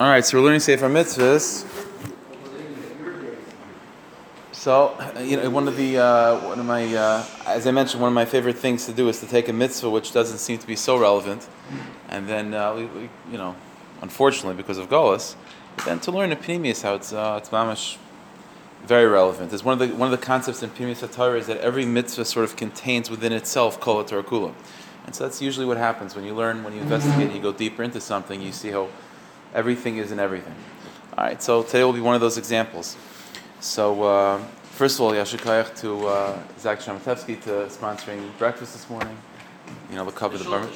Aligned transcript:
All 0.00 0.08
right, 0.08 0.24
so 0.24 0.38
we're 0.38 0.44
learning 0.44 0.60
Sefer 0.60 0.88
Mitzvahs. 0.88 1.66
So, 4.50 4.98
you 5.20 5.36
know, 5.36 5.50
one 5.50 5.68
of 5.68 5.76
the 5.76 5.98
uh, 5.98 6.38
one 6.48 6.58
of 6.58 6.64
my, 6.64 6.86
uh, 6.94 7.22
as 7.44 7.66
I 7.66 7.70
mentioned, 7.70 8.00
one 8.00 8.08
of 8.08 8.14
my 8.14 8.24
favorite 8.24 8.56
things 8.56 8.86
to 8.86 8.94
do 8.94 9.10
is 9.10 9.20
to 9.20 9.26
take 9.26 9.50
a 9.50 9.52
mitzvah 9.52 9.90
which 9.90 10.12
doesn't 10.12 10.38
seem 10.38 10.56
to 10.56 10.66
be 10.66 10.74
so 10.74 10.96
relevant, 10.96 11.46
and 12.08 12.26
then 12.26 12.54
uh, 12.54 12.74
we, 12.74 12.86
we, 12.86 13.10
you 13.30 13.36
know, 13.36 13.54
unfortunately 14.00 14.54
because 14.54 14.78
of 14.78 14.88
Golas, 14.88 15.34
then 15.84 16.00
to 16.00 16.10
learn 16.10 16.32
in 16.32 16.38
Pnimius 16.38 16.80
how 16.80 16.94
it's 16.94 17.12
uh, 17.12 17.38
it's 17.38 17.50
mamish 17.50 17.98
very 18.86 19.06
relevant. 19.06 19.52
It's 19.52 19.62
one 19.62 19.78
of 19.78 19.86
the 19.86 19.94
one 19.94 20.10
of 20.10 20.18
the 20.18 20.26
concepts 20.26 20.62
in 20.62 20.70
Pnimius 20.70 21.06
Torah 21.14 21.38
is 21.38 21.46
that 21.46 21.58
every 21.58 21.84
mitzvah 21.84 22.24
sort 22.24 22.44
of 22.44 22.56
contains 22.56 23.10
within 23.10 23.34
itself 23.34 23.78
kol 23.80 24.02
Torah 24.02 24.54
and 25.04 25.14
so 25.14 25.24
that's 25.24 25.42
usually 25.42 25.66
what 25.66 25.76
happens 25.76 26.14
when 26.16 26.24
you 26.24 26.32
learn, 26.34 26.64
when 26.64 26.72
you 26.72 26.80
investigate, 26.80 27.26
and 27.26 27.34
you 27.34 27.42
go 27.42 27.52
deeper 27.52 27.82
into 27.82 28.00
something, 28.00 28.40
you 28.40 28.52
see 28.52 28.70
how 28.70 28.88
everything 29.54 29.98
is 29.98 30.12
in 30.12 30.18
everything. 30.18 30.54
All 31.16 31.24
right, 31.24 31.42
so 31.42 31.62
today 31.62 31.84
will 31.84 31.92
be 31.92 32.00
one 32.00 32.14
of 32.14 32.20
those 32.20 32.38
examples. 32.38 32.96
So, 33.60 34.02
uh, 34.04 34.38
first 34.70 34.96
of 34.96 35.02
all, 35.02 35.12
Yashikayach 35.12 35.78
to 35.80 36.06
uh, 36.06 36.38
Zach 36.58 36.80
Shamatevsky 36.80 37.42
to 37.42 37.50
sponsoring 37.68 38.30
breakfast 38.38 38.72
this 38.72 38.88
morning. 38.88 39.16
You 39.90 39.96
know, 39.96 40.04
the 40.04 40.12
cover 40.12 40.38
the, 40.38 40.44
the 40.44 40.50
bar. 40.50 40.68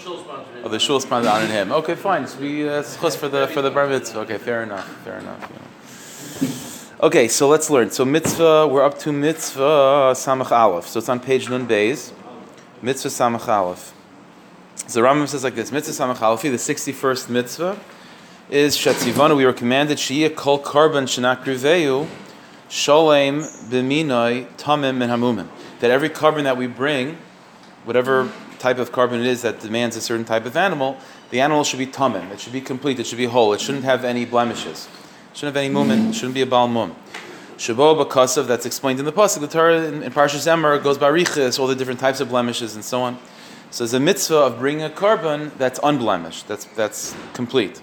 Oh, 0.63 0.69
the 0.69 0.79
shul 0.79 1.01
sponsored 1.01 1.33
on 1.33 1.49
him. 1.49 1.73
Okay, 1.73 1.95
fine. 1.95 2.27
So 2.27 2.39
we 2.41 2.69
uh, 2.69 2.83
for 2.83 3.29
the 3.29 3.49
for 3.49 3.63
the 3.63 3.71
bar 3.71 3.89
mitzvah. 3.89 4.21
Okay, 4.21 4.39
fair 4.39 4.63
enough. 4.63 4.87
Fair 5.03 5.19
enough. 5.19 7.01
Okay, 7.01 7.27
so 7.27 7.49
let's 7.49 7.71
learn. 7.71 7.91
So 7.91 8.05
mitzvah, 8.05 8.69
we're 8.69 8.85
up 8.85 8.99
to 9.01 9.13
mitzvah 9.13 10.13
samach 10.15 10.53
aleph. 10.53 10.87
So 10.87 10.99
it's 10.99 11.09
on 11.09 11.21
page 11.21 11.49
nun 11.49 11.67
beis. 11.67 12.13
Mitzvah 12.83 13.09
samach 13.09 13.49
aleph. 13.49 13.93
So 14.87 15.03
Rambam 15.03 15.27
says 15.27 15.43
like 15.43 15.55
this: 15.55 15.73
Mitzvah 15.73 15.93
samach 15.93 16.21
aleph, 16.23 16.43
the 16.43 16.59
sixty-first 16.59 17.31
mitzvah 17.31 17.79
is 18.51 18.77
Shatzivanu. 18.77 19.37
We 19.37 19.47
were 19.47 19.53
commanded 19.53 19.99
Shia 19.99 20.35
kol 20.35 20.59
karban 20.59 21.05
shenakriveyu 21.05 22.07
sholem 22.69 23.43
b'minoi 23.69 24.47
tamim 24.57 25.03
and 25.03 25.11
hamumim. 25.13 25.49
That 25.81 25.91
every 25.91 26.11
korban 26.11 26.45
that 26.45 26.57
we 26.57 26.67
bring, 26.67 27.19
whatever 27.85 28.31
type 28.59 28.79
of 28.79 28.93
korban 28.93 29.21
it 29.21 29.27
is 29.27 29.43
that 29.43 29.61
demands 29.61 29.97
a 29.97 30.01
certain 30.01 30.25
type 30.25 30.47
of 30.47 30.57
animal, 30.57 30.99
the 31.31 31.41
animal 31.41 31.65
should 31.65 31.79
be 31.79 31.87
tamim. 31.87 32.31
It 32.31 32.41
should 32.41 32.53
be 32.53 32.61
complete. 32.61 33.01
It 33.01 33.07
should 33.07 33.19
be 33.19 33.27
whole. 33.27 33.53
It 33.53 33.61
shouldn't 33.61 33.85
have 33.85 34.05
any 34.05 34.25
blemishes. 34.25 34.89
It 35.33 35.39
shouldn't 35.39 35.57
have 35.57 35.65
any 35.65 35.75
mumin. 35.75 36.11
It 36.11 36.15
shouldn't 36.15 36.35
be 36.35 36.43
a 36.43 36.47
bal 36.47 36.69
mum. 36.69 36.95
Shabo 37.57 38.05
b'kasav, 38.05 38.47
that's 38.47 38.67
explained 38.67 38.99
in 38.99 39.05
the 39.05 39.13
pasuk. 39.13 39.41
The 39.41 39.49
Torah 39.49 39.85
in, 39.85 40.03
in 40.03 40.13
Parshas 40.13 40.47
Emor 40.47 40.83
goes 40.83 40.99
by 40.99 41.09
riches, 41.09 41.59
all 41.59 41.67
the 41.67 41.77
different 41.77 42.01
types 42.01 42.21
of 42.21 42.29
blemishes 42.29 42.75
and 42.75 42.85
so 42.85 43.01
on. 43.03 43.19
So 43.71 43.85
there's 43.85 43.95
a 43.95 44.01
mitzvah 44.01 44.37
of 44.37 44.59
bringing 44.59 44.85
a 44.85 44.91
korban 44.91 45.57
that's 45.57 45.81
unblemished, 45.83 46.47
that's 46.47 46.65
that's 46.67 47.15
complete. 47.33 47.81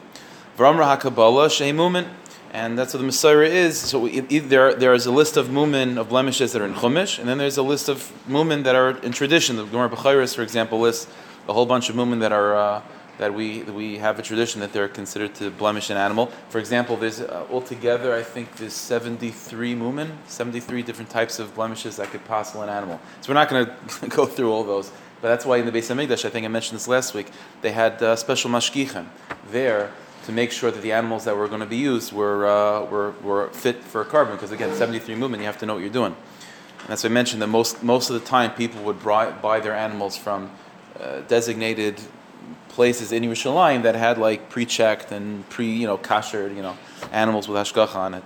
V'ramra 0.61 0.95
hakabala 0.95 1.47
shehimumin, 1.49 2.07
and 2.53 2.77
that's 2.77 2.93
what 2.93 2.99
the 2.99 3.05
Messiah 3.05 3.39
is. 3.39 3.79
So 3.79 4.01
we, 4.01 4.19
there, 4.19 4.75
there 4.75 4.93
is 4.93 5.07
a 5.07 5.11
list 5.11 5.35
of 5.35 5.47
mumin 5.47 5.97
of 5.97 6.09
blemishes 6.09 6.53
that 6.53 6.61
are 6.61 6.65
in 6.65 6.75
Chumash, 6.75 7.17
and 7.17 7.27
then 7.27 7.39
there's 7.39 7.57
a 7.57 7.63
list 7.63 7.89
of 7.89 8.13
mumin 8.29 8.63
that 8.65 8.75
are 8.75 8.91
in 8.99 9.11
tradition. 9.11 9.55
The 9.55 9.65
Gemara 9.65 9.89
B'chayris, 9.89 10.35
for 10.35 10.43
example, 10.43 10.79
lists 10.79 11.11
a 11.49 11.53
whole 11.53 11.65
bunch 11.65 11.89
of 11.89 11.95
mumin 11.95 12.19
that 12.19 12.31
are 12.31 12.55
uh, 12.55 12.81
that 13.17 13.33
we 13.33 13.61
that 13.61 13.73
we 13.73 13.97
have 13.97 14.19
a 14.19 14.21
tradition 14.21 14.61
that 14.61 14.71
they're 14.71 14.87
considered 14.87 15.33
to 15.35 15.49
blemish 15.49 15.89
an 15.89 15.97
animal. 15.97 16.27
For 16.49 16.59
example, 16.59 16.95
there's 16.95 17.21
uh, 17.21 17.47
altogether 17.49 18.13
I 18.13 18.21
think 18.21 18.55
there's 18.57 18.73
73 18.73 19.73
mumin, 19.73 20.11
73 20.27 20.83
different 20.83 21.09
types 21.09 21.39
of 21.39 21.55
blemishes 21.55 21.95
that 21.95 22.11
could 22.11 22.23
possible 22.25 22.61
an 22.61 22.69
animal. 22.69 22.99
So 23.21 23.29
we're 23.29 23.39
not 23.39 23.49
going 23.49 23.65
to 24.01 24.07
go 24.09 24.27
through 24.27 24.51
all 24.51 24.63
those. 24.63 24.91
But 25.21 25.29
that's 25.29 25.43
why 25.43 25.57
in 25.57 25.65
the 25.65 25.71
base 25.71 25.89
Beis 25.89 26.07
Hamikdash, 26.07 26.23
I 26.23 26.29
think 26.29 26.45
I 26.45 26.49
mentioned 26.49 26.75
this 26.75 26.87
last 26.87 27.15
week, 27.15 27.31
they 27.63 27.71
had 27.71 28.01
uh, 28.03 28.15
special 28.15 28.51
mashkichem 28.51 29.07
there 29.51 29.91
to 30.31 30.35
make 30.35 30.51
sure 30.51 30.71
that 30.71 30.81
the 30.81 30.93
animals 30.93 31.25
that 31.25 31.35
were 31.35 31.47
going 31.47 31.59
to 31.59 31.65
be 31.65 31.77
used 31.77 32.13
were, 32.13 32.47
uh, 32.47 32.85
were, 32.85 33.11
were 33.21 33.49
fit 33.49 33.83
for 33.83 34.03
korban. 34.05 34.31
Because 34.31 34.51
again, 34.51 34.73
73 34.75 35.15
movement, 35.15 35.41
you 35.41 35.47
have 35.47 35.59
to 35.59 35.65
know 35.65 35.73
what 35.73 35.81
you're 35.81 35.89
doing. 35.89 36.15
And 36.87 36.99
why 36.99 37.09
I 37.09 37.09
mentioned 37.09 37.41
that 37.41 37.47
most, 37.47 37.83
most 37.83 38.09
of 38.09 38.19
the 38.19 38.25
time 38.25 38.51
people 38.53 38.81
would 38.83 39.03
buy, 39.03 39.31
buy 39.31 39.59
their 39.59 39.75
animals 39.75 40.17
from 40.17 40.49
uh, 40.99 41.19
designated 41.21 41.99
places 42.69 43.11
in 43.11 43.23
Yerushalayim 43.23 43.83
that 43.83 43.95
had 43.95 44.17
like 44.17 44.49
pre-checked 44.49 45.11
and 45.11 45.47
pre, 45.49 45.69
you 45.69 45.85
know, 45.85 45.97
kasher, 45.97 46.55
you 46.55 46.61
know, 46.61 46.77
animals 47.11 47.47
with 47.47 47.57
hashgacha 47.57 47.95
on 47.95 48.13
it. 48.13 48.23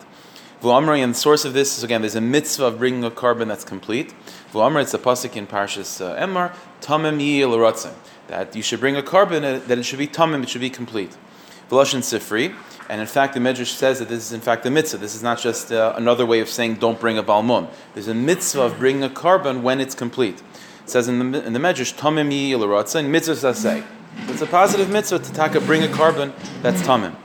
V'amri, 0.62 1.04
and 1.04 1.14
the 1.14 1.18
source 1.18 1.44
of 1.44 1.54
this 1.54 1.78
is 1.78 1.84
again, 1.84 2.02
there's 2.02 2.16
a 2.16 2.22
mitzvah 2.22 2.66
of 2.66 2.78
bringing 2.78 3.04
a 3.04 3.12
korban 3.12 3.48
that's 3.48 3.66
complete. 3.66 4.14
V'amri, 4.54 4.84
it's 4.84 4.94
a 4.94 5.00
pasuk 5.00 5.36
in 5.36 5.48
Parshas 5.48 6.04
uh, 6.04 6.16
Emor, 6.20 6.56
tamim 6.82 7.20
yiyel 7.20 7.94
that 8.28 8.56
you 8.56 8.64
should 8.64 8.80
bring 8.80 8.96
a 8.96 9.02
korban 9.02 9.42
that 9.68 9.78
it 9.78 9.84
should 9.84 10.00
be 10.00 10.08
tamim, 10.08 10.44
it 10.44 10.50
should 10.50 10.62
be 10.62 10.70
complete. 10.70 11.16
V'loshin 11.70 12.00
Sifri. 12.00 12.56
And 12.88 13.02
in 13.02 13.08
fact, 13.08 13.34
the 13.34 13.40
Medrash 13.40 13.74
says 13.74 14.00
that 14.00 14.10
this 14.10 14.20
is 14.20 14.32
in 14.32 14.42
fact 14.42 14.66
a 14.66 14.70
mitzvah. 14.70 14.98
This 14.98 15.16
is 15.16 15.24
not 15.24 15.40
just 15.40 15.72
uh, 15.72 15.94
another 15.96 16.26
way 16.26 16.40
of 16.40 16.50
saying 16.50 16.76
don't 16.76 17.00
bring 17.00 17.18
a 17.18 17.24
balmum. 17.24 17.68
There's 17.94 18.08
a 18.08 18.14
mitzvah 18.14 18.62
of 18.62 18.78
bringing 18.78 19.04
a 19.04 19.10
korban 19.10 19.62
when 19.62 19.82
it's 19.82 19.96
complete. 19.96 20.44
It 20.84 20.90
says 20.90 21.08
in 21.08 21.32
the, 21.32 21.44
in 21.44 21.54
the 21.54 21.60
Medrash, 21.60 21.96
Tomim 21.96 22.32
yi 22.32 22.56
mitzvah 23.08 23.34
sasei. 23.34 23.84
It's 24.30 24.42
a 24.42 24.46
positive 24.46 24.90
mitzvah 24.90 25.20
to 25.20 25.34
taka 25.34 25.60
bring 25.62 25.84
a 25.84 25.88
korban 25.88 26.32
that's 26.62 26.82
tamim. 26.84 27.16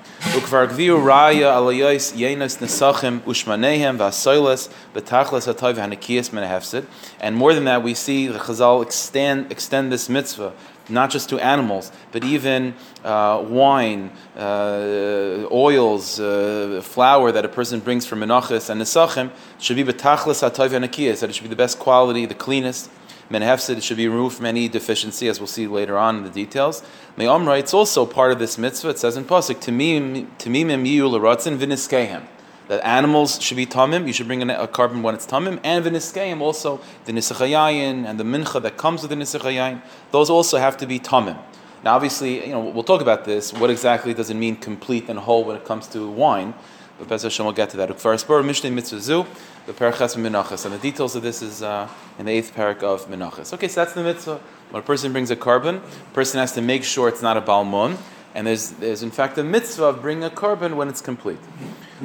And 7.20 7.36
more 7.36 7.54
than 7.54 7.64
that, 7.64 7.82
we 7.82 7.94
see 7.94 8.26
the 8.26 8.38
Chazal 8.38 8.82
extend, 8.82 9.50
extend 9.50 9.90
this 9.90 10.08
mitzvah 10.08 10.52
not 10.88 11.10
just 11.10 11.28
to 11.28 11.38
animals, 11.38 11.92
but 12.12 12.24
even 12.24 12.74
uh, 13.04 13.44
wine, 13.48 14.10
uh, 14.36 15.46
oils, 15.52 16.18
uh, 16.18 16.80
flour 16.82 17.30
that 17.32 17.44
a 17.44 17.48
person 17.48 17.80
brings 17.80 18.06
from 18.06 18.20
menachas 18.20 18.70
and 18.70 18.80
nesachim 18.80 19.30
should 19.58 19.76
be 19.76 19.84
betachlas 19.84 20.42
hatoy 20.42 20.68
v'hanekiyas, 20.68 21.20
that 21.20 21.30
it 21.30 21.34
should 21.34 21.44
be 21.44 21.48
the 21.48 21.56
best 21.56 21.78
quality, 21.78 22.26
the 22.26 22.34
cleanest. 22.34 22.90
Menhefsid 23.30 23.76
it 23.76 23.84
should 23.84 23.96
be 23.96 24.08
removed 24.08 24.36
from 24.36 24.46
any 24.46 24.68
deficiency, 24.68 25.28
as 25.28 25.38
we'll 25.38 25.46
see 25.46 25.68
later 25.68 25.96
on 25.96 26.16
in 26.16 26.24
the 26.24 26.30
details. 26.30 26.82
Me'omra, 27.16 27.60
it's 27.60 27.72
also 27.72 28.04
part 28.04 28.32
of 28.32 28.40
this 28.40 28.58
mitzvah. 28.58 28.88
It 28.88 28.98
says 28.98 29.16
in 29.16 29.24
pasuk, 29.24 29.60
"Tamimim 29.60 30.26
yiyu 30.36 31.08
l'ratzin 31.08 31.56
v'niskehem." 31.56 32.26
That 32.70 32.86
animals 32.86 33.42
should 33.42 33.56
be 33.56 33.66
tamim. 33.66 34.06
You 34.06 34.12
should 34.12 34.28
bring 34.28 34.48
a 34.48 34.68
korban 34.68 35.02
when 35.02 35.16
it's 35.16 35.26
tamim, 35.26 35.58
and 35.64 35.84
v'niskehem 35.84 36.40
also 36.40 36.80
the 37.04 37.10
nisachayayin 37.10 38.06
and 38.06 38.20
the 38.20 38.22
mincha 38.22 38.62
that 38.62 38.76
comes 38.76 39.02
with 39.02 39.10
the 39.10 39.16
nisachayayin. 39.16 39.82
Those 40.12 40.30
also 40.30 40.56
have 40.58 40.76
to 40.76 40.86
be 40.86 41.00
tamim. 41.00 41.36
Now, 41.82 41.96
obviously, 41.96 42.46
you 42.46 42.52
know 42.52 42.60
we'll 42.60 42.84
talk 42.84 43.00
about 43.00 43.24
this. 43.24 43.52
What 43.52 43.70
exactly 43.70 44.14
does 44.14 44.30
it 44.30 44.34
mean 44.34 44.54
complete 44.54 45.08
and 45.08 45.18
whole 45.18 45.42
when 45.42 45.56
it 45.56 45.64
comes 45.64 45.88
to 45.88 46.08
wine? 46.08 46.54
But 46.96 47.08
Bez 47.08 47.24
Hashem 47.24 47.44
will 47.44 47.52
get 47.52 47.70
to 47.70 47.76
that. 47.78 47.88
Ukvar 47.88 48.44
Mishneh 48.44 48.72
Mitzvah 48.72 49.26
the 49.66 49.72
Perachas 49.72 50.14
Menachas. 50.14 50.64
And 50.64 50.72
the 50.72 50.78
details 50.78 51.16
of 51.16 51.24
this 51.24 51.42
is 51.42 51.64
uh, 51.64 51.88
in 52.20 52.26
the 52.26 52.30
eighth 52.30 52.54
parak 52.54 52.84
of 52.84 53.08
Menachas. 53.08 53.52
Okay, 53.52 53.66
so 53.66 53.80
that's 53.80 53.94
the 53.94 54.04
mitzvah. 54.04 54.40
When 54.70 54.80
a 54.80 54.86
person 54.86 55.10
brings 55.10 55.32
a 55.32 55.36
korban, 55.36 55.78
a 55.78 56.14
person 56.14 56.38
has 56.38 56.52
to 56.52 56.62
make 56.62 56.84
sure 56.84 57.08
it's 57.08 57.20
not 57.20 57.36
a 57.36 57.42
balmon. 57.42 57.96
And 58.32 58.46
there's, 58.46 58.70
there's 58.70 59.02
in 59.02 59.10
fact 59.10 59.38
a 59.38 59.42
mitzvah 59.42 59.86
of 59.86 60.02
bringing 60.02 60.22
a 60.22 60.30
korban 60.30 60.74
when 60.74 60.88
it's 60.88 61.00
complete. 61.00 61.40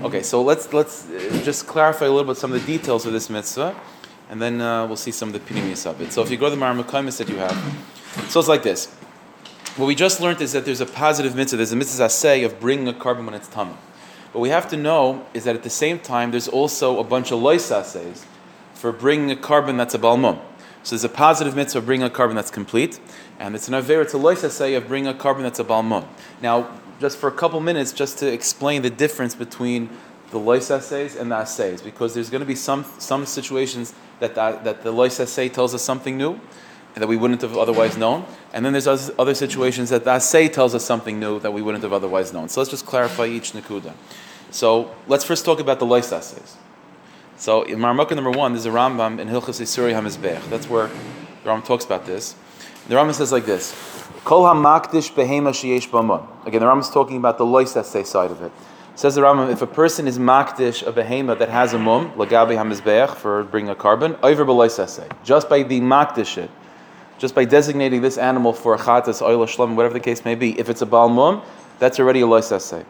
Okay, 0.02 0.24
so 0.24 0.42
let's, 0.42 0.74
let's 0.74 1.10
uh, 1.10 1.42
just 1.46 1.68
clarify 1.68 2.06
a 2.06 2.12
little 2.12 2.26
bit 2.26 2.36
some 2.36 2.52
of 2.52 2.60
the 2.60 2.68
details 2.68 3.06
of 3.06 3.14
this 3.14 3.30
mitzvah, 3.30 3.74
and 4.30 4.42
then 4.42 4.60
uh, 4.60 4.86
we'll 4.86 4.98
see 4.98 5.12
some 5.12 5.30
of 5.30 5.34
the 5.34 5.40
pinimis 5.40 5.86
of 5.86 6.02
it. 6.02 6.12
So 6.12 6.22
if 6.22 6.30
you 6.30 6.36
go 6.36 6.50
to 6.50 6.56
the 6.56 6.62
Maramakamis 6.62 7.18
that 7.18 7.30
you 7.30 7.38
have, 7.38 7.56
so 8.28 8.42
it's 8.42 8.50
like 8.50 8.62
this. 8.62 8.88
What 9.78 9.86
we 9.86 9.96
just 9.96 10.20
learned 10.20 10.42
is 10.42 10.52
that 10.52 10.66
there's 10.66 10.82
a 10.82 10.86
positive 10.86 11.34
mitzvah, 11.34 11.58
there's 11.58 11.72
a 11.72 11.78
mitzvah 11.78 12.10
say 12.10 12.44
of 12.44 12.60
bringing 12.60 12.90
a 12.90 12.94
korban 12.94 13.24
when 13.24 13.34
it's 13.36 13.48
tamim. 13.48 13.78
What 14.34 14.42
we 14.42 14.50
have 14.50 14.68
to 14.72 14.78
know 14.78 15.26
is 15.34 15.46
that 15.46 15.56
at 15.56 15.64
the 15.64 15.70
same 15.70 16.00
time, 16.00 16.32
there's 16.32 16.50
also 16.50 17.00
a 17.00 17.04
bunch 17.06 17.32
of 17.32 17.40
loisases 17.40 18.26
for 18.74 18.92
bringing 18.92 19.32
a 19.32 19.36
korban 19.38 19.78
that's 19.78 19.94
a 19.94 20.00
balmum. 20.00 20.42
So 20.84 20.96
there's 20.96 21.06
a 21.06 21.10
positive 21.10 21.56
mitzvah 21.56 21.80
of 21.80 21.86
bringing 21.86 22.06
a 22.06 22.10
korban 22.10 22.36
that's 22.36 22.52
complete, 22.52 23.00
and 23.40 23.56
it's 23.56 23.70
an 23.70 23.74
aver, 23.74 24.02
it's 24.02 24.14
a 24.14 24.18
loisase 24.18 24.76
of 24.76 24.90
bringing 24.90 25.08
a 25.08 25.14
korban 25.14 25.44
that's 25.44 25.60
a 25.60 25.64
balmum. 25.64 26.06
Now, 26.42 26.70
just 27.00 27.18
for 27.18 27.28
a 27.28 27.32
couple 27.32 27.60
minutes, 27.60 27.92
just 27.92 28.18
to 28.20 28.32
explain 28.32 28.82
the 28.82 28.90
difference 28.90 29.36
between 29.36 29.90
the 30.32 30.40
loisases 30.40 31.20
and 31.20 31.32
the 31.32 31.36
assays, 31.36 31.82
because 31.82 32.14
there's 32.14 32.30
going 32.30 32.42
to 32.42 32.48
be 32.48 32.56
some 32.56 32.86
some 32.98 33.26
situations 33.26 33.94
that 34.20 34.36
that, 34.36 34.64
that 34.64 34.84
the 34.84 34.92
loisase 34.92 35.52
tells 35.52 35.74
us 35.76 35.82
something 35.82 36.18
new, 36.18 36.40
that 36.96 37.08
we 37.08 37.18
wouldn't 37.18 37.42
have 37.42 37.58
otherwise 37.58 37.98
known. 37.98 38.26
And 38.54 38.66
then 38.66 38.74
there's 38.74 38.88
other 38.88 39.36
situations 39.36 39.90
that 39.90 40.06
the 40.06 40.12
assay 40.12 40.48
tells 40.48 40.74
us 40.74 40.86
something 40.86 41.20
new 41.20 41.40
that 41.40 41.52
we 41.52 41.62
wouldn't 41.62 41.84
have 41.84 41.94
otherwise 41.94 42.34
known. 42.34 42.50
So 42.50 42.62
let's 42.62 42.72
just 42.72 42.86
clarify 42.86 43.26
each 43.26 43.52
nakuda. 43.52 43.94
So 44.52 44.96
let's 45.08 45.26
first 45.26 45.44
talk 45.44 45.60
about 45.60 45.80
the 45.80 45.86
lois 45.86 46.12
essays. 46.12 46.56
So 47.38 47.64
in 47.64 47.80
Marmukah 47.80 48.16
number 48.16 48.32
one, 48.32 48.54
there's 48.54 48.66
a 48.66 48.70
Rambam 48.70 49.20
in 49.20 49.28
Hilchas 49.28 49.60
Isuri 49.60 49.94
HaMizbech. 49.94 50.50
That's 50.50 50.70
where 50.70 50.88
the 50.88 51.50
Rambam 51.50 51.66
talks 51.66 51.84
about 51.84 52.06
this. 52.06 52.36
The 52.88 52.96
Rambam 52.96 53.14
says 53.14 53.32
like 53.34 53.46
this: 53.46 53.74
Kol 54.26 54.42
hamakdish 54.42 55.14
behema 55.14 55.52
sheyesh 55.52 55.86
Again, 56.48 56.60
the 56.60 56.66
Rambam 56.66 56.80
is 56.80 56.90
talking 56.90 57.18
about 57.18 57.38
the 57.38 57.46
lois 57.46 57.78
assay 57.78 58.04
side 58.04 58.32
of 58.32 58.42
it. 58.42 58.52
Says 58.96 59.14
the 59.14 59.22
Rambam, 59.22 59.52
if 59.52 59.62
a 59.62 59.68
person 59.68 60.08
is 60.08 60.18
makdish 60.18 60.82
a 60.82 60.92
behema 60.92 61.38
that 61.38 61.50
has 61.50 61.74
a 61.74 61.78
mum, 61.78 62.12
lagabi 62.14 62.58
hamizbeach, 62.58 63.18
for 63.18 63.44
bringing 63.44 63.70
a 63.70 63.76
korban, 63.76 64.18
over 64.24 64.44
b'lois 64.44 64.80
assay, 64.80 65.08
just 65.24 65.48
by 65.48 65.62
being 65.62 65.84
makdish 65.84 66.40
it, 66.40 66.50
just 67.20 67.36
by 67.36 67.46
designating 67.46 68.02
this 68.02 68.18
animal 68.18 68.52
for 68.52 68.74
a 68.74 68.80
chatas, 68.80 69.22
oil, 69.22 69.46
shlom, 69.46 69.76
whatever 69.76 69.94
the 69.94 70.00
case 70.00 70.26
may 70.26 70.34
be, 70.34 70.60
if 70.60 70.70
it's 70.70 70.82
a 70.82 70.88
balmum, 70.88 71.44
that's 71.78 72.00
already 72.00 72.22
a 72.22 72.26
lois 72.26 72.52
assay. 72.52 72.84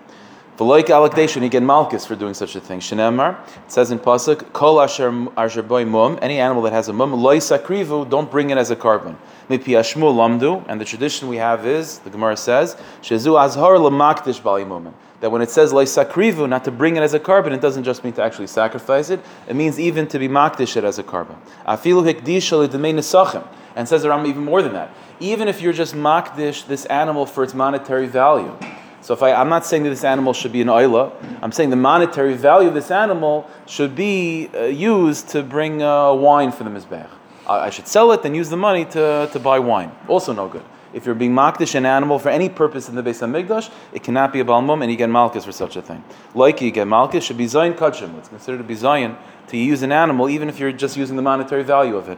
V'loik 0.55 0.85
alakdation, 0.85 1.41
you 1.41 1.49
get 1.49 1.63
malchus 1.63 2.05
for 2.05 2.15
doing 2.15 2.33
such 2.33 2.55
a 2.55 2.61
thing. 2.61 2.79
Shenemar, 2.79 3.45
it 3.65 3.71
says 3.73 3.91
in 3.91 3.99
pasuk, 3.99 4.53
kol 4.53 4.79
asher 4.79 5.27
asher 5.35 5.63
boy 5.63 5.83
mum, 5.83 6.17
any 6.21 6.39
animal 6.39 6.63
that 6.63 6.71
has 6.71 6.87
a 6.87 6.93
mum, 6.93 7.11
loy 7.11 7.39
sakrivu, 7.39 8.09
don't 8.09 8.31
bring 8.31 8.51
it 8.51 8.57
as 8.57 8.71
a 8.71 8.75
korban. 8.77 9.17
Lamdu, 9.49 10.65
and 10.67 10.79
the 10.81 10.85
tradition 10.85 11.27
we 11.27 11.37
have 11.37 11.65
is, 11.65 11.99
the 11.99 12.09
Gemara 12.09 12.37
says, 12.37 12.75
shezu 13.01 13.39
azhar 13.39 13.77
lamakdish. 13.77 14.93
That 15.21 15.31
when 15.31 15.41
it 15.41 15.49
says 15.49 15.71
sakrivu, 15.71 16.47
not 16.49 16.65
to 16.65 16.71
bring 16.71 16.97
it 16.97 17.01
as 17.01 17.13
a 17.13 17.19
korban, 17.19 17.51
it 17.51 17.61
doesn't 17.61 17.83
just 17.83 18.03
mean 18.03 18.13
to 18.13 18.23
actually 18.23 18.47
sacrifice 18.47 19.09
it. 19.09 19.21
It 19.47 19.55
means 19.55 19.79
even 19.79 20.07
to 20.09 20.19
be 20.19 20.27
makdish 20.27 20.75
it 20.77 20.83
as 20.83 20.99
a 20.99 21.03
korban. 21.03 21.37
Afilu 21.65 22.03
nesachim, 22.13 23.47
and 23.75 23.87
says 23.87 24.03
the 24.03 24.09
Rambam 24.09 24.27
even 24.27 24.43
more 24.43 24.61
than 24.61 24.73
that. 24.73 24.93
Even 25.19 25.47
if 25.47 25.61
you're 25.61 25.73
just 25.73 25.95
makdish 25.95 26.67
this 26.67 26.85
animal 26.85 27.25
for 27.25 27.43
its 27.43 27.53
monetary 27.53 28.07
value. 28.07 28.55
So 29.01 29.13
if 29.13 29.21
I, 29.21 29.33
I'm 29.33 29.49
not 29.49 29.65
saying 29.67 29.83
that 29.83 29.91
this 29.91 30.03
animal 30.03 30.33
should 30.33 30.51
be 30.51 30.61
an 30.61 30.67
oila, 30.67 31.11
I'm 31.43 31.51
saying 31.51 31.69
the 31.69 31.75
monetary 31.75 32.33
value 32.33 32.69
of 32.69 32.73
this 32.73 32.89
animal 32.89 33.47
should 33.67 33.95
be 33.95 34.49
uh, 34.53 34.63
used 34.63 35.29
to 35.29 35.43
bring 35.43 35.83
uh, 35.83 36.11
wine 36.13 36.51
for 36.51 36.63
the 36.63 36.71
mizbech. 36.71 37.07
I, 37.47 37.67
I 37.67 37.69
should 37.69 37.87
sell 37.87 38.11
it 38.11 38.25
and 38.25 38.35
use 38.35 38.49
the 38.49 38.57
money 38.57 38.85
to, 38.85 39.29
to 39.31 39.39
buy 39.39 39.59
wine. 39.59 39.91
Also 40.07 40.33
no 40.33 40.47
good. 40.47 40.63
If 40.93 41.05
you're 41.05 41.15
being 41.15 41.33
makdish 41.33 41.75
an 41.75 41.85
animal 41.85 42.19
for 42.19 42.29
any 42.29 42.47
purpose 42.47 42.87
in 42.87 42.95
the 42.95 43.03
Beis 43.03 43.19
Hamikdash, 43.19 43.69
it 43.91 44.01
cannot 44.01 44.31
be 44.31 44.39
a 44.39 44.45
balmum, 44.45 44.81
and 44.81 44.89
you 44.89 44.95
get 44.95 45.09
malchus 45.09 45.43
for 45.43 45.51
such 45.51 45.75
a 45.75 45.81
thing. 45.81 46.01
Like 46.33 46.61
you 46.61 46.71
get 46.71 46.87
malchus, 46.87 47.25
should 47.25 47.37
be 47.37 47.47
zayin 47.47 47.75
kachim. 47.75 48.17
It's 48.17 48.29
considered 48.29 48.59
to 48.59 48.63
be 48.63 48.75
zayin 48.75 49.17
to 49.47 49.57
use 49.57 49.81
an 49.81 49.91
animal, 49.91 50.29
even 50.29 50.47
if 50.47 50.57
you're 50.57 50.71
just 50.71 50.95
using 50.95 51.17
the 51.17 51.21
monetary 51.21 51.63
value 51.63 51.97
of 51.97 52.07
it. 52.07 52.17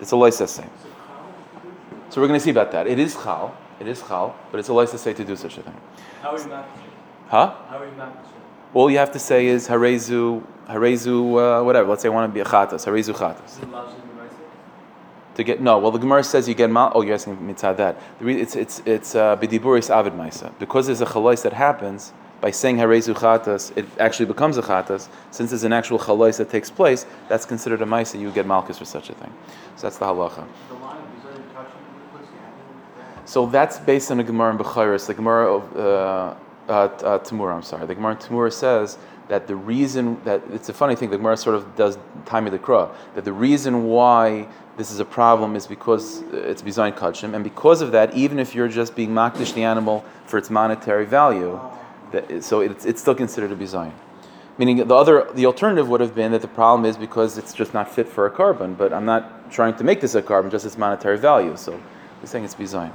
It's 0.00 0.10
a 0.10 0.16
license 0.16 0.56
thing. 0.56 0.70
So 2.10 2.20
we're 2.20 2.26
going 2.26 2.40
to 2.40 2.44
see 2.44 2.50
about 2.50 2.72
that. 2.72 2.88
It 2.88 2.98
is 2.98 3.14
chal, 3.14 3.56
it 3.78 3.86
is 3.86 4.02
chal, 4.02 4.34
but 4.50 4.58
it's 4.58 4.68
a 4.68 4.72
license 4.72 5.02
say 5.02 5.12
to 5.12 5.24
do 5.24 5.36
such 5.36 5.58
a 5.58 5.62
thing. 5.62 5.80
How 6.20 6.34
are 6.34 6.38
you 6.40 6.48
not? 6.48 6.68
Huh? 7.28 7.54
How 7.68 7.78
are 7.78 7.86
you 7.86 7.94
not? 7.94 8.26
All 8.74 8.90
you 8.90 8.98
have 8.98 9.12
to 9.12 9.18
say 9.20 9.46
is 9.46 9.68
harezu, 9.68 10.44
harezu, 10.68 11.60
uh, 11.60 11.64
whatever. 11.64 11.88
Let's 11.88 12.02
say 12.02 12.08
I 12.08 12.12
want 12.12 12.28
to 12.28 12.34
be 12.34 12.40
a 12.40 12.44
chatas, 12.44 12.84
harezu 12.84 13.14
chatas. 13.14 13.46
Is 13.46 13.58
it 13.58 13.70
logic 13.70 13.96
in 14.02 14.08
the 14.08 14.14
To 15.38 15.44
get 15.44 15.60
no, 15.60 15.78
well 15.78 15.92
the 15.92 16.00
Gemara 16.00 16.24
says 16.24 16.48
you 16.48 16.54
get 16.54 16.68
mal. 16.68 16.90
Oh, 16.96 17.02
you're 17.02 17.14
asking 17.14 17.36
mitzad 17.36 17.76
that. 17.76 17.96
It's 18.20 18.56
it's 18.56 18.82
it's 18.84 19.14
uh, 19.14 19.36
b'diburis 19.36 19.88
avid 19.88 20.14
ma'isa 20.14 20.52
because 20.58 20.86
there's 20.86 21.00
a 21.00 21.06
chalais 21.06 21.42
that 21.44 21.52
happens 21.52 22.12
by 22.40 22.50
saying 22.50 22.76
harezu 22.78 23.14
chatas. 23.14 23.70
It 23.76 23.86
actually 24.00 24.26
becomes 24.26 24.58
a 24.58 24.62
chatas 24.62 25.08
since 25.30 25.50
there's 25.50 25.62
an 25.62 25.72
actual 25.72 26.00
chalais 26.00 26.38
that 26.38 26.50
takes 26.50 26.72
place. 26.72 27.06
That's 27.28 27.46
considered 27.46 27.82
a 27.82 27.84
ma'isa. 27.84 28.18
You 28.20 28.32
get 28.32 28.46
malchus 28.46 28.78
for 28.78 28.84
such 28.84 29.10
a 29.10 29.14
thing. 29.14 29.32
So 29.76 29.82
that's 29.82 29.98
the 29.98 30.06
halacha. 30.06 30.44
The 30.70 30.74
line 30.74 30.96
of 30.96 31.18
Israeli 31.20 31.44
touching 31.54 31.72
the 32.12 32.18
pussy, 32.18 32.32
I 32.42 33.24
So 33.24 33.46
that's 33.46 33.78
based 33.78 34.10
on 34.10 34.18
a 34.18 34.24
Gemara 34.24 34.50
in 34.50 34.58
Bechiris. 34.58 35.06
The 35.06 35.14
Gemara 35.14 35.54
of 35.54 35.76
uh, 35.76 36.34
uh, 36.68 36.72
uh, 36.72 37.18
Tamura, 37.20 37.54
I'm 37.54 37.62
sorry. 37.62 37.86
The 37.86 37.94
Gemara 37.94 38.14
in 38.14 38.18
Tamura 38.18 38.52
says 38.52 38.98
that 39.28 39.46
the 39.46 39.54
reason 39.54 40.20
that 40.24 40.42
it's 40.52 40.68
a 40.68 40.74
funny 40.74 40.96
thing. 40.96 41.10
The 41.10 41.16
Gemara 41.16 41.36
sort 41.36 41.54
of 41.54 41.76
does 41.76 41.96
time 42.26 42.46
of 42.46 42.52
the 42.52 42.58
kra 42.58 42.92
that 43.14 43.24
the 43.24 43.32
reason 43.32 43.84
why 43.84 44.48
this 44.78 44.92
is 44.92 45.00
a 45.00 45.04
problem 45.04 45.56
is 45.56 45.66
because 45.66 46.22
uh, 46.22 46.36
it's 46.36 46.62
bizayin 46.62 46.96
kachim, 46.96 47.34
and 47.34 47.44
because 47.44 47.82
of 47.82 47.92
that, 47.92 48.14
even 48.14 48.38
if 48.38 48.54
you're 48.54 48.68
just 48.68 48.94
being 48.94 49.10
makdish 49.10 49.52
the 49.52 49.64
animal 49.64 50.04
for 50.24 50.38
its 50.38 50.50
monetary 50.50 51.04
value, 51.04 51.60
that, 52.12 52.42
so 52.44 52.60
it's, 52.60 52.86
it's 52.86 53.00
still 53.00 53.14
considered 53.14 53.50
a 53.50 53.56
bizayin. 53.56 53.92
Meaning 54.56 54.88
the 54.88 54.94
other, 54.94 55.28
the 55.34 55.46
alternative 55.46 55.88
would 55.88 56.00
have 56.00 56.14
been 56.14 56.32
that 56.32 56.42
the 56.42 56.48
problem 56.48 56.84
is 56.84 56.96
because 56.96 57.38
it's 57.38 57.52
just 57.52 57.74
not 57.74 57.92
fit 57.92 58.08
for 58.08 58.26
a 58.26 58.30
korban. 58.30 58.76
But 58.76 58.92
I'm 58.92 59.04
not 59.04 59.50
trying 59.52 59.74
to 59.76 59.84
make 59.84 60.00
this 60.00 60.14
a 60.14 60.22
korban, 60.22 60.50
just 60.50 60.64
its 60.64 60.78
monetary 60.78 61.18
value. 61.18 61.56
So 61.56 61.72
we're 61.72 62.26
saying 62.26 62.44
it's 62.44 62.54
bizayin. 62.54 62.92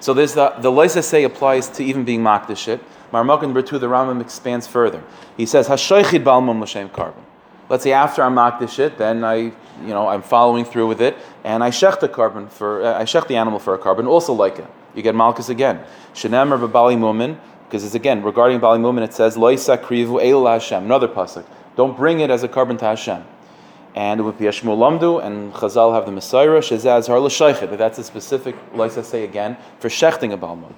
So 0.00 0.14
there's 0.14 0.34
the 0.34 0.50
the 0.58 0.70
Leisa 0.70 1.02
say 1.02 1.24
applies 1.24 1.68
to 1.70 1.84
even 1.84 2.04
being 2.04 2.20
makdish 2.20 2.68
it. 2.68 2.80
Marmok 3.12 3.42
number 3.42 3.62
two, 3.62 3.78
the 3.78 3.86
Rambam 3.86 4.20
expands 4.20 4.66
further. 4.66 5.02
He 5.36 5.46
says 5.46 5.68
hashoichid 5.68 6.24
balmum 6.24 6.60
l'shem 6.60 6.88
korban. 6.88 7.23
Let's 7.68 7.82
say 7.82 7.92
after 7.92 8.22
I'm 8.22 8.38
it, 8.38 8.98
then 8.98 9.24
I, 9.24 9.36
you 9.36 9.52
know, 9.80 10.08
I'm 10.08 10.22
following 10.22 10.64
through 10.64 10.86
with 10.86 11.00
it, 11.00 11.16
and 11.44 11.64
I 11.64 11.70
shech 11.70 12.00
the 12.00 12.08
korban 12.08 12.50
for, 12.50 12.84
uh, 12.84 13.00
I 13.00 13.04
shech 13.04 13.26
the 13.26 13.36
animal 13.36 13.58
for 13.58 13.74
a 13.74 13.78
korban, 13.78 14.06
also 14.06 14.32
like 14.34 14.58
it. 14.58 14.66
You 14.94 15.02
get 15.02 15.14
malchus 15.14 15.48
again. 15.48 15.80
Shenemer 16.14 16.58
b'bali 16.58 16.96
mumin, 16.96 17.38
because 17.64 17.84
it's 17.84 17.94
again 17.94 18.22
regarding 18.22 18.60
bali 18.60 18.78
mumin, 18.78 19.02
it 19.02 19.14
says 19.14 19.36
loisa 19.36 19.78
krivu 19.78 20.22
el 20.22 20.46
Hashem. 20.46 20.84
Another 20.84 21.08
pasuk. 21.08 21.44
Don't 21.76 21.96
bring 21.96 22.20
it 22.20 22.30
as 22.30 22.42
a 22.42 22.48
korban 22.48 22.78
to 22.78 22.84
Hashem. 22.84 23.24
And 23.96 24.18
it 24.18 24.24
would 24.24 24.38
be 24.38 24.48
a 24.48 24.50
Shmuel 24.50 24.76
Lamdu, 24.76 25.24
and 25.24 25.52
Chazal 25.52 25.94
have 25.94 26.04
the 26.04 26.10
Messiah, 26.10 26.48
Shezaz 26.48 27.06
Har 27.06 27.20
L'Shaychet, 27.20 27.70
but 27.70 27.78
that's 27.78 27.96
a 27.96 28.02
specific, 28.02 28.56
let's 28.74 29.00
say 29.06 29.22
again, 29.22 29.56
for 29.78 29.88
shechting 29.88 30.32
a 30.32 30.36
Balmum. 30.36 30.72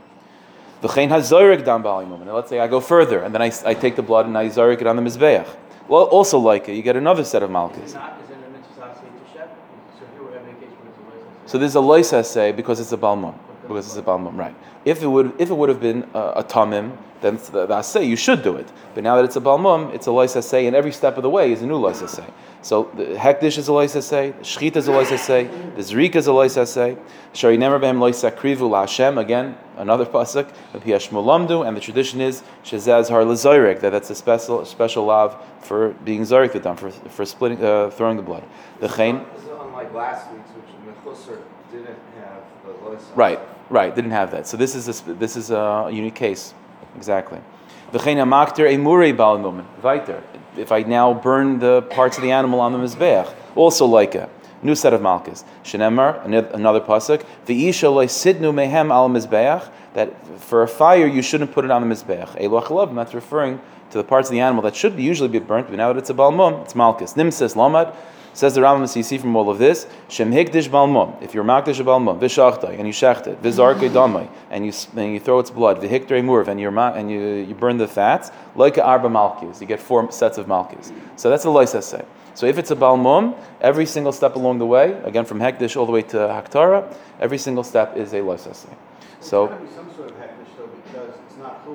V'chein 0.82 1.08
HaZorik 1.08 1.64
dam 1.64 1.82
Balimum. 1.82 2.20
And 2.20 2.32
let's 2.34 2.50
say 2.50 2.60
I 2.60 2.66
go 2.68 2.78
further, 2.78 3.20
and 3.20 3.34
then 3.34 3.40
I, 3.40 3.50
I 3.64 3.72
take 3.72 3.96
the 3.96 4.02
blood 4.02 4.26
and 4.26 4.36
I 4.36 4.48
Zorik 4.48 4.82
it 4.82 4.86
on 4.86 4.96
the 4.96 5.02
Mizbeach. 5.02 5.48
Well, 5.88 6.04
also 6.04 6.38
like 6.38 6.68
it, 6.68 6.74
you 6.74 6.82
get 6.82 6.96
another 6.96 7.24
set 7.24 7.42
of 7.42 7.50
Malchus. 7.50 7.94
Not, 7.94 8.20
is 8.20 8.30
it 8.30 8.36
a 8.36 8.50
mitzvah 8.50 8.94
say 8.94 9.06
to 9.06 9.32
shep? 9.32 9.56
So 9.98 10.06
here 10.12 10.22
we 10.28 10.34
have 10.34 10.42
a 10.42 10.52
case 10.54 10.70
where 10.70 10.88
it's 10.88 10.98
a 10.98 11.02
license. 11.02 11.50
So 11.52 11.58
there's 11.58 11.76
a 11.76 11.80
loisa 11.80 12.24
say 12.24 12.52
because 12.52 12.80
it's 12.80 12.92
a 12.92 12.96
balmum, 12.96 13.34
because 13.68 13.86
it's 13.86 13.96
a 13.96 14.02
balmum, 14.02 14.36
right? 14.36 14.54
If 14.84 15.02
it 15.02 15.06
would, 15.06 15.32
if 15.40 15.50
it 15.50 15.54
would 15.54 15.68
have 15.68 15.80
been 15.80 16.08
a, 16.14 16.20
a 16.36 16.44
tamim, 16.44 16.96
then 17.20 17.36
the, 17.52 17.66
the 17.66 17.82
say 17.82 18.04
you 18.04 18.16
should 18.16 18.42
do 18.42 18.56
it. 18.56 18.68
But 18.94 19.04
now 19.04 19.16
that 19.16 19.24
it's 19.24 19.36
a 19.36 19.40
balmum, 19.40 19.94
it's 19.94 20.06
a 20.06 20.10
loisa 20.10 20.42
say, 20.42 20.66
and 20.66 20.76
every 20.76 20.92
step 20.92 21.16
of 21.16 21.22
the 21.22 21.30
way 21.30 21.52
is 21.52 21.62
a 21.62 21.66
new 21.66 21.78
loisa 21.78 22.08
say. 22.08 22.26
So 22.62 22.90
the 22.94 23.04
hekdish 23.04 23.58
is 23.58 23.68
a 23.68 23.72
loisa 23.72 24.02
say, 24.02 24.34
shchita 24.40 24.76
is 24.76 24.88
a 24.88 24.90
loisa 24.90 25.18
say, 25.18 25.44
the 25.76 25.82
zrika 25.82 26.16
is 26.16 26.26
a 26.26 26.30
loisa 26.30 26.66
say. 26.66 26.96
Shari 27.32 27.56
never 27.56 27.78
behem 27.78 27.98
loisa 27.98 28.30
krivu 28.30 28.68
laHashem 28.70 29.18
again, 29.20 29.56
another 29.76 30.04
pasuk 30.16 30.48
of 30.74 30.82
Lamdu, 30.84 31.66
and 31.66 31.76
the 31.76 31.80
tradition 31.80 32.20
is 32.20 32.42
shezaz 32.64 33.08
har 33.08 33.22
lezoyrek 33.22 33.80
that 33.80 33.90
that's 33.90 34.10
a 34.10 34.14
special 34.14 34.64
special 34.64 35.04
lav 35.04 35.36
for 35.60 35.90
being 36.04 36.22
zorik 36.22 36.52
the 36.52 36.60
dam 36.60 36.76
for 36.76 36.90
for 36.90 37.24
splitting 37.24 37.62
uh, 37.64 37.90
throwing 37.90 38.16
the 38.16 38.22
blood. 38.22 38.44
The 38.80 38.88
chain. 38.88 39.24
This 39.34 39.44
is 39.44 39.50
unlike 39.50 39.92
last 39.92 40.30
week's, 40.32 40.50
which 40.50 40.96
Mechusar 40.96 41.40
didn't 41.70 41.98
have 42.18 42.42
the 42.64 42.72
loisa. 42.72 43.16
Right, 43.16 43.40
right. 43.70 43.94
Didn't 43.94 44.12
have 44.12 44.30
that. 44.32 44.46
So 44.46 44.56
this 44.56 44.74
is 44.74 44.88
a, 44.88 45.14
this 45.14 45.36
is 45.36 45.50
a 45.50 45.88
unique 45.92 46.14
case, 46.14 46.54
exactly. 46.96 47.40
If 47.92 48.06
I 48.06 48.14
now 50.82 51.14
burn 51.14 51.58
the 51.58 51.82
parts 51.82 52.16
of 52.16 52.22
the 52.22 52.32
animal 52.32 52.60
on 52.60 52.72
the 52.72 52.78
mizbeach, 52.78 53.32
also 53.54 53.86
like 53.86 54.14
a 54.14 54.28
new 54.62 54.74
set 54.74 54.92
of 54.92 55.02
malchus. 55.02 55.44
Shenemar, 55.62 56.24
another 56.24 56.80
pasuk. 56.80 57.24
V'isha 57.46 57.92
loy 57.92 58.06
sidnu 58.06 58.52
mehem 58.52 58.90
al 58.90 59.08
mizbeach. 59.08 59.70
That 59.94 60.40
for 60.40 60.62
a 60.62 60.68
fire 60.68 61.06
you 61.06 61.22
shouldn't 61.22 61.52
put 61.52 61.64
it 61.64 61.70
on 61.70 61.88
the 61.88 61.94
mizbeach. 61.94 62.94
That's 62.94 63.14
referring 63.14 63.60
to 63.90 63.98
the 63.98 64.04
parts 64.04 64.28
of 64.28 64.32
the 64.32 64.40
animal 64.40 64.62
that 64.64 64.74
should 64.74 64.98
usually 64.98 65.28
be 65.28 65.38
burnt, 65.38 65.68
but 65.68 65.76
now 65.76 65.92
that 65.92 65.98
it's 65.98 66.10
a 66.10 66.14
balmum, 66.14 66.64
it's 66.64 66.74
malchus. 66.74 67.14
Nimses 67.14 67.54
lamad. 67.54 67.94
Says 68.36 68.54
the 68.54 68.60
Rambam, 68.60 68.86
so 68.86 68.98
you 68.98 69.02
see 69.02 69.16
from 69.16 69.34
all 69.34 69.48
of 69.48 69.56
this, 69.56 69.86
Shem 70.10 70.30
hikdish 70.30 70.68
balmum. 70.68 71.22
If 71.22 71.32
you're 71.32 71.42
makdish 71.42 71.82
balmum, 71.82 72.18
v'shachtai, 72.20 72.78
and 72.78 72.86
you 72.86 72.92
shecht 72.92 73.26
it, 73.26 73.40
damai, 73.42 74.28
and 74.50 74.66
you 74.66 74.74
and 74.94 75.14
you 75.14 75.20
throw 75.20 75.38
its 75.38 75.50
blood, 75.50 75.80
v'hikdrei 75.80 76.22
murv, 76.22 76.46
and 76.46 76.60
you 76.60 76.68
and 76.68 77.10
you 77.10 77.18
you 77.48 77.54
burn 77.54 77.78
the 77.78 77.88
fats, 77.88 78.30
like 78.54 78.76
arba 78.76 79.08
malchus. 79.08 79.62
You 79.62 79.66
get 79.66 79.80
four 79.80 80.12
sets 80.12 80.36
of 80.36 80.48
malchus. 80.48 80.92
So 81.16 81.30
that's 81.30 81.46
a 81.46 81.48
loisa 81.48 81.82
say. 81.82 82.04
So 82.34 82.44
if 82.44 82.58
it's 82.58 82.70
a 82.70 82.76
balmum, 82.76 83.38
every 83.62 83.86
single 83.86 84.12
step 84.12 84.36
along 84.36 84.58
the 84.58 84.66
way, 84.66 84.92
again 85.04 85.24
from 85.24 85.38
hekdish 85.38 85.74
all 85.74 85.86
the 85.86 85.92
way 85.92 86.02
to 86.02 86.18
haktara, 86.18 86.94
every 87.18 87.38
single 87.38 87.64
step 87.64 87.96
is 87.96 88.12
a 88.12 88.18
loisa 88.18 88.54
say. 88.54 88.68
So. 89.20 89.46
There's 89.46 89.60
to 89.60 89.66
be 89.66 89.72
some 89.72 89.96
sort 89.96 90.10
of 90.10 90.16
though, 90.18 90.68
because 90.84 91.14
it's 91.26 91.38
not 91.38 91.66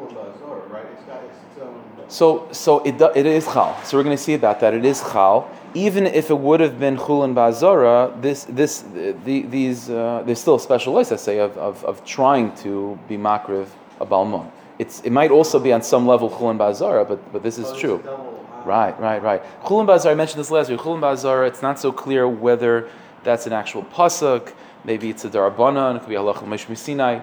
right? 0.69 0.85
It's 0.93 1.03
got 1.05 1.23
its 1.23 1.59
own. 1.59 1.81
So, 2.07 2.49
so 2.51 2.79
it, 2.83 3.01
it 3.15 3.25
is 3.25 3.45
chal. 3.45 3.81
So 3.83 3.97
we're 3.97 4.03
going 4.03 4.17
to 4.17 4.21
see 4.21 4.33
about 4.33 4.59
that. 4.59 4.73
It 4.73 4.85
is 4.85 5.01
chal. 5.01 5.49
Even 5.73 6.05
if 6.05 6.29
it 6.29 6.37
would 6.37 6.59
have 6.59 6.79
been 6.79 6.97
chul 6.97 7.23
and 7.23 7.35
bazara, 7.35 8.21
this, 8.21 8.45
this, 8.45 8.81
the, 8.81 9.43
these, 9.43 9.89
uh, 9.89 10.21
there's 10.25 10.39
still 10.39 10.55
a 10.55 10.59
special 10.59 10.93
list, 10.93 11.11
I 11.11 11.15
say, 11.15 11.39
of, 11.39 11.57
of, 11.57 11.83
of 11.85 12.03
trying 12.05 12.53
to 12.57 12.99
be 13.07 13.17
makriv 13.17 13.67
a 13.99 14.05
balmum. 14.05 14.51
It's, 14.79 15.01
it 15.01 15.11
might 15.11 15.31
also 15.31 15.59
be 15.59 15.71
on 15.71 15.81
some 15.81 16.05
level 16.05 16.29
chul 16.29 16.49
and 16.51 16.59
bazara, 16.59 17.07
but, 17.07 17.31
but 17.31 17.41
this 17.43 17.57
is 17.57 17.67
Oh, 17.67 17.77
true. 17.77 18.01
double, 18.03 18.45
Right, 18.65 18.99
right, 18.99 19.23
right. 19.23 19.41
Chul 19.63 19.79
and 19.79 19.87
bazara, 19.87 20.11
I 20.11 20.15
mentioned 20.15 20.39
this 20.39 20.51
last 20.51 20.69
week. 20.69 20.79
Chul 20.79 20.95
and 20.95 21.03
bazara, 21.03 21.47
it's 21.47 21.61
not 21.61 21.79
so 21.79 21.91
clear 21.91 22.27
whether 22.27 22.89
that's 23.23 23.47
an 23.47 23.53
actual 23.53 23.83
pasuk. 23.83 24.53
Maybe 24.83 25.09
it's 25.09 25.23
a 25.25 25.29
darabana, 25.29 25.89
and 25.89 25.97
it 25.97 26.01
could 26.01 26.09
be 26.09 26.15
halach 26.15 26.41
l'mesh 26.41 26.75
Sinai. 26.75 27.19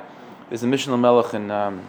There's 0.48 0.62
a 0.62 0.66
Mishnah 0.66 0.96
Melech 0.96 1.34
in. 1.34 1.50
Um, 1.50 1.82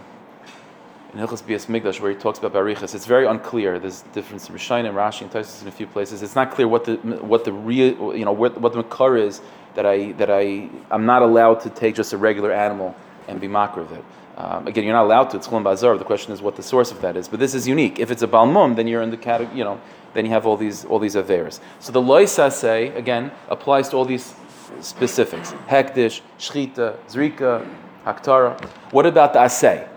in 1.14 1.20
Hilchas 1.20 1.46
Bias 1.46 1.66
Migdash 1.66 2.00
where 2.00 2.12
he 2.12 2.18
talks 2.18 2.40
about 2.40 2.54
Barichas. 2.54 2.94
It's 2.94 3.06
very 3.06 3.26
unclear. 3.26 3.80
There's 3.80 4.02
difference 4.14 4.48
in 4.48 4.56
and 4.56 4.96
Rashi 4.96 5.22
and 5.22 5.32
Taisus 5.32 5.62
in 5.62 5.68
a 5.68 5.72
few 5.72 5.88
places. 5.88 6.22
It's 6.22 6.36
not 6.36 6.52
clear 6.52 6.68
what 6.68 6.86
the 6.86 6.96
what 6.96 7.46
the 7.46 7.54
real 7.54 8.16
you 8.16 8.26
know 8.26 8.32
what, 8.32 8.60
what 8.60 8.74
the 8.74 8.80
makar 8.80 9.18
is 9.18 9.42
that 9.76 9.86
I 9.86 10.12
that 10.14 10.30
I 10.30 10.70
I'm 10.92 11.06
not 11.06 11.22
allowed 11.22 11.62
to 11.62 11.70
take 11.70 11.96
just 11.96 12.14
a 12.14 12.18
regular 12.18 12.52
animal 12.52 12.96
and 13.28 13.42
be 13.42 13.48
makar 13.48 13.82
of 13.82 13.92
it. 13.92 14.04
Um, 14.38 14.68
again, 14.68 14.86
you're 14.86 14.94
not 14.94 15.04
allowed 15.04 15.30
to. 15.32 15.38
It's 15.38 15.48
Chulin 15.48 15.64
Bazar. 15.64 15.98
The 15.98 16.06
question 16.06 16.32
is 16.32 16.42
what 16.42 16.56
the 16.56 16.64
source 16.64 16.92
of 16.92 17.02
that 17.02 17.18
is. 17.18 17.28
But 17.28 17.40
this 17.40 17.54
is 17.54 17.68
unique. 17.68 18.00
If 18.00 18.10
it's 18.10 18.22
a 18.22 18.28
Balmum, 18.28 18.76
then 18.76 18.88
you're 18.88 19.02
in 19.02 19.10
the 19.10 19.18
category. 19.18 19.58
You 19.58 19.66
know, 19.66 19.82
then 20.14 20.26
you 20.26 20.32
have 20.32 20.46
all 20.46 20.58
these 20.58 20.86
all 20.86 21.00
these 21.00 21.16
averes. 21.16 21.60
So 21.80 21.92
the 21.92 22.02
Loisa 22.02 22.52
say 22.52 22.90
again 22.90 23.32
applies 23.50 23.90
to 23.90 23.98
all 23.98 24.06
these 24.06 24.36
specifics: 24.80 25.54
Hekdish, 25.68 26.22
Shchita, 26.38 26.98
Zrika, 27.08 27.68
Haktara. 28.06 28.64
What 28.92 29.06
about 29.06 29.34
the 29.34 29.40
Asay? 29.40 29.88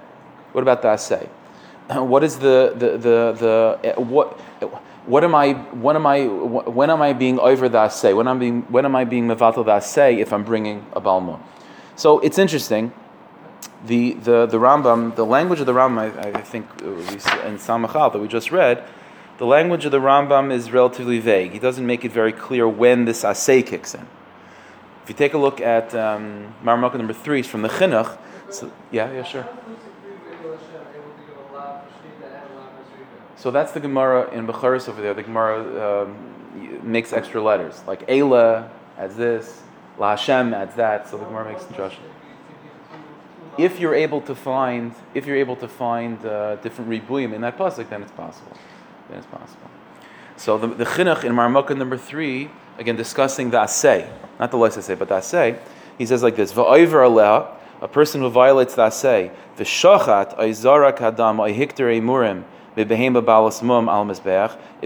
What 0.53 0.63
about 0.63 0.83
the 0.83 0.89
asay? 0.89 1.29
what 1.89 2.23
is 2.23 2.39
the 2.39 2.73
the 2.77 2.91
the, 2.99 3.79
the 3.83 3.97
uh, 3.97 4.01
what 4.01 4.39
what 5.07 5.25
am 5.25 5.35
I 5.35 5.53
when 5.53 5.97
am 5.97 6.07
I 6.07 6.27
when 6.27 6.91
am 6.91 7.03
I 7.03 7.13
being 7.13 7.39
over 7.39 7.69
the 7.69 7.79
assay? 7.79 8.13
When 8.13 8.29
am 8.29 8.39
being 8.39 8.63
when 8.63 8.85
am 8.85 8.95
I 8.95 9.05
being 9.05 9.27
mevatel 9.27 9.65
the 9.65 9.73
assay 9.73 10.21
if 10.21 10.33
I'm 10.33 10.45
bringing 10.45 10.87
a 10.93 11.01
balmum? 11.01 11.41
So 11.97 12.19
it's 12.21 12.39
interesting. 12.39 12.93
The, 13.85 14.13
the, 14.15 14.47
the 14.47 14.59
Rambam, 14.59 15.17
the 15.17 15.27
language 15.27 15.59
of 15.59 15.67
the 15.67 15.73
Rambam, 15.73 16.25
I, 16.25 16.39
I 16.39 16.43
think 16.43 16.67
uh, 16.83 16.87
in 16.87 17.59
Samachal 17.59 18.13
that 18.13 18.19
we 18.21 18.29
just 18.29 18.53
read, 18.53 18.85
the 19.39 19.45
language 19.45 19.85
of 19.85 19.91
the 19.91 19.99
Rambam 19.99 20.53
is 20.53 20.71
relatively 20.71 21.19
vague. 21.19 21.53
He 21.53 21.59
doesn't 21.59 21.85
make 21.85 22.05
it 22.05 22.13
very 22.13 22.33
clear 22.33 22.69
when 22.69 23.07
this 23.07 23.25
assay 23.25 23.63
kicks 23.63 23.95
in. 23.95 24.07
If 25.03 25.09
you 25.09 25.15
take 25.17 25.35
a 25.35 25.39
look 25.39 25.61
at 25.61 25.95
um, 25.97 26.55
Marmukah 26.63 26.97
number 26.97 27.13
three, 27.13 27.41
it's 27.41 27.49
from 27.49 27.63
the 27.63 27.69
Chinuch. 27.69 28.17
So, 28.51 28.71
yeah, 28.93 29.11
yeah, 29.11 29.25
sure. 29.25 29.49
So 33.43 33.51
that's 33.51 33.73
the 33.73 33.81
Gemara 33.81 34.31
in 34.31 34.47
Becharis 34.47 34.89
over 34.89 35.03
there. 35.03 35.15
The 35.15 35.25
Gemara 35.25 36.05
um, 36.05 36.17
makes 36.81 37.13
extra 37.13 37.43
letters. 37.43 37.83
Like 37.89 38.05
Ela 38.09 38.71
adds 38.97 39.17
this, 39.17 39.63
La 39.99 40.11
Hashem 40.11 40.55
adds 40.55 40.77
that, 40.77 41.09
so 41.09 41.19
the 41.19 41.25
Gemara 41.25 41.51
makes 41.51 41.65
the 41.65 41.75
Josh. 41.75 41.97
If 43.59 43.81
you're 43.81 43.97
able 43.97 44.21
to 44.21 44.37
find, 44.37 44.95
if 45.13 45.27
you're 45.27 45.39
able 45.39 45.57
to 45.57 45.67
find 45.67 46.25
uh, 46.25 46.55
different 46.63 46.89
ribuyim 46.89 47.33
in 47.33 47.41
that 47.41 47.59
pasuk, 47.59 47.91
then 47.91 48.03
it's 48.03 48.13
possible. 48.13 48.57
Then 49.09 49.19
it's 49.19 49.27
possible. 49.27 49.69
So 50.37 50.57
the, 50.57 50.69
the 50.69 50.85
chinuch 50.85 51.25
in 51.25 51.33
Marmukah 51.33 51.77
number 51.77 51.97
three, 51.97 52.49
again 52.79 52.95
discussing 52.95 53.51
the 53.51 53.59
asay, 53.59 54.09
not 54.39 54.53
the 54.53 54.57
lois 54.57 54.77
asay, 54.77 54.97
but 54.97 55.09
the 55.09 55.17
asay, 55.17 55.59
he 55.99 56.07
says 56.07 56.23
like 56.23 56.37
this: 56.37 56.53
Va'over 56.53 57.11
aleh, 57.11 57.53
a 57.81 57.89
person 57.89 58.21
who 58.21 58.31
violates 58.31 58.77
the 58.77 58.83
asay, 58.83 59.33
the 59.57 59.65
v'shachat 59.65 60.39
aizarak 60.39 60.99
hadam 60.99 61.39
aihikter 61.39 61.91
emurim 62.01 62.45
if 62.75 62.91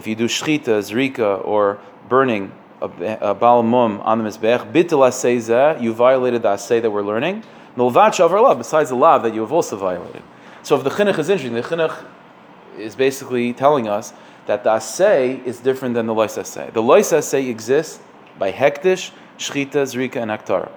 you 0.07 0.15
do 0.15 0.27
shchita, 0.27 0.81
zrika, 0.83 1.45
or 1.45 1.79
burning 2.09 2.53
a, 2.81 3.35
bal 3.35 3.63
mum 3.63 4.01
on 4.01 4.23
the 4.23 4.29
mizbech, 4.29 4.73
bitul 4.73 5.81
you 5.81 5.93
violated 5.93 6.43
the 6.43 6.49
asay 6.49 6.83
that 6.83 6.91
we're 6.91 7.03
learning. 7.03 7.43
Besides 7.77 8.89
the 8.89 8.97
law 8.97 9.19
that 9.19 9.35
you 9.35 9.41
have 9.41 9.53
also 9.53 9.77
violated. 9.77 10.23
So 10.63 10.77
if 10.77 10.85
the 10.85 10.91
chinuch 10.91 11.19
is 11.19 11.29
interesting, 11.29 11.55
the 11.55 11.63
chinuch 11.63 12.05
is 12.79 12.97
basically 12.97 13.53
telling 13.53 13.87
us 13.89 14.13
that 14.47 14.65
the 14.65 14.71
asay 14.71 15.45
is 15.45 15.61
different 15.61 15.95
than 15.95 16.07
the 16.07 16.15
lois 16.15 16.37
asay. 16.37 16.73
The 16.73 16.83
lois 16.83 17.13
asay 17.13 17.49
exists 17.49 18.01
by 18.39 18.53
hektish, 18.53 19.11
shchita, 19.39 19.83
zrika, 19.85 20.17
and 20.17 20.31
aktara. 20.31 20.71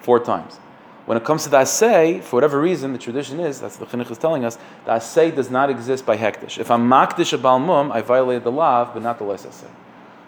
Four 0.00 0.20
times. 0.20 0.58
When 1.06 1.16
it 1.16 1.24
comes 1.24 1.44
to 1.44 1.50
the 1.50 1.58
asay, 1.58 2.20
for 2.20 2.36
whatever 2.36 2.60
reason, 2.60 2.92
the 2.92 2.98
tradition 2.98 3.38
is, 3.38 3.60
that's 3.60 3.76
the 3.76 3.86
chinuch 3.86 4.10
is 4.10 4.18
telling 4.18 4.44
us, 4.44 4.58
the 4.84 4.90
asay 4.90 5.34
does 5.34 5.50
not 5.50 5.70
exist 5.70 6.04
by 6.04 6.16
hektish. 6.16 6.58
If 6.58 6.68
I'm 6.68 6.88
makdish 6.88 7.32
a 7.32 7.38
balmum, 7.38 7.92
I 7.92 8.02
violated 8.02 8.42
the 8.42 8.50
lav, 8.50 8.92
but 8.92 9.04
not 9.04 9.18
the 9.18 9.24
less 9.24 9.46
asay. 9.46 9.70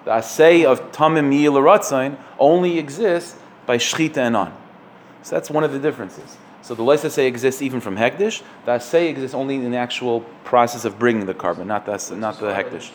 The 0.05 0.13
asay 0.13 0.65
of 0.65 0.93
tamim 0.93 1.37
yil 1.37 2.17
only 2.39 2.79
exists 2.79 3.37
by 3.67 3.77
shchita 3.77 4.19
and 4.19 4.37
on. 4.37 4.57
So 5.23 5.35
that's 5.35 5.51
one 5.51 5.65
of 5.65 5.73
the 5.73 5.81
differences. 5.81 6.37
So 6.63 6.77
the 6.77 6.85
less 6.85 7.03
asay 7.03 7.27
exists 7.27 7.61
even 7.61 7.81
from 7.81 7.97
hektish. 7.97 8.43
The 8.65 8.73
asay 8.73 9.09
exists 9.09 9.35
only 9.35 9.57
in 9.57 9.73
the 9.73 9.79
actual 9.79 10.21
process 10.45 10.85
of 10.85 10.97
bringing 10.97 11.27
the 11.27 11.35
korban, 11.35 11.67
not 11.67 11.87
the, 11.87 12.15
not 12.15 12.39
the 12.39 12.53
hektish. 12.53 12.93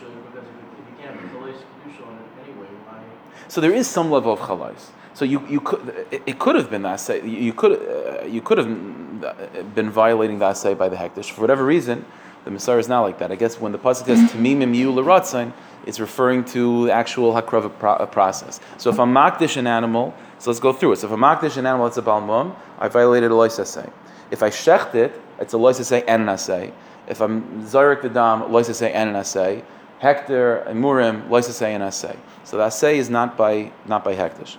So 3.49 3.59
there 3.59 3.73
is 3.73 3.87
some 3.87 4.09
level 4.09 4.31
of 4.31 4.39
chalais. 4.39 4.89
So 5.13 5.25
you, 5.25 5.45
you 5.47 5.59
could 5.59 6.07
it, 6.11 6.23
it 6.25 6.39
could 6.39 6.55
have 6.55 6.69
been 6.69 6.81
that 6.83 6.99
say 6.99 7.25
you 7.25 7.53
could 7.53 7.73
uh, 7.73 8.25
you 8.25 8.41
could 8.41 8.57
have 8.57 9.75
been 9.75 9.89
violating 9.89 10.39
that 10.39 10.57
say 10.57 10.73
by 10.73 10.89
the 10.89 10.95
hektish 10.95 11.31
for 11.31 11.41
whatever 11.41 11.63
reason. 11.65 12.05
The 12.45 12.51
Messiah 12.51 12.77
is 12.77 12.89
not 12.89 13.01
like 13.01 13.19
that. 13.19 13.31
I 13.31 13.35
guess 13.35 13.59
when 13.59 13.71
the 13.71 13.77
pasuk 13.77 14.05
says 14.05 14.19
tamimim 14.31 14.75
yu 14.75 14.91
l'ratzain, 14.91 15.53
it's 15.85 15.99
referring 15.99 16.43
to 16.45 16.87
the 16.87 16.91
actual 16.91 17.31
hakrava 17.33 17.69
pro- 17.79 17.93
uh, 17.93 18.05
process. 18.05 18.59
So 18.77 18.89
if 18.89 18.99
I'm 18.99 19.13
makdish 19.13 19.55
an 19.55 19.65
animal, 19.65 20.13
so 20.39 20.49
let's 20.49 20.59
go 20.59 20.73
through 20.73 20.93
it. 20.93 20.97
So 20.97 21.07
if 21.07 21.13
I'm 21.13 21.21
makdish 21.21 21.55
an 21.55 21.65
animal, 21.65 21.87
it's 21.87 21.97
a 21.97 22.01
balmum. 22.01 22.53
I 22.79 22.89
violated 22.89 23.31
a 23.31 23.33
loisasei. 23.33 23.89
If 24.29 24.43
I 24.43 24.49
shecht 24.49 24.95
it, 24.95 25.21
it's 25.39 25.53
a 25.53 25.57
loisasei 25.57 26.03
and 26.05 26.27
an. 26.27 26.73
If 27.07 27.21
I'm 27.21 27.63
zarek 27.63 28.01
the 28.01 28.09
dam, 28.09 28.41
loisasei 28.43 28.91
and 28.93 29.11
an 29.11 29.15
asay. 29.15 29.63
Hector, 29.99 30.65
murim, 30.69 31.29
loisasei 31.29 31.69
and 31.69 31.83
asay. 31.83 32.17
So 32.43 32.57
the 32.57 32.63
asay 32.63 32.95
is 32.95 33.09
not 33.09 33.37
by 33.37 33.71
not 33.85 34.03
by 34.03 34.15
hektish. 34.15 34.57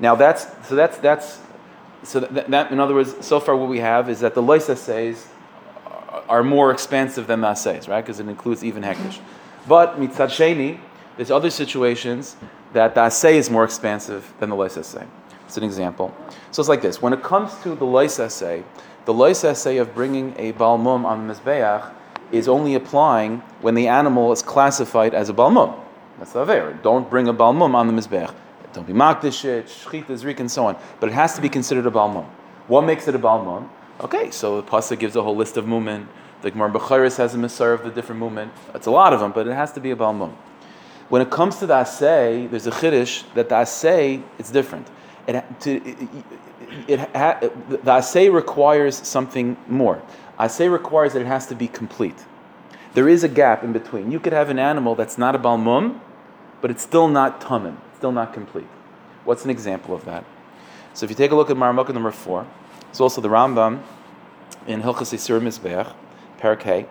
Now 0.00 0.14
that's 0.14 0.46
so 0.68 0.74
that's 0.74 0.98
that's 0.98 1.40
so 2.02 2.20
that, 2.20 2.50
that, 2.50 2.70
in 2.70 2.80
other 2.80 2.94
words, 2.94 3.14
so 3.24 3.40
far 3.40 3.56
what 3.56 3.68
we 3.68 3.80
have 3.80 4.10
is 4.10 4.20
that 4.20 4.34
the 4.34 4.42
lois 4.42 4.66
says 4.66 5.26
are 6.28 6.42
more 6.42 6.70
expansive 6.70 7.26
than 7.26 7.40
the 7.40 7.48
assays, 7.48 7.88
right? 7.88 8.02
Because 8.02 8.20
it 8.20 8.28
includes 8.28 8.62
even 8.64 8.82
hektish. 8.82 9.20
But 9.66 9.98
mitzad 9.98 10.28
sheni, 10.28 10.80
there's 11.16 11.30
other 11.30 11.50
situations 11.50 12.36
that 12.72 12.94
the 12.94 13.02
assay 13.02 13.38
is 13.38 13.50
more 13.50 13.64
expansive 13.64 14.32
than 14.38 14.50
the 14.50 14.56
lois 14.56 14.76
assay. 14.76 15.06
It's 15.46 15.56
an 15.56 15.64
example. 15.64 16.14
So 16.50 16.60
it's 16.60 16.68
like 16.68 16.82
this: 16.82 17.00
when 17.00 17.12
it 17.12 17.22
comes 17.22 17.54
to 17.62 17.74
the 17.74 17.84
lois 17.84 18.18
assay, 18.18 18.64
the 19.04 19.14
lois 19.14 19.44
assay 19.44 19.78
of 19.78 19.94
bringing 19.94 20.34
a 20.38 20.52
balmum 20.54 21.04
on 21.04 21.26
the 21.26 21.34
mizbeach 21.34 21.92
is 22.32 22.48
only 22.48 22.74
applying 22.74 23.38
when 23.60 23.74
the 23.74 23.86
animal 23.86 24.32
is 24.32 24.42
classified 24.42 25.14
as 25.14 25.28
a 25.28 25.32
balmum. 25.32 25.78
That's 26.18 26.32
the 26.32 26.42
aver. 26.42 26.78
Don't 26.82 27.08
bring 27.08 27.28
a 27.28 27.34
balmum 27.34 27.74
on 27.74 27.86
the 27.86 27.92
mizbeach. 27.92 28.34
Don't 28.74 28.88
be 28.88 28.92
makdishit, 28.92 29.64
shchita, 29.64 30.06
zrik, 30.06 30.40
and 30.40 30.50
so 30.50 30.66
on. 30.66 30.76
But 30.98 31.08
it 31.08 31.12
has 31.12 31.36
to 31.36 31.40
be 31.40 31.48
considered 31.48 31.86
a 31.86 31.92
balmum. 31.92 32.26
What 32.66 32.82
makes 32.82 33.06
it 33.06 33.14
a 33.14 33.20
balmum? 33.20 33.68
Okay, 34.00 34.32
so 34.32 34.60
the 34.60 34.66
pasuk 34.66 34.98
gives 34.98 35.14
a 35.14 35.22
whole 35.22 35.36
list 35.36 35.56
of 35.56 35.68
movement. 35.68 36.08
The 36.42 36.50
Gemara 36.50 36.72
Becharis 36.72 37.16
has 37.18 37.36
a 37.36 37.38
misar 37.38 37.72
of 37.72 37.84
the 37.84 37.90
different 37.90 38.18
movement. 38.18 38.52
It's 38.74 38.86
a 38.86 38.90
lot 38.90 39.12
of 39.12 39.20
them, 39.20 39.30
but 39.30 39.46
it 39.46 39.54
has 39.54 39.70
to 39.74 39.80
be 39.80 39.92
a 39.92 39.96
balmum. 39.96 40.32
When 41.08 41.22
it 41.22 41.30
comes 41.30 41.56
to 41.58 41.66
the 41.66 41.74
asay, 41.74 42.50
there's 42.50 42.66
a 42.66 42.72
chiddush 42.72 43.22
that 43.34 43.48
the 43.48 43.54
asay 43.54 44.24
is 44.38 44.50
different. 44.50 44.88
It, 45.28 45.44
to, 45.60 45.76
it, 45.76 46.08
it, 46.88 47.00
it, 47.14 47.70
the 47.70 47.92
asay 47.92 48.32
requires 48.32 48.96
something 49.06 49.56
more. 49.68 50.02
Asay 50.40 50.70
requires 50.70 51.12
that 51.12 51.20
it 51.20 51.26
has 51.26 51.46
to 51.46 51.54
be 51.54 51.68
complete. 51.68 52.24
There 52.94 53.08
is 53.08 53.22
a 53.22 53.28
gap 53.28 53.62
in 53.62 53.72
between. 53.72 54.10
You 54.10 54.18
could 54.18 54.32
have 54.32 54.50
an 54.50 54.58
animal 54.58 54.96
that's 54.96 55.16
not 55.16 55.36
a 55.36 55.38
balmum, 55.38 56.00
but 56.60 56.72
it's 56.72 56.82
still 56.82 57.06
not 57.06 57.40
tamim 57.40 57.76
still 58.04 58.12
not 58.12 58.34
complete. 58.34 58.66
What's 59.24 59.44
an 59.46 59.50
example 59.50 59.94
of 59.94 60.04
that? 60.04 60.26
So 60.92 61.04
if 61.04 61.10
you 61.10 61.16
take 61.16 61.30
a 61.30 61.34
look 61.34 61.48
at 61.48 61.56
Marmukah 61.56 61.94
number 61.94 62.10
four, 62.10 62.46
it's 62.90 63.00
also 63.00 63.22
the 63.22 63.30
Rambam 63.30 63.80
in 64.66 64.82
Hilchas 64.82 65.10
Yisur 65.14 65.40
Mizbeach, 65.40 65.90
Parak 66.38 66.86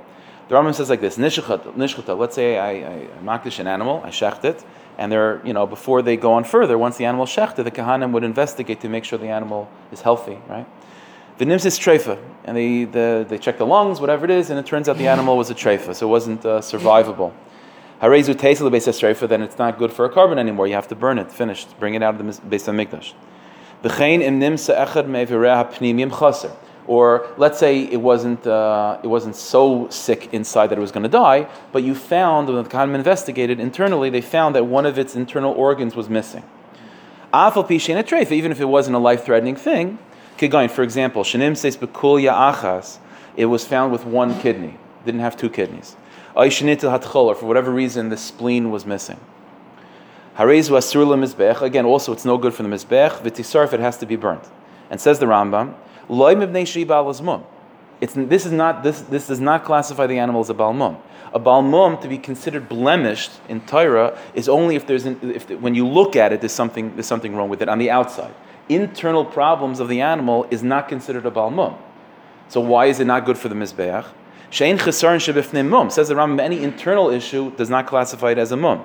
The 0.50 0.56
Rambam 0.56 0.74
says 0.74 0.90
like 0.90 1.02
this: 1.02 1.20
Nishchata. 1.20 2.18
Let's 2.18 2.34
say 2.34 2.58
I, 2.58 2.72
I 2.72 3.08
makdish 3.24 3.60
an 3.60 3.68
animal, 3.68 4.02
I 4.04 4.10
shecht 4.10 4.44
it, 4.44 4.66
and 4.98 5.12
they're 5.12 5.40
you 5.46 5.54
know 5.54 5.68
before 5.68 6.02
they 6.02 6.18
go 6.18 6.34
on 6.34 6.46
further, 6.46 6.80
once 6.80 6.98
the 6.98 7.06
animal 7.06 7.28
shechted, 7.28 7.64
the 7.64 7.70
kahanim 7.70 8.12
would 8.12 8.24
investigate 8.24 8.82
to 8.82 8.90
make 8.90 9.06
sure 9.06 9.20
the 9.20 9.30
animal 9.30 9.70
is 9.92 10.02
healthy, 10.02 10.40
right? 10.50 10.66
The 11.38 11.46
nims 11.46 11.64
is 11.68 11.78
treifa, 11.78 12.18
and 12.44 12.58
they, 12.58 12.86
the, 12.86 13.24
they 13.30 13.38
check 13.38 13.60
the 13.60 13.68
lungs, 13.68 14.02
whatever 14.02 14.26
it 14.26 14.32
is, 14.32 14.50
and 14.50 14.60
it 14.60 14.66
turns 14.66 14.90
out 14.90 14.98
the 14.98 15.08
animal 15.08 15.38
was 15.38 15.52
a 15.52 15.56
treifa, 15.56 15.94
so 15.94 16.08
it 16.08 16.10
wasn't 16.10 16.44
uh, 16.44 16.60
survivable. 16.60 17.34
Harezu 18.04 18.38
Tesla 18.38 18.70
Beis 18.70 18.86
HaSreifa, 18.86 19.30
then 19.30 19.42
it's 19.42 19.58
not 19.58 19.78
good 19.78 19.94
for 19.94 20.04
a 20.04 20.10
korban 20.10 20.38
anymore. 20.38 20.68
You 20.68 20.74
have 20.74 20.90
to 20.90 20.96
burn 20.96 21.18
it, 21.18 21.32
finished, 21.32 21.80
bring 21.80 21.94
it 21.94 22.04
out 22.04 22.20
of 22.20 22.26
the 22.26 22.42
Beis 22.42 22.66
HaMikdash. 22.66 23.14
Echad 23.82 25.08
me'vireh 25.08 25.56
ha'pnimim 25.56 26.12
chaser. 26.20 26.52
Or 26.86 27.34
let's 27.38 27.58
say 27.58 27.84
it 27.84 28.02
wasn't, 28.02 28.46
uh, 28.46 29.00
it 29.02 29.08
wasn't 29.08 29.38
so 29.38 29.88
sick 29.88 30.34
inside 30.34 30.68
that 30.68 30.78
it 30.78 30.82
was 30.82 30.92
going 30.92 31.04
to 31.04 31.10
die, 31.10 31.48
but 31.72 31.84
you 31.84 31.96
found, 31.96 32.50
when 32.50 32.62
the 32.62 32.70
Khanim 32.70 32.94
investigated 32.94 33.62
internally, 33.62 34.10
they 34.10 34.20
found 34.20 34.54
that 34.56 34.66
one 34.66 34.86
of 34.86 35.00
its 35.00 35.16
internal 35.16 35.54
organs 35.54 35.96
was 35.96 36.10
missing. 36.10 36.44
Even 37.34 38.52
if 38.52 38.60
it 38.60 38.66
wasn't 38.66 38.98
a 38.98 39.00
life-threatening 39.00 39.56
thing, 39.56 39.98
for 40.38 40.84
example, 40.84 41.24
shenim 41.24 41.56
says 41.56 41.78
bekulya 41.78 42.54
achas, 42.54 42.98
it 43.38 43.46
was 43.46 43.66
found 43.66 43.94
with 43.94 44.06
one 44.06 44.38
kidney, 44.42 44.78
didn't 45.06 45.22
have 45.22 45.38
two 45.38 45.50
kidneys 45.50 45.96
or 46.36 47.36
for 47.36 47.46
whatever 47.46 47.72
reason 47.72 48.10
the 48.10 48.18
spleen 48.18 48.72
was 48.72 48.86
missing. 48.86 49.20
Again, 50.36 51.86
also 51.86 52.12
it's 52.12 52.26
no 52.26 52.38
good 52.38 52.54
for 52.54 52.64
the 52.64 52.70
mizbech. 52.70 53.22
V'tisarf 53.22 53.74
it 53.74 53.80
has 53.80 53.98
to 53.98 54.06
be 54.06 54.16
burnt. 54.16 54.50
And 54.90 55.00
says 55.00 55.20
the 55.20 55.28
Rambam, 55.28 55.76
loy 56.10 56.36
mibnei 56.36 56.66
shiba 56.66 57.44
It's 58.02 58.14
this 58.14 58.46
is 58.46 58.52
not 58.52 58.84
this 58.84 59.02
this 59.02 59.28
does 59.28 59.40
not 59.40 59.64
classify 59.64 60.08
the 60.08 60.18
animal 60.18 60.42
as 60.42 60.50
a 60.50 60.56
balmum. 60.56 61.00
A 61.34 61.40
balmum 61.40 62.02
to 62.02 62.08
be 62.08 62.18
considered 62.18 62.68
blemished 62.68 63.32
in 63.48 63.62
Torah 63.62 64.18
is 64.34 64.50
only 64.50 64.76
if 64.76 64.86
there's 64.88 65.06
an, 65.06 65.20
if 65.22 65.50
when 65.50 65.76
you 65.76 65.88
look 65.88 66.16
at 66.16 66.34
it 66.34 66.42
there's 66.42 66.52
something 66.52 66.96
there's 66.96 67.08
something 67.08 67.36
wrong 67.36 67.50
with 67.50 67.62
it 67.62 67.70
on 67.70 67.78
the 67.78 67.92
outside. 67.92 68.34
Internal 68.70 69.26
problems 69.26 69.80
of 69.80 69.88
the 69.88 70.02
animal 70.02 70.48
is 70.50 70.64
not 70.64 70.88
considered 70.88 71.26
a 71.26 71.32
balmum. 71.32 71.78
So 72.50 72.60
why 72.60 72.86
is 72.86 73.00
it 73.00 73.06
not 73.06 73.26
good 73.26 73.38
for 73.38 73.50
the 73.50 73.56
mizbeach? 73.56 74.06
Shein 74.54 74.78
chesaron 74.78 75.18
shebifnim 75.18 75.68
mum. 75.68 75.90
Says 75.90 76.10
the 76.10 76.14
Rambam, 76.14 76.40
any 76.40 76.62
internal 76.62 77.10
issue 77.10 77.50
does 77.56 77.72
not 77.72 77.88
classify 77.88 78.34
it 78.34 78.38
as 78.38 78.52
a 78.52 78.56
mum. 78.56 78.84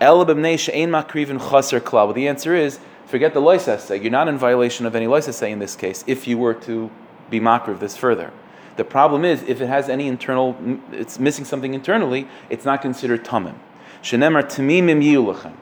El 0.00 0.24
b'mnei 0.24 0.58
she'ein 0.58 0.88
makrivin 0.88 1.38
chaser 1.50 1.80
klal. 1.80 2.06
Well, 2.06 2.14
the 2.14 2.28
answer 2.28 2.54
is, 2.54 2.78
forget 3.04 3.34
the 3.34 3.40
loisase. 3.42 4.02
You're 4.02 4.10
not 4.10 4.28
in 4.28 4.38
violation 4.38 4.86
of 4.86 4.96
any 4.96 5.04
loisase 5.04 5.46
in 5.46 5.58
this 5.58 5.76
case, 5.76 6.02
if 6.06 6.26
you 6.26 6.38
were 6.38 6.54
to 6.54 6.90
be 7.28 7.40
makriv 7.40 7.78
this 7.78 7.94
further. 7.94 8.32
The 8.76 8.84
problem 8.84 9.26
is 9.26 9.42
if 9.42 9.60
it 9.60 9.66
has 9.66 9.90
any 9.90 10.08
internal, 10.08 10.56
it's 10.92 11.18
missing 11.18 11.44
something 11.44 11.74
internally, 11.74 12.26
it's 12.48 12.64
not 12.64 12.80
considered 12.80 13.22
tamim. 13.22 13.56
Shenemar 14.02 14.44
tamimim 14.44 15.04
yulachem. 15.04 15.52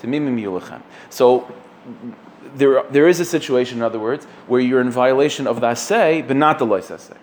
Tamimim 0.00 0.40
yulachem. 0.40 0.80
So 1.10 1.54
there, 2.54 2.82
there 2.84 3.06
is 3.06 3.20
a 3.20 3.26
situation, 3.26 3.78
in 3.78 3.84
other 3.84 4.00
words, 4.00 4.24
where 4.46 4.62
you're 4.62 4.80
in 4.80 4.90
violation 4.90 5.46
of 5.46 5.60
the 5.60 5.66
asay, 5.66 6.26
but 6.26 6.38
not 6.38 6.58
the 6.58 6.64
lois 6.64 6.88
asay. 6.88 7.18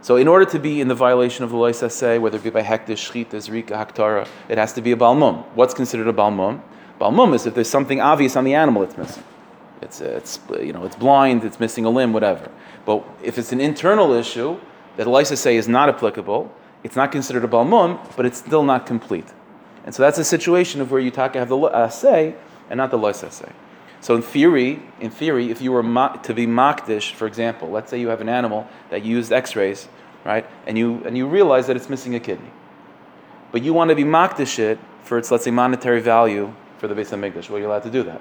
So 0.00 0.16
in 0.16 0.28
order 0.28 0.44
to 0.46 0.58
be 0.58 0.80
in 0.80 0.88
the 0.88 0.94
violation 0.94 1.44
of 1.44 1.50
the 1.50 1.56
lois 1.56 1.82
asay, 1.82 2.20
whether 2.20 2.38
it 2.38 2.44
be 2.44 2.50
by 2.50 2.62
hektish, 2.62 3.10
shchita, 3.10 3.50
rika, 3.50 3.74
haktara, 3.74 4.28
it 4.48 4.58
has 4.58 4.72
to 4.74 4.80
be 4.80 4.92
a 4.92 4.96
balmum. 4.96 5.44
What's 5.54 5.74
considered 5.74 6.08
a 6.08 6.12
balmum? 6.12 6.62
Balmum 7.00 7.34
is 7.34 7.46
if 7.46 7.54
there's 7.54 7.68
something 7.68 8.00
obvious 8.00 8.36
on 8.36 8.44
the 8.44 8.54
animal 8.54 8.82
it's 8.82 8.96
missing. 8.96 9.24
It's, 9.82 10.00
uh, 10.00 10.04
it's, 10.16 10.40
uh, 10.50 10.60
you 10.60 10.72
know, 10.72 10.84
it's 10.84 10.96
blind, 10.96 11.44
it's 11.44 11.60
missing 11.60 11.84
a 11.84 11.90
limb, 11.90 12.12
whatever. 12.12 12.50
But 12.84 13.04
if 13.22 13.38
it's 13.38 13.52
an 13.52 13.60
internal 13.60 14.12
issue 14.12 14.58
that 14.96 15.06
lois 15.06 15.30
asay 15.30 15.54
is 15.54 15.68
not 15.68 15.88
applicable, 15.88 16.52
it's 16.82 16.96
not 16.96 17.12
considered 17.12 17.44
a 17.44 17.48
balmum, 17.48 17.98
but 18.16 18.26
it's 18.26 18.38
still 18.38 18.64
not 18.64 18.86
complete. 18.86 19.26
And 19.84 19.94
so 19.94 20.02
that's 20.02 20.18
a 20.18 20.24
situation 20.24 20.80
of 20.80 20.90
where 20.90 21.00
you 21.00 21.10
talk 21.10 21.34
have 21.34 21.48
the 21.48 21.56
asay 21.56 22.34
and 22.70 22.78
not 22.78 22.90
the 22.90 22.98
lois 22.98 23.22
asay. 23.22 23.52
So 24.00 24.14
in 24.14 24.22
theory, 24.22 24.82
in 25.00 25.10
theory, 25.10 25.50
if 25.50 25.60
you 25.60 25.72
were 25.72 25.82
ma- 25.82 26.16
to 26.16 26.34
be 26.34 26.46
makdish, 26.46 27.12
for 27.12 27.26
example, 27.26 27.70
let's 27.70 27.90
say 27.90 28.00
you 28.00 28.08
have 28.08 28.20
an 28.20 28.28
animal 28.28 28.68
that 28.90 29.04
used 29.04 29.32
X-rays, 29.32 29.88
right, 30.24 30.46
and 30.66 30.78
you 30.78 31.02
and 31.04 31.16
you 31.16 31.26
realize 31.26 31.66
that 31.66 31.76
it's 31.76 31.90
missing 31.90 32.14
a 32.14 32.20
kidney, 32.20 32.50
but 33.50 33.62
you 33.62 33.74
want 33.74 33.90
to 33.90 33.96
be 33.96 34.04
makdish 34.04 34.58
it 34.58 34.78
for 35.02 35.18
its 35.18 35.30
let's 35.30 35.44
say 35.44 35.50
monetary 35.50 36.00
value 36.00 36.52
for 36.78 36.86
the 36.86 36.94
base 36.94 37.12
of. 37.12 37.20
Well, 37.20 37.58
you're 37.58 37.68
allowed 37.68 37.82
to 37.82 37.90
do 37.90 38.04
that. 38.04 38.20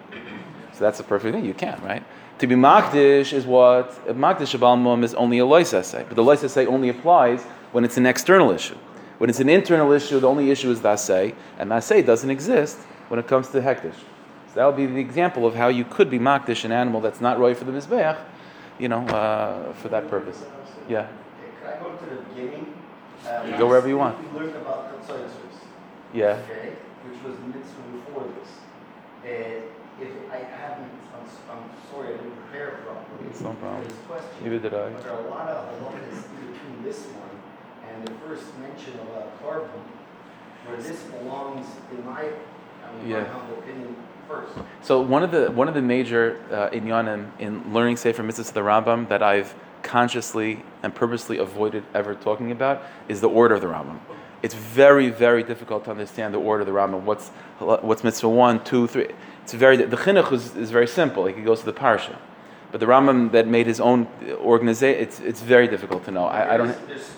So 0.74 0.80
that's 0.84 1.00
a 1.00 1.04
perfect 1.04 1.36
thing. 1.36 1.46
You 1.46 1.54
can, 1.54 1.80
right? 1.84 2.04
To 2.40 2.48
be 2.48 2.56
makdish 2.56 3.34
is 3.34 3.46
what 3.46 3.92
makdish 4.08 4.58
abalmum 4.58 5.04
is 5.04 5.14
only 5.14 5.38
a 5.38 5.46
lois 5.46 5.74
essay, 5.74 6.06
but 6.08 6.16
the 6.16 6.24
lois 6.24 6.44
essay 6.44 6.66
only 6.66 6.90
applies 6.90 7.44
when 7.72 7.84
it's 7.84 7.98
an 7.98 8.06
external 8.08 8.52
issue. 8.52 8.78
When 9.20 9.30
it's 9.30 9.40
an 9.40 9.50
internal 9.50 9.92
issue, 9.92 10.20
the 10.20 10.28
only 10.28 10.52
issue 10.52 10.70
is 10.72 10.82
the 10.82 10.90
assay, 10.90 11.34
and 11.58 11.72
the 11.72 11.76
assay 11.76 12.02
doesn't 12.04 12.30
exist 12.30 12.78
when 13.10 13.20
it 13.20 13.28
comes 13.28 13.50
to 13.50 13.62
hektish 13.62 13.96
that 14.58 14.66
would 14.66 14.76
be 14.76 14.88
the 14.88 15.00
example 15.00 15.46
of 15.46 15.54
how 15.54 15.68
you 15.68 15.86
could 15.86 16.10
be 16.10 16.18
makdish 16.18 16.66
an 16.66 16.72
animal 16.72 17.00
that's 17.00 17.22
not 17.22 17.40
right 17.40 17.56
for 17.56 17.64
the 17.64 17.72
mizbeach, 17.72 18.18
you 18.80 18.90
know, 18.90 19.06
uh, 19.08 19.72
for 19.74 19.88
that 19.90 20.10
purpose. 20.10 20.44
Yeah. 20.90 21.08
Can 21.62 21.74
I 21.74 21.84
go 21.84 21.96
to 21.96 22.06
the 22.06 22.22
beginning? 22.34 22.74
You 23.46 23.58
go 23.58 23.68
wherever 23.68 23.88
you 23.88 23.98
want. 23.98 24.18
We 24.34 24.40
learned 24.40 24.56
about 24.56 24.98
consensus. 24.98 25.62
Yeah. 26.12 26.42
Okay, 26.50 26.74
which 27.06 27.22
was 27.24 27.38
mitzvah 27.54 27.86
before 27.94 28.26
this. 28.40 28.50
And 29.22 29.64
if 30.02 30.14
I 30.32 30.38
haven't, 30.38 30.90
I'm, 31.14 31.28
I'm 31.52 31.64
sorry, 31.92 32.16
I 32.16 32.18
didn't 32.18 32.36
prepare 32.48 32.80
properly. 32.86 33.30
It's 33.30 33.42
no 33.42 33.54
problem. 33.54 33.84
This 33.84 33.98
question. 34.08 34.30
Neither 34.42 34.60
did 34.60 34.74
I. 34.74 34.90
But 34.90 35.04
there 35.04 35.14
are 35.14 35.26
a 35.26 35.30
lot 35.30 35.48
of 35.50 35.70
halachas 35.70 36.24
between 36.34 36.84
this 36.84 37.06
one 37.06 37.36
and 37.94 38.08
the 38.08 38.14
first 38.26 38.58
mention 38.58 38.94
of 39.00 39.08
a 39.22 39.44
korban, 39.44 39.86
where 40.66 40.78
this 40.82 41.04
belongs, 41.04 41.68
in 41.92 42.06
my, 42.06 42.22
I 42.22 42.96
mean, 42.96 43.08
Yeah. 43.08 43.22
my 43.22 43.30
humble 43.30 43.60
opinion, 43.60 43.96
first. 44.28 44.54
So 44.82 45.02
one 45.02 45.24
of 45.24 45.32
the 45.32 45.52
one 45.52 45.68
of 45.68 45.74
the 45.74 45.82
major 45.82 46.40
uh, 46.52 46.70
inyanim 46.70 47.32
in 47.40 47.74
learning 47.74 47.98
Sefer 47.98 48.24
Mitzvahs 48.24 48.50
of 48.50 48.54
the 48.54 48.62
Rambam 48.62 49.08
that 49.10 49.24
I've 49.24 49.56
consciously 49.84 50.64
and 50.84 50.94
purposely 50.94 51.38
avoided 51.38 51.84
ever 51.94 52.16
talking 52.16 52.52
about 52.52 52.84
is 53.08 53.22
the 53.22 53.30
order 53.30 53.56
of 53.56 53.62
the 53.62 53.68
Rambam. 53.68 54.00
It's 54.44 54.54
very 54.54 55.10
very 55.10 55.44
difficult 55.44 55.86
to 55.86 55.92
understand 55.92 56.34
the 56.34 56.40
order 56.40 56.62
of 56.62 56.68
the 56.68 56.74
Rambam. 56.74 57.02
What's 57.04 57.30
what's 57.60 58.04
mitzvah 58.04 58.30
one, 58.30 58.64
two, 58.64 58.88
three? 58.88 59.10
It's 59.44 59.54
very 59.54 59.78
the 59.78 59.98
chinuch 59.98 60.32
is, 60.32 60.56
is 60.56 60.72
very 60.72 60.88
simple. 60.88 61.24
Like 61.24 61.38
he 61.38 61.44
goes 61.44 61.60
to 61.62 61.66
the 61.66 61.74
parsha, 61.74 62.16
but 62.72 62.80
the 62.80 62.86
Rambam 62.86 63.32
that 63.32 63.48
made 63.48 63.66
his 63.66 63.80
own 63.80 64.08
organization, 64.40 65.02
it's 65.02 65.20
it's 65.22 65.42
very 65.42 65.68
difficult 65.68 66.06
to 66.06 66.12
know. 66.12 66.26
I, 66.26 66.54
I 66.54 66.58
don't. 66.58 66.68
There's, 66.68 66.88
there's 66.88 67.10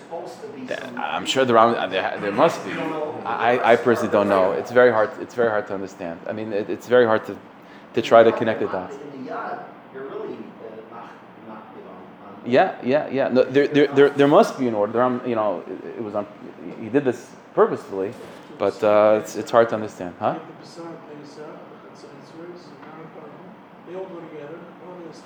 I'm 0.96 1.26
sure 1.26 1.44
the 1.44 1.52
Rambam 1.52 1.90
there, 1.90 2.18
there 2.20 2.32
must 2.32 2.64
be. 2.64 2.72
I, 2.72 3.72
I 3.72 3.76
personally 3.76 4.12
don't 4.12 4.28
know. 4.28 4.52
It's 4.52 4.70
very 4.70 4.90
hard. 4.92 5.10
It's 5.20 5.34
very 5.34 5.50
hard 5.50 5.66
to 5.68 5.74
understand. 5.74 6.20
I 6.26 6.32
mean, 6.32 6.52
it, 6.52 6.70
it's 6.70 6.86
very 6.88 7.06
hard 7.06 7.24
to 7.26 7.36
to 7.94 8.02
try 8.02 8.22
to 8.22 8.32
connect 8.32 8.60
the 8.60 8.66
dots. 8.66 8.94
In 8.96 9.24
the 9.24 9.30
yad, 9.32 9.64
you're 9.92 10.04
really 10.04 10.34
uh, 10.34 10.94
not, 10.94 11.10
not, 11.48 11.66
you 11.76 11.82
know, 11.82 11.90
on- 12.44 12.50
Yeah, 12.50 12.76
yeah, 12.82 13.08
yeah. 13.08 13.28
No, 13.28 13.42
there, 13.42 13.66
there, 13.66 13.88
there, 13.88 14.10
there 14.10 14.28
must 14.28 14.58
be 14.58 14.68
an 14.68 14.74
order. 14.74 14.92
There, 14.92 15.02
um, 15.02 15.20
you 15.26 15.34
know, 15.34 15.62
it, 15.66 15.98
it 15.98 16.02
was 16.02 16.14
on. 16.14 16.26
He 16.80 16.88
did 16.88 17.04
this 17.04 17.30
purposefully, 17.54 18.12
but 18.58 18.82
uh, 18.84 19.18
it's, 19.20 19.34
it's 19.36 19.50
hard 19.50 19.68
to 19.70 19.74
understand, 19.74 20.14
huh? 20.20 20.38
They 23.88 23.96
all 23.96 24.04
go 24.04 24.20
together. 24.20 24.58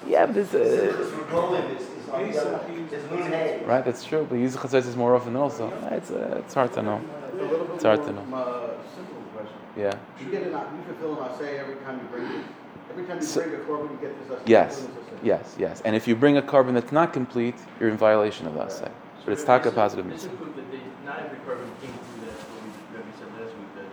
Yeah, 0.09 0.27
but 0.27 0.37
it's, 0.39 0.55
uh, 0.55 1.91
This 2.19 2.37
Roland 2.37 2.37
is, 2.37 2.37
is 2.37 2.45
on 2.45 2.53
the 2.53 2.57
other, 2.57 2.97
is 2.97 3.11
Moon 3.11 3.33
Hay. 3.33 3.63
right. 3.67 3.85
That's 3.85 4.05
true. 4.05 4.27
But 4.29 4.37
use 4.37 4.57
chatzos 4.57 4.97
more 4.97 5.15
often 5.17 5.37
also. 5.37 5.73
It's 5.91 6.11
uh, 6.11 6.37
it's 6.45 6.55
hard 6.55 6.73
to 6.75 6.83
know. 6.83 7.01
A 7.01 7.37
little 7.37 7.65
bit 7.67 7.75
It's 7.77 7.85
hard 7.85 8.03
to 8.07 8.13
more, 8.13 8.27
know. 8.27 8.75
simple 8.95 9.23
question. 9.35 9.57
Yeah. 9.77 9.95
You 10.21 10.31
get 10.31 10.43
an, 10.45 10.53
you 10.53 10.83
fulfill 10.89 11.23
an 11.23 11.31
assay 11.31 11.59
every 11.59 11.77
time 11.85 11.99
you 12.01 12.07
bring 12.15 12.27
it. 12.41 12.45
Every 12.91 13.05
time 13.07 13.19
you 13.19 13.27
So- 13.27 13.41
bring 13.43 13.55
a 13.55 13.59
korban, 13.65 13.91
you 13.93 13.99
get 14.07 14.13
this 14.21 14.31
assay. 14.39 14.43
Yes. 14.47 14.81
fulfill 14.81 14.95
this 14.97 15.07
assay. 15.15 15.27
Yes. 15.33 15.57
Yes. 15.59 15.83
And 15.85 15.97
if 15.97 16.07
you 16.09 16.15
bring 16.17 16.37
a 16.37 16.43
korban 16.43 16.75
that's 16.75 16.93
not 16.93 17.13
complete, 17.13 17.57
you're 17.81 17.89
in 17.91 17.97
violation 17.97 18.47
of 18.47 18.55
that 18.55 18.71
say. 18.73 18.89
But 19.25 19.33
it's 19.33 19.45
taka 19.45 19.71
positive 19.73 20.05
This 20.07 20.25
mitzvah. 20.25 20.31
include 20.33 20.57
that 20.59 20.71
they, 20.71 20.81
not 21.09 21.19
every 21.25 21.39
carbon 21.47 21.65
came 21.81 21.97
through 22.05 22.21
that, 22.29 22.37
what 22.53 22.61
we, 22.65 22.71
Rebbe 22.95 23.13
said 23.19 23.31
last 23.41 23.53
week, 23.57 23.71
that 23.79 23.89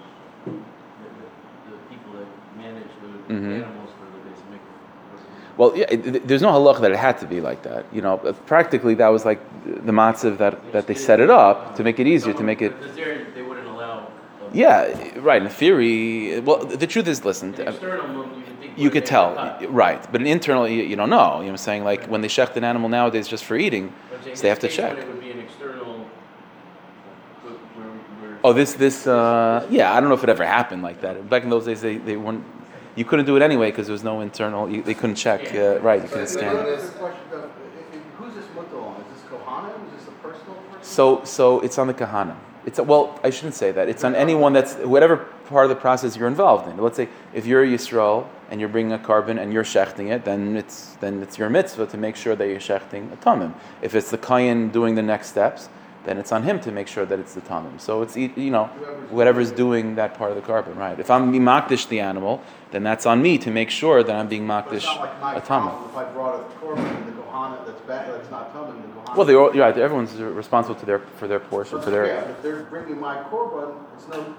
the, 0.45 0.51
the, 1.07 1.27
the 1.71 1.77
people 1.91 2.11
that 2.19 2.27
manage 2.59 2.91
the 3.01 3.11
Mhm. 3.33 3.63
animals 3.63 3.91
for 3.97 4.05
the 4.11 4.19
basic 4.27 4.43
mikvah. 4.51 4.75
Well, 5.57 5.75
yeah, 5.75 5.85
it, 5.89 6.27
there's 6.27 6.41
no 6.41 6.49
halach 6.51 6.79
that 6.81 6.91
it 6.91 6.97
had 6.97 7.17
to 7.19 7.25
be 7.27 7.41
like 7.41 7.63
that. 7.63 7.85
You 7.91 8.01
know, 8.01 8.17
practically 8.45 8.95
that 8.95 9.09
was 9.09 9.25
like 9.25 9.39
the 9.65 9.91
matzav 9.91 10.37
that, 10.37 10.71
that 10.71 10.87
they 10.87 10.95
set 10.95 11.19
it 11.19 11.29
up 11.29 11.75
to 11.75 11.83
make 11.83 11.99
it 11.99 12.07
easier, 12.07 12.33
to 12.33 12.43
make 12.43 12.61
it. 12.61 12.73
They 13.35 13.41
wouldn't 13.41 13.67
allow. 13.67 14.07
Yeah, 14.53 15.19
right. 15.19 15.41
In 15.41 15.49
theory, 15.49 16.39
well, 16.41 16.65
the 16.65 16.87
truth 16.87 17.07
is, 17.07 17.23
listen, 17.23 17.53
uh, 17.55 17.71
you 17.71 17.71
can 17.71 18.57
think. 18.59 18.77
you 18.77 18.83
would 18.85 18.93
could 18.93 19.05
tell, 19.05 19.35
right? 19.69 20.01
But 20.11 20.19
an 20.21 20.27
internal, 20.27 20.67
you, 20.67 20.83
you 20.83 20.95
don't 20.97 21.09
know. 21.09 21.15
You 21.35 21.39
know 21.39 21.43
what 21.43 21.49
I'm 21.51 21.57
saying? 21.57 21.83
Like 21.85 22.07
when 22.07 22.21
they 22.21 22.27
shecht 22.27 22.55
an 22.57 22.63
animal 22.63 22.89
nowadays 22.89 23.27
just 23.29 23.45
for 23.45 23.55
eating, 23.55 23.93
But 24.09 24.17
I'm 24.17 24.23
saying 24.23 24.35
so 24.35 24.41
they 24.41 24.49
have 24.49 24.59
to 24.59 24.67
check. 24.67 24.93
when 24.97 25.03
It 25.03 25.07
would 25.07 25.21
be 25.21 25.31
an 25.31 25.39
external. 25.39 26.05
where- 27.43 27.53
where- 27.53 28.29
where- 28.29 28.39
Oh, 28.43 28.51
this, 28.53 28.73
this, 28.73 29.07
uh, 29.07 29.65
yeah. 29.69 29.93
I 29.93 29.99
don't 29.99 30.09
know 30.09 30.15
if 30.15 30.23
it 30.23 30.29
ever 30.29 30.45
happened 30.45 30.81
like 30.83 30.99
that. 31.01 31.29
Back 31.29 31.43
in 31.43 31.49
those 31.49 31.65
days, 31.65 31.81
they, 31.81 31.97
they 31.97 32.17
weren't. 32.17 32.43
You 32.95 33.05
couldn't 33.05 33.25
do 33.25 33.35
it 33.37 33.41
anyway 33.41 33.71
because 33.71 33.87
there 33.87 33.93
was 33.93 34.03
no 34.03 34.21
internal. 34.21 34.69
You, 34.69 34.81
they 34.83 34.93
couldn't 34.93 35.15
check. 35.15 35.53
Uh, 35.55 35.79
right? 35.79 36.01
You 36.01 36.07
couldn't 36.09 36.23
But 36.23 36.29
scan. 36.29 36.55
another 36.57 36.77
question, 36.89 37.21
though, 37.31 37.37
i- 37.37 37.95
i- 37.95 37.99
who's 38.23 38.33
this 38.35 38.45
mutter 38.55 38.77
on? 38.79 38.95
Is 39.01 39.21
this 39.21 39.31
Kohanim? 39.31 39.69
Is 39.95 39.99
this 39.99 40.07
a 40.09 40.11
personal 40.27 40.55
person? 40.55 40.83
So, 40.83 41.23
so 41.23 41.59
it's 41.61 41.77
on 41.77 41.87
the 41.87 41.93
kahana. 41.93 42.35
It's 42.65 42.79
well, 42.79 43.19
I 43.23 43.31
shouldn't 43.31 43.55
say 43.55 43.71
that. 43.71 43.89
It's 43.89 44.03
on 44.03 44.13
anyone 44.13 44.53
that's 44.53 44.75
whatever 44.75 45.17
part 45.49 45.65
of 45.65 45.69
the 45.69 45.75
process 45.75 46.15
you're 46.15 46.27
involved 46.27 46.69
in. 46.69 46.77
Let's 46.77 46.95
say 46.97 47.07
if 47.33 47.47
you're 47.47 47.63
a 47.63 47.67
Yisrael 47.67 48.27
and 48.51 48.59
you're 48.59 48.69
bringing 48.69 48.91
a 48.93 48.99
korban 48.99 49.39
and 49.41 49.51
you're 49.51 49.63
shechting 49.63 50.11
it, 50.11 50.25
then 50.25 50.55
it's 50.55 50.95
then 50.99 51.23
it's 51.23 51.39
your 51.39 51.49
mitzvah 51.49 51.87
to 51.87 51.97
make 51.97 52.15
sure 52.15 52.35
that 52.35 52.47
you're 52.47 52.59
shechting 52.59 53.11
a 53.13 53.15
tamim. 53.17 53.53
If 53.81 53.95
it's 53.95 54.11
the 54.11 54.17
kayan 54.19 54.69
doing 54.69 54.93
the 54.93 55.01
next 55.01 55.29
steps, 55.29 55.69
then 56.03 56.17
it's 56.17 56.31
on 56.31 56.43
him 56.43 56.59
to 56.61 56.71
make 56.71 56.87
sure 56.87 57.05
that 57.05 57.19
it's 57.19 57.33
the 57.33 57.41
tamim. 57.41 57.79
So 57.79 58.01
it's 58.01 58.15
you 58.17 58.51
know 58.51 58.65
whatever's 59.09 59.51
doing 59.51 59.95
that 59.95 60.15
part 60.15 60.31
of 60.31 60.35
the 60.35 60.41
korban, 60.41 60.75
right? 60.75 60.99
If 60.99 61.09
I'm 61.11 61.31
being 61.31 61.43
makdish 61.43 61.87
the 61.87 61.99
animal, 61.99 62.41
then 62.71 62.83
that's 62.83 63.05
on 63.05 63.21
me 63.21 63.37
to 63.39 63.51
make 63.51 63.69
sure 63.69 64.03
that 64.03 64.15
I'm 64.15 64.27
being 64.27 64.47
makdish 64.47 64.85
like 65.21 65.37
a 65.37 65.41
tamim. 65.41 65.89
if 65.89 65.95
I 65.97 66.05
brought 66.05 66.39
a 66.39 66.43
korban 66.59 67.05
the 67.05 67.65
that's 67.65 67.81
bad, 67.81 68.13
that's 68.13 68.29
not 68.29 68.51
coming, 68.53 68.81
the 68.81 69.11
Well, 69.13 69.25
they 69.25 69.35
all, 69.35 69.53
you're 69.55 69.65
right. 69.65 69.77
Everyone's 69.77 70.13
responsible 70.15 70.75
to 70.75 70.85
their 70.85 70.99
for 70.99 71.27
their 71.27 71.39
portion, 71.39 71.81
for 71.81 71.89
their. 71.89 72.07
Yeah, 72.07 72.29
if 72.29 72.41
they're 72.41 72.63
bringing 72.63 72.99
my 72.99 73.17
korban, 73.23 73.75
it's 73.95 74.07
no, 74.07 74.35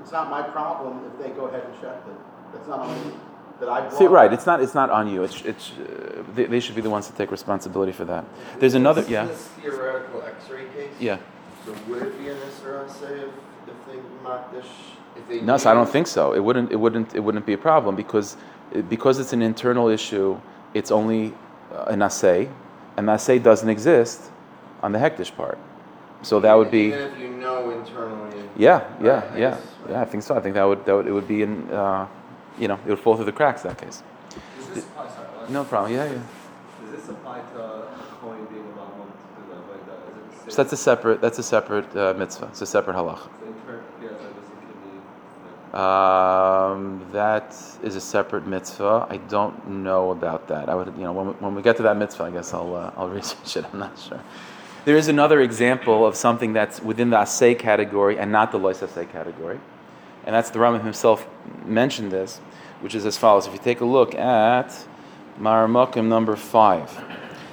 it's 0.00 0.12
not 0.12 0.30
my 0.30 0.42
problem 0.42 1.04
if 1.06 1.18
they 1.22 1.30
go 1.30 1.46
ahead 1.46 1.64
and 1.64 1.74
check 1.80 1.96
it. 2.06 2.52
That's 2.52 2.68
not 2.68 2.80
on 2.80 3.08
me. 3.08 3.14
That 3.60 3.68
I 3.68 3.80
brought. 3.80 3.98
See, 3.98 4.06
right? 4.06 4.32
It's 4.32 4.46
not. 4.46 4.62
It's 4.62 4.74
not 4.74 4.90
on 4.90 5.06
you. 5.06 5.22
It's. 5.22 5.42
It's. 5.42 5.72
Uh, 5.72 6.22
they, 6.34 6.46
they 6.46 6.60
should 6.60 6.74
be 6.74 6.80
the 6.80 6.88
ones 6.88 7.06
to 7.08 7.12
take 7.12 7.30
responsibility 7.30 7.92
for 7.92 8.06
that. 8.06 8.24
There's 8.58 8.74
another. 8.74 9.04
Yeah. 9.06 9.26
This 9.26 9.48
theoretical 9.60 10.22
X-ray 10.22 10.64
case. 10.74 10.90
Yeah. 10.98 11.18
So 11.66 11.74
would 11.88 12.02
it 12.02 12.18
be 12.18 12.30
an 12.30 12.38
Isra 12.38 12.90
say 12.90 13.20
if, 13.20 13.28
if 13.68 13.86
they 13.86 13.98
makdish, 14.24 14.64
if 15.14 15.28
they? 15.28 15.40
No, 15.42 15.58
so 15.58 15.70
I 15.70 15.74
don't 15.74 15.88
think 15.88 16.06
so. 16.06 16.32
It 16.32 16.40
wouldn't. 16.40 16.72
It 16.72 16.76
wouldn't. 16.76 17.14
It 17.14 17.20
wouldn't 17.20 17.44
be 17.44 17.52
a 17.52 17.58
problem 17.58 17.96
because, 17.96 18.38
because 18.88 19.18
it's 19.18 19.34
an 19.34 19.42
internal 19.42 19.88
issue. 19.88 20.40
It's 20.72 20.90
only 20.90 21.34
uh, 21.74 21.84
an 21.84 22.00
assay, 22.00 22.48
and 22.96 23.08
the 23.08 23.12
assay 23.12 23.38
doesn't 23.38 23.68
exist 23.68 24.30
on 24.82 24.92
the 24.92 24.98
hektish 24.98 25.36
part. 25.36 25.58
So 26.22 26.40
that 26.40 26.54
would 26.54 26.70
be. 26.70 26.86
Even 26.86 27.12
if 27.12 27.18
you 27.18 27.28
know 27.28 27.70
internally. 27.70 28.48
Yeah. 28.56 28.88
Yeah. 29.02 29.36
Yeah. 29.36 29.58
Yeah. 29.88 30.00
I 30.00 30.06
think 30.06 30.22
so. 30.22 30.34
I 30.34 30.40
think 30.40 30.54
that 30.54 30.64
would. 30.64 30.86
That 30.86 30.94
would. 30.94 31.06
It 31.06 31.12
would 31.12 31.28
be 31.28 31.42
in. 31.42 31.70
Uh, 31.70 32.06
you 32.58 32.68
know, 32.68 32.78
it 32.86 32.90
would 32.90 32.98
fall 32.98 33.16
through 33.16 33.24
the 33.26 33.32
cracks. 33.32 33.62
That 33.62 33.78
case. 33.78 34.02
Apply, 34.76 35.08
sorry, 35.08 35.50
No 35.50 35.64
problem. 35.64 35.92
Yeah. 35.92 36.04
Yeah. 36.04 36.18
Does 36.82 37.00
this 37.00 37.08
apply 37.08 37.40
to 37.40 37.58
a 37.60 37.88
coin 38.20 38.44
being 38.46 38.62
a 38.62 38.78
Balmum 38.78 39.08
to 39.36 39.40
the 39.48 39.56
like 39.72 39.86
the 39.86 39.92
is 40.40 40.46
it 40.46 40.52
So 40.52 40.62
that's 40.62 40.72
a 40.72 40.76
separate. 40.76 41.20
That's 41.20 41.38
a 41.38 41.42
separate 41.42 41.96
uh, 41.96 42.14
mitzvah. 42.16 42.46
It's 42.46 42.62
a 42.62 42.66
separate 42.66 42.96
halach. 42.96 43.18
So 43.18 43.46
in 43.46 43.54
turn, 43.66 43.82
yeah, 44.02 44.08
so 44.08 44.14
it 44.14 44.34
doesn't 44.36 44.60
kidney. 44.60 45.72
Like, 45.72 45.80
Um, 45.80 47.06
that 47.12 47.56
is 47.82 47.96
a 47.96 48.00
separate 48.00 48.46
mitzvah. 48.46 49.06
I 49.10 49.16
don't 49.16 49.68
know 49.68 50.10
about 50.10 50.48
that. 50.48 50.68
I 50.68 50.74
would, 50.74 50.88
you 50.96 51.04
know, 51.04 51.12
when 51.12 51.26
we, 51.28 51.32
when 51.34 51.54
we 51.54 51.62
get 51.62 51.76
to 51.78 51.82
that 51.84 51.96
mitzvah, 51.96 52.24
I 52.24 52.30
guess 52.30 52.52
I'll 52.54 52.74
uh, 52.74 52.92
I'll 52.96 53.08
research 53.20 53.56
it. 53.56 53.64
I'm 53.72 53.78
not 53.80 53.98
sure. 53.98 54.20
There 54.86 54.96
is 54.96 55.08
another 55.08 55.40
example 55.42 56.06
of 56.06 56.16
something 56.16 56.54
that's 56.54 56.80
within 56.82 57.10
the 57.10 57.18
asay 57.18 57.58
category 57.58 58.18
and 58.18 58.32
not 58.32 58.50
the 58.50 58.58
lois 58.58 58.80
asay 58.80 59.10
category, 59.12 59.60
and 60.26 60.34
that's 60.34 60.50
the 60.50 60.58
Rambam 60.58 60.82
himself 60.84 61.26
mentioned 61.64 62.12
this, 62.12 62.38
which 62.80 62.94
is 62.94 63.06
as 63.06 63.16
follows. 63.16 63.46
If 63.46 63.52
you 63.52 63.58
take 63.58 63.80
a 63.80 63.84
look 63.84 64.14
at 64.14 64.86
Maramakim 65.38 66.06
number 66.06 66.36
five, 66.36 66.90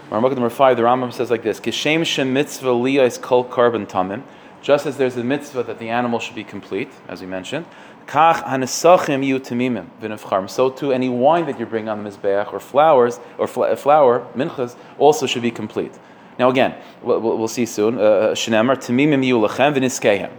Maramakim 0.09 0.35
number 0.35 0.49
five, 0.49 0.77
the 0.77 0.83
Rambam 0.83 1.11
says 1.13 1.29
like 1.29 1.43
this: 1.43 1.59
Kishem 1.59 2.05
shem 2.05 2.33
mitzvah 2.33 2.69
liyas 2.69 3.21
kol 3.21 3.45
korban 3.45 3.87
tamim. 3.87 4.23
Just 4.61 4.85
as 4.85 4.97
there's 4.97 5.15
a 5.15 5.23
mitzvah 5.23 5.63
that 5.63 5.79
the 5.79 5.89
animal 5.89 6.19
should 6.19 6.35
be 6.35 6.43
complete, 6.43 6.89
as 7.07 7.21
we 7.21 7.27
mentioned, 7.27 7.65
kach 8.05 8.43
hanesachim 8.43 9.25
yu 9.25 9.39
tamimim. 9.39 10.49
So 10.49 10.69
too, 10.69 10.91
any 10.91 11.09
wine 11.09 11.45
that 11.45 11.59
you 11.59 11.65
bring 11.65 11.87
on 11.87 12.03
the 12.03 12.09
mizbeach 12.09 12.51
or 12.51 12.59
flowers 12.59 13.19
or 13.37 13.47
fl- 13.47 13.73
flour 13.75 14.27
minchas 14.35 14.75
also 14.97 15.25
should 15.25 15.43
be 15.43 15.51
complete. 15.51 15.93
Now 16.39 16.49
again, 16.49 16.75
we'll, 17.01 17.19
we'll 17.19 17.47
see 17.47 17.65
soon. 17.65 17.97
Uh, 17.97 18.33
Shneimar 18.33 18.77
tamimim 18.77 19.25
yu 19.25 19.37
lachem 19.39 19.75
v'niskehem. 19.75 20.31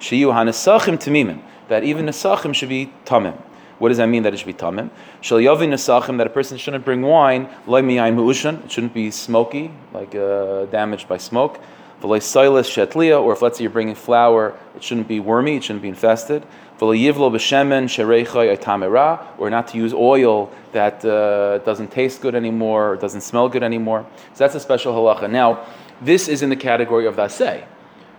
Shiyu 0.00 0.32
hanesachim 0.32 0.98
tamimim. 0.98 1.42
That 1.68 1.84
even 1.84 2.06
nesachim 2.06 2.54
should 2.54 2.68
be 2.68 2.92
tamim. 3.04 3.36
What 3.78 3.88
does 3.88 3.98
that 3.98 4.08
mean 4.08 4.24
that 4.24 4.34
it 4.34 4.38
should 4.38 4.46
be 4.46 4.54
tamim? 4.54 4.90
Shal 5.20 5.38
yavi 5.38 5.68
nesachim 5.68 6.18
that 6.18 6.26
a 6.26 6.30
person 6.30 6.58
shouldn't 6.58 6.84
bring 6.84 7.02
wine 7.02 7.48
loy 7.66 7.82
miyayin 7.82 8.14
mu'ushan. 8.14 8.64
It 8.64 8.72
shouldn't 8.72 8.94
be 8.94 9.10
smoky, 9.10 9.70
like 9.92 10.14
uh, 10.14 10.64
damaged 10.66 11.06
by 11.06 11.18
smoke. 11.18 11.60
V'loy 12.00 12.22
silas 12.22 12.68
shetlia, 12.68 13.20
or 13.22 13.34
if 13.34 13.42
let's 13.42 13.58
say 13.58 13.64
you're 13.64 13.70
bringing 13.70 13.94
flour, 13.94 14.54
it 14.74 14.82
shouldn't 14.82 15.06
be 15.06 15.20
wormy, 15.20 15.56
it 15.56 15.64
shouldn't 15.64 15.82
be 15.82 15.88
infested. 15.88 16.44
V'loy 16.78 16.98
yivlo 16.98 17.30
b'shemen 17.30 17.84
shereichai 17.84 18.58
tamera, 18.58 19.20
or 19.38 19.50
not 19.50 19.68
to 19.68 19.76
use 19.76 19.92
oil 19.92 20.50
that 20.72 21.04
uh, 21.04 21.58
doesn't 21.58 21.90
taste 21.92 22.22
good 22.22 22.34
anymore, 22.34 22.92
or 22.92 22.96
doesn't 22.96 23.20
smell 23.20 23.50
good 23.50 23.62
anymore. 23.62 24.06
So 24.32 24.44
that's 24.44 24.54
a 24.54 24.60
special 24.60 24.94
halacha. 24.94 25.30
Now, 25.30 25.66
this 26.00 26.26
is 26.26 26.40
in 26.40 26.48
the 26.48 26.56
category 26.56 27.06
of 27.06 27.16
daseh. 27.16 27.64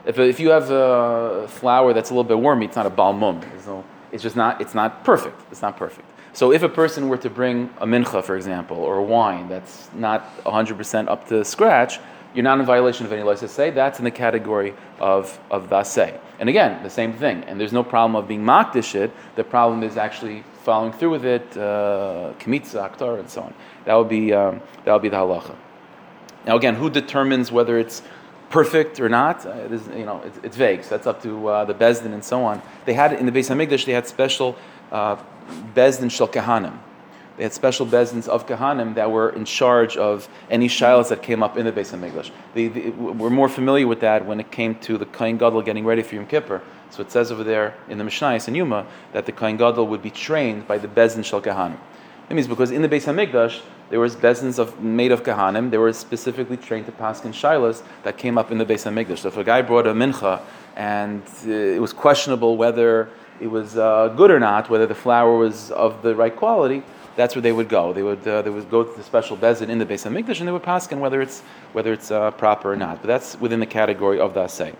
If, 0.05 0.17
if 0.17 0.39
you 0.39 0.49
have 0.49 0.71
a 0.71 1.47
flour 1.47 1.93
that's 1.93 2.09
a 2.09 2.13
little 2.13 2.23
bit 2.23 2.39
wormy, 2.39 2.65
it's 2.65 2.75
not 2.75 2.85
a 2.85 2.89
balmum. 2.89 3.43
So 3.63 3.83
it's 4.11 4.23
just 4.23 4.35
not, 4.35 4.61
it's 4.61 4.73
not 4.73 5.03
perfect. 5.03 5.39
It's 5.51 5.61
not 5.61 5.77
perfect. 5.77 6.07
So 6.33 6.51
if 6.51 6.63
a 6.63 6.69
person 6.69 7.09
were 7.09 7.17
to 7.17 7.29
bring 7.29 7.69
a 7.77 7.85
mincha, 7.85 8.23
for 8.23 8.35
example, 8.35 8.77
or 8.77 8.97
a 8.97 9.03
wine 9.03 9.49
that's 9.49 9.89
not 9.93 10.43
100% 10.43 11.09
up 11.09 11.27
to 11.27 11.43
scratch, 11.43 11.99
you're 12.33 12.43
not 12.43 12.59
in 12.59 12.65
violation 12.65 13.05
of 13.05 13.11
any 13.11 13.23
license 13.23 13.51
say. 13.51 13.69
That's 13.71 13.99
in 13.99 14.05
the 14.05 14.11
category 14.11 14.73
of, 14.99 15.37
of 15.51 15.69
daseh. 15.69 16.17
And 16.39 16.47
again, 16.47 16.81
the 16.81 16.89
same 16.89 17.13
thing. 17.13 17.43
And 17.43 17.59
there's 17.59 17.73
no 17.73 17.83
problem 17.83 18.15
of 18.15 18.27
being 18.27 18.43
makdish 18.43 18.95
it. 18.95 19.11
The 19.35 19.43
problem 19.43 19.83
is 19.83 19.97
actually 19.97 20.43
following 20.63 20.93
through 20.93 21.11
with 21.11 21.25
it, 21.25 21.57
uh, 21.57 22.33
kmitza, 22.39 23.19
and 23.19 23.29
so 23.29 23.41
on. 23.41 23.53
That 23.85 23.95
would 23.95 24.09
be, 24.09 24.31
um, 24.31 24.61
that 24.85 24.93
would 24.93 25.01
be 25.01 25.09
the 25.09 25.17
halacha. 25.17 25.55
Now 26.45 26.55
again, 26.55 26.75
who 26.75 26.89
determines 26.89 27.51
whether 27.51 27.77
it's 27.77 28.01
perfect 28.51 28.99
or 28.99 29.09
not? 29.09 29.45
Uh, 29.45 29.51
it 29.51 29.71
is, 29.71 29.87
you 29.87 30.05
know, 30.05 30.21
it's, 30.25 30.37
it's 30.43 30.57
vague. 30.57 30.83
So 30.83 30.89
that's 30.91 31.07
up 31.07 31.23
to 31.23 31.47
uh, 31.47 31.65
the 31.65 31.73
bezdin 31.73 32.13
and 32.13 32.23
so 32.23 32.43
on. 32.43 32.61
They 32.85 32.93
had 32.93 33.13
in 33.13 33.25
the 33.25 33.31
Beis 33.31 33.49
Hamikdash, 33.49 33.85
they 33.85 33.93
had 33.93 34.07
special 34.07 34.55
uh, 34.91 35.17
bezdin 35.73 36.11
shel 36.11 36.27
kahanim. 36.27 36.77
They 37.37 37.43
had 37.43 37.53
special 37.53 37.87
bezdins 37.87 38.27
of 38.27 38.45
kahanim 38.45 38.95
that 38.95 39.09
were 39.09 39.29
in 39.29 39.45
charge 39.45 39.97
of 39.97 40.27
any 40.49 40.67
shilas 40.67 41.09
that 41.09 41.23
came 41.23 41.41
up 41.41 41.57
in 41.57 41.65
the 41.65 41.71
Beis 41.71 41.97
Hamikdash. 41.97 42.29
They, 42.53 42.67
they, 42.67 42.89
we're 42.89 43.29
more 43.29 43.49
familiar 43.49 43.87
with 43.87 44.01
that 44.01 44.25
when 44.25 44.39
it 44.39 44.51
came 44.51 44.75
to 44.79 44.97
the 44.97 45.05
Kohen 45.05 45.37
Gadol 45.37 45.61
getting 45.61 45.85
ready 45.85 46.03
for 46.03 46.15
Yom 46.15 46.27
Kippur. 46.27 46.61
So 46.91 47.01
it 47.01 47.09
says 47.09 47.31
over 47.31 47.45
there 47.45 47.75
in 47.87 47.97
the 47.97 48.03
Mishnayos 48.03 48.47
and 48.47 48.55
Yuma 48.55 48.85
that 49.13 49.25
the 49.25 49.31
Kohen 49.31 49.55
Gadol 49.57 49.87
would 49.87 50.03
be 50.03 50.11
trained 50.11 50.67
by 50.67 50.77
the 50.77 50.89
bezdin 50.89 51.23
shel 51.23 51.41
kahanim. 51.41 51.79
That 52.27 52.35
means 52.35 52.47
because 52.47 52.71
in 52.71 52.81
the 52.81 52.89
Beis 52.89 53.05
Hamikdash 53.05 53.61
there 53.91 53.99
was 53.99 54.15
bezins 54.15 54.57
of 54.57 54.81
made 54.81 55.11
of 55.11 55.21
kahanim. 55.21 55.69
They 55.69 55.77
were 55.77 55.91
specifically 55.91 56.55
trained 56.55 56.85
to 56.85 56.93
paskin 56.93 57.33
shilas 57.33 57.83
that 58.03 58.17
came 58.17 58.37
up 58.37 58.49
in 58.49 58.57
the 58.57 58.65
Beis 58.65 58.89
Hamikdash. 58.89 59.19
So 59.19 59.27
if 59.27 59.35
a 59.35 59.43
guy 59.43 59.61
brought 59.61 59.85
a 59.85 59.93
mincha 59.93 60.41
and 60.77 61.21
uh, 61.45 61.51
it 61.51 61.81
was 61.81 61.91
questionable 61.91 62.55
whether 62.55 63.09
it 63.41 63.47
was 63.47 63.77
uh, 63.77 64.07
good 64.15 64.31
or 64.31 64.39
not, 64.39 64.69
whether 64.69 64.87
the 64.87 64.95
flour 64.95 65.37
was 65.37 65.71
of 65.71 66.01
the 66.03 66.15
right 66.15 66.33
quality, 66.33 66.83
that's 67.17 67.35
where 67.35 67.41
they 67.41 67.51
would 67.51 67.67
go. 67.67 67.91
They 67.91 68.01
would 68.01 68.25
uh, 68.25 68.41
they 68.41 68.49
would 68.49 68.69
go 68.71 68.83
to 68.85 68.97
the 68.97 69.03
special 69.03 69.35
bezin 69.35 69.67
in 69.67 69.77
the 69.77 69.85
Beis 69.85 70.09
Hamikdash 70.09 70.39
and 70.39 70.47
they 70.47 70.53
would 70.53 70.63
paskin 70.63 70.99
whether 70.99 71.21
it's 71.21 71.41
whether 71.73 71.91
it's 71.91 72.11
uh, 72.11 72.31
proper 72.31 72.71
or 72.71 72.77
not. 72.77 73.01
But 73.01 73.07
that's 73.07 73.37
within 73.41 73.59
the 73.59 73.65
category 73.65 74.21
of 74.21 74.33
the 74.33 74.45
asay. 74.45 74.73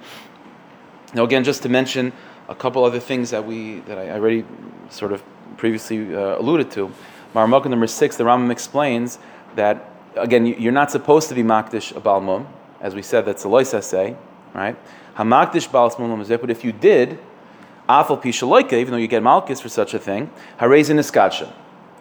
Now 1.14 1.26
again, 1.26 1.44
just 1.44 1.64
to 1.64 1.70
mention 1.70 2.14
a 2.48 2.56
couple 2.56 2.86
other 2.86 3.02
things 3.02 3.30
that 3.32 3.46
we 3.46 3.82
that 3.82 3.98
I 3.98 4.12
already 4.12 4.46
sort 4.90 5.12
of 5.12 5.22
previously 5.58 6.16
uh, 6.16 6.40
alluded 6.40 6.72
to. 6.72 6.94
Marmukah 7.34 7.70
number 7.70 7.88
six, 7.88 8.18
the 8.18 8.24
Rambam 8.24 8.52
explains 8.52 9.20
that 9.56 9.90
again 10.16 10.46
you're 10.46 10.72
not 10.72 10.92
supposed 10.92 11.30
to 11.30 11.36
be 11.36 11.44
makdish 11.44 11.96
a 11.96 12.02
balmum, 12.02 12.46
as 12.82 12.96
we 12.96 13.02
said 13.02 13.26
that's 13.26 13.44
a 13.44 13.50
lois 13.50 13.74
say, 13.86 14.16
right? 14.54 14.76
Hamakdish 15.16 15.70
balmum 15.70 16.22
is 16.22 16.30
but 16.30 16.50
if 16.50 16.64
you 16.64 16.72
did, 16.72 17.20
afal 17.88 18.22
pishaloika, 18.22 18.74
even 18.74 18.92
though 18.92 18.98
you 18.98 19.08
get 19.08 19.24
malchus 19.24 19.62
for 19.62 19.70
such 19.70 19.94
a 19.94 20.00
thing, 20.00 20.30
harezin 20.60 21.00
iskacha. 21.00 21.52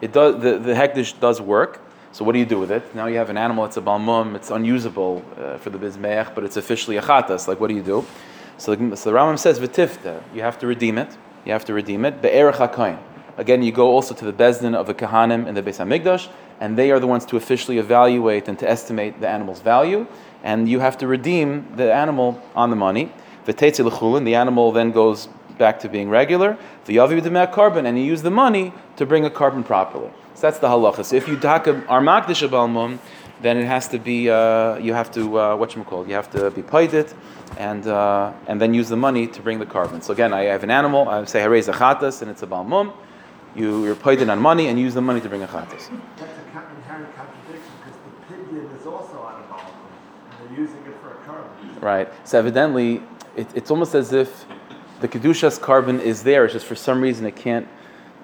It 0.01 0.13
does 0.13 0.43
the, 0.43 0.59
the 0.59 0.73
hektish 0.73 1.19
does 1.21 1.41
work. 1.41 1.81
So 2.13 2.25
what 2.25 2.33
do 2.33 2.41
you 2.41 2.47
do 2.47 2.59
with 2.59 2.73
it? 2.73 2.93
Now 2.93 3.07
you 3.07 3.19
have 3.19 3.31
an 3.31 3.37
animal, 3.37 3.65
it's 3.67 3.77
a 3.77 3.81
balmum, 3.81 4.35
it's 4.35 4.51
unusable 4.51 5.25
uh, 5.39 5.59
for 5.59 5.71
the 5.71 5.79
bizmeach, 5.79 6.35
but 6.35 6.43
it's 6.43 6.57
officially 6.57 6.97
a 6.97 7.03
chatas. 7.03 7.47
Like 7.47 7.61
what 7.61 7.69
do 7.69 7.75
you 7.75 7.83
do? 7.83 8.05
So, 8.59 8.75
the, 8.75 8.97
so 8.97 9.11
the 9.11 9.17
Rambam 9.17 9.39
says 9.39 9.61
v'tifta, 9.61 10.21
you 10.35 10.43
have 10.43 10.59
to 10.59 10.67
redeem 10.67 10.99
it. 10.99 11.17
You 11.45 11.53
have 11.53 11.65
to 11.67 11.73
redeem 11.73 12.05
it. 12.05 12.21
Be'erech 12.21 12.57
hakayin. 12.57 12.99
Again, 13.41 13.63
you 13.63 13.73
go 13.73 13.89
also 13.89 14.15
to 14.15 14.25
the 14.27 14.35
bezdin 14.35 14.75
of 14.75 14.87
the 14.87 14.93
kahanim 14.93 15.47
in 15.47 15.55
the 15.55 15.63
Beis 15.63 15.79
Hamikdash, 15.79 16.29
and 16.61 16.77
they 16.77 16.91
are 16.91 17.01
the 17.01 17.07
ones 17.07 17.25
to 17.25 17.39
officially 17.39 17.79
evaluate 17.79 18.49
and 18.49 18.59
to 18.59 18.69
estimate 18.69 19.19
the 19.19 19.29
animal's 19.29 19.61
value, 19.61 20.07
and 20.43 20.69
you 20.69 20.81
have 20.81 20.99
to 20.99 21.07
redeem 21.07 21.67
the 21.75 21.91
animal 21.91 22.39
on 22.55 22.69
the 22.69 22.77
money. 22.77 23.11
L'chulin, 23.49 24.27
the 24.27 24.35
animal 24.35 24.73
then 24.73 24.91
goes 24.91 25.31
back 25.57 25.81
to 25.81 25.89
being 25.89 26.11
regular. 26.11 26.59
V'yavi 26.85 27.19
b'demei 27.19 27.51
korban, 27.51 27.87
and 27.87 27.99
you 27.99 28.05
use 28.05 28.21
the 28.21 28.31
money 28.31 28.75
to 28.97 29.07
bring 29.07 29.25
a 29.25 29.31
korban 29.31 29.65
properly. 29.65 30.11
So 30.35 30.43
that's 30.43 30.59
the 30.59 30.69
halacha. 30.69 31.03
So 31.07 31.17
if 31.17 31.27
you 31.27 31.39
taka 31.39 31.81
armakdish 31.89 32.47
balmum, 32.47 32.99
then 33.41 33.57
it 33.57 33.65
has 33.65 33.89
to 33.89 33.99
be 33.99 34.29
uh, 34.29 34.77
you 34.77 34.93
have 34.93 35.11
to 35.13 35.39
uh, 35.39 35.57
what 35.57 35.75
you 35.75 35.87
you 36.07 36.15
have 36.15 36.31
to 36.33 36.51
be 36.51 36.61
paid 36.61 36.93
it 36.93 37.15
and 37.57 37.87
uh, 37.87 38.35
and 38.47 38.61
then 38.61 38.75
use 38.75 38.91
the 38.91 38.99
money 38.99 39.27
to 39.29 39.41
bring 39.41 39.59
the 39.59 39.65
korban. 39.65 40.03
So 40.03 40.13
again, 40.13 40.35
I 40.35 40.43
have 40.43 40.63
an 40.63 40.71
animal. 40.71 41.09
I 41.09 41.25
say 41.25 41.41
harei 41.41 41.65
zachatas, 41.65 42.21
and 42.21 42.31
it's 42.31 42.43
a 42.43 42.47
balmum. 42.47 42.93
You, 43.57 43.85
you're 43.85 43.97
paid 43.97 44.21
it 44.21 44.31
on 44.31 44.39
money 44.39 44.69
and 44.69 44.79
use 44.79 44.95
the 44.95 45.01
money 45.01 45.21
to 45.21 45.29
bring 45.29 45.43
a 45.43 45.47
chatas. 45.47 45.91
That's 46.17 46.39
a 46.39 46.51
inherent 46.91 47.17
contradiction 47.17 47.73
because 47.79 47.99
the 48.05 48.35
pidyon 48.35 48.79
is 48.79 48.87
also 48.87 49.19
on 49.21 49.43
a 49.43 49.47
balm, 49.47 49.67
and 50.31 50.51
they're 50.51 50.59
using 50.59 50.79
it 50.87 50.95
for 51.01 51.11
a 51.11 51.17
korban. 51.27 51.83
Right. 51.83 52.09
So 52.27 52.39
evidently, 52.39 53.03
it, 53.37 53.49
it's 53.55 53.71
almost 53.71 53.95
as 53.95 54.13
if 54.13 54.45
the 55.01 55.09
kedusha's 55.09 55.59
korban 55.59 56.01
is 56.01 56.23
there. 56.23 56.45
It's 56.45 56.55
just 56.55 56.67
for 56.67 56.77
some 56.77 57.01
reason 57.01 57.27
it 57.27 57.37
can't. 57.37 57.69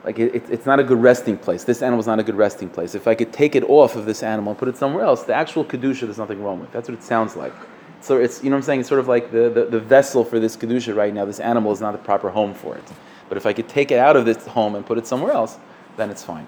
Like 0.04 0.20
it, 0.20 0.36
it, 0.36 0.50
it's 0.50 0.66
not 0.66 0.78
a 0.78 0.84
good 0.84 1.02
resting 1.02 1.36
place. 1.36 1.64
This 1.64 1.82
animal's 1.82 2.06
not 2.06 2.20
a 2.20 2.22
good 2.22 2.36
resting 2.36 2.68
place. 2.68 2.94
If 2.94 3.08
I 3.08 3.16
could 3.16 3.32
take 3.32 3.56
it 3.56 3.64
off 3.64 3.96
of 3.96 4.04
this 4.04 4.22
animal 4.22 4.52
and 4.52 4.58
put 4.58 4.68
it 4.68 4.76
somewhere 4.76 5.04
else, 5.04 5.24
the 5.24 5.34
actual 5.34 5.64
kedusha 5.64 6.02
there's 6.02 6.18
nothing 6.18 6.42
wrong 6.42 6.60
with. 6.60 6.70
That's 6.70 6.88
what 6.88 6.96
it 6.96 7.02
sounds 7.02 7.34
like. 7.34 7.52
So 8.00 8.18
it's 8.18 8.44
you 8.44 8.50
know 8.50 8.56
what 8.56 8.60
I'm 8.60 8.62
saying. 8.62 8.80
It's 8.80 8.88
sort 8.88 9.00
of 9.00 9.08
like 9.08 9.32
the, 9.32 9.50
the, 9.50 9.64
the 9.64 9.80
vessel 9.80 10.24
for 10.24 10.38
this 10.38 10.56
kedusha 10.56 10.94
right 10.94 11.12
now. 11.12 11.24
This 11.24 11.40
animal 11.40 11.72
is 11.72 11.80
not 11.80 11.90
the 11.90 11.98
proper 11.98 12.30
home 12.30 12.54
for 12.54 12.76
it. 12.76 12.84
But 13.28 13.36
if 13.36 13.46
I 13.46 13.52
could 13.52 13.68
take 13.68 13.90
it 13.90 13.98
out 13.98 14.16
of 14.16 14.24
this 14.24 14.46
home 14.46 14.74
and 14.74 14.84
put 14.84 14.98
it 14.98 15.06
somewhere 15.06 15.32
else, 15.32 15.58
then 15.96 16.10
it's 16.10 16.22
fine. 16.22 16.46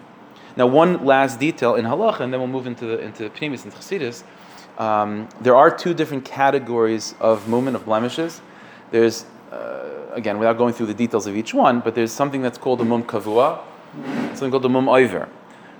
Now, 0.57 0.67
one 0.67 1.05
last 1.05 1.39
detail 1.39 1.77
in 1.77 1.85
halacha, 1.85 2.21
and 2.21 2.33
then 2.33 2.41
we'll 2.41 2.49
move 2.49 2.67
into 2.67 2.87
the, 2.87 2.99
into 3.01 3.31
Pnimis 3.31 3.65
and 3.65 3.73
Chassidus. 3.73 4.25
Um, 4.79 5.29
there 5.41 5.57
are 5.57 5.71
two 5.71 5.95
different 5.95 6.25
categories 6.25 7.15
of 7.21 7.49
movement 7.49 7.77
of 7.77 7.85
blemishes. 7.85 8.41
There's, 8.91 9.25
uh, 9.53 10.07
again, 10.13 10.39
without 10.39 10.59
going 10.59 10.73
through 10.73 10.87
the 10.87 10.95
details 10.95 11.27
of 11.27 11.37
each 11.37 11.53
one, 11.53 11.81
but 11.81 11.95
there's 11.95 12.13
something 12.13 12.43
that's 12.43 12.59
called 12.59 12.81
a 12.81 12.85
mum 12.85 13.05
kavua, 13.05 13.61
something 14.29 14.51
called 14.51 14.65
a 14.65 14.69
mum 14.69 14.89
oiver. 14.89 15.29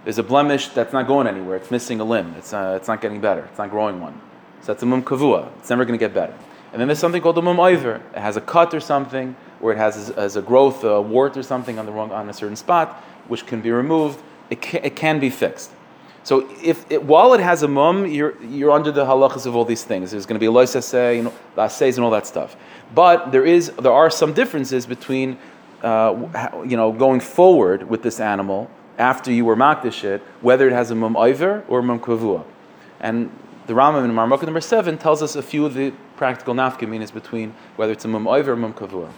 There's 0.05 0.19
a 0.19 0.23
blemish 0.23 0.69
that's 0.69 0.93
not 0.93 1.07
going 1.07 1.27
anywhere. 1.27 1.57
It's 1.57 1.71
missing 1.71 2.01
a 2.01 2.05
limb. 2.05 2.35
It's, 2.37 2.53
uh, 2.53 2.75
it's 2.77 2.89
not 2.89 3.01
getting 3.01 3.21
better. 3.21 3.45
It's 3.45 3.59
not 3.59 3.71
growing 3.71 4.01
one. 4.01 4.21
So 4.61 4.73
that's 4.73 4.83
a 4.83 4.87
mum 4.87 5.03
kavua. 5.03 5.51
It's 5.59 5.71
never 5.71 5.85
going 5.85 5.99
to 5.99 6.03
get 6.03 6.15
better. 6.15 6.35
And 6.73 6.81
then 6.81 6.89
there's 6.89 6.99
something 6.99 7.23
called 7.23 7.39
a 7.39 7.43
mum 7.43 7.59
oiver. 7.59 8.01
It 8.15 8.21
has 8.21 8.37
a 8.37 8.41
cut 8.41 8.75
or 8.75 8.81
something, 8.81 9.37
or 9.61 9.73
it 9.73 9.79
has, 9.79 10.09
has 10.09 10.37
a 10.37 10.43
growth, 10.43 10.85
a 10.85 11.01
wart 11.01 11.37
or 11.37 11.43
something 11.43 11.79
on 11.79 11.87
the 11.87 11.93
wrong 11.93 12.11
on 12.13 12.29
a 12.29 12.33
certain 12.33 12.57
spot, 12.57 13.03
which 13.29 13.47
can 13.47 13.61
be 13.61 13.71
removed. 13.71 14.23
It 14.51 14.63
can, 14.63 14.85
it 14.85 14.97
can 14.97 15.21
be 15.21 15.31
fixed. 15.31 15.71
So 16.29 16.47
if 16.63 16.91
it, 16.91 17.03
while 17.03 17.33
it 17.33 17.41
has 17.41 17.63
a 17.63 17.69
mum, 17.69 18.07
you're, 18.07 18.41
you're 18.43 18.71
under 18.71 18.93
the 18.93 19.05
halachas 19.05 19.47
of 19.47 19.57
all 19.57 19.65
these 19.65 19.85
things. 19.85 20.11
There's 20.11 20.27
going 20.27 20.35
to 20.35 20.41
be 20.41 20.47
a 20.47 20.51
lois 20.51 20.75
asay, 20.75 21.17
you 21.17 21.23
know, 21.23 21.33
assays 21.57 21.97
and 21.97 22.05
all 22.05 22.11
that 22.11 22.27
stuff. 22.27 22.55
But 22.95 23.33
there 23.33 23.47
is 23.47 23.71
there 23.81 23.93
are 23.93 24.11
some 24.11 24.33
differences 24.35 24.85
between 24.85 25.39
uh, 25.83 26.61
you 26.67 26.77
know 26.77 26.93
going 26.93 27.21
forward 27.21 27.89
with 27.89 28.03
this 28.03 28.21
animal 28.21 28.71
after 28.99 29.33
you 29.33 29.45
were 29.45 29.57
makdish 29.57 30.05
it, 30.05 30.21
whether 30.41 30.69
it 30.69 30.73
has 30.73 30.91
a 30.91 30.95
mum 30.95 31.17
iver 31.17 31.65
or 31.69 31.81
mum 31.81 32.01
kavua. 32.01 32.45
And 33.01 33.31
the 33.67 33.75
Rambam 33.75 34.05
in 34.05 34.11
Marmukah 34.11 34.45
number 34.45 34.61
seven 34.61 34.99
tells 34.99 35.23
us 35.23 35.37
a 35.37 35.43
few 35.43 35.65
of 35.65 35.75
the 35.75 35.93
practical 36.17 36.55
nafkaminas 36.55 37.13
between 37.13 37.55
whether 37.77 37.93
it's 37.93 38.05
a 38.05 38.09
mum 38.09 38.27
iver 38.27 38.53
or 38.53 38.57
mum 38.57 38.75
kavua. 38.75 39.11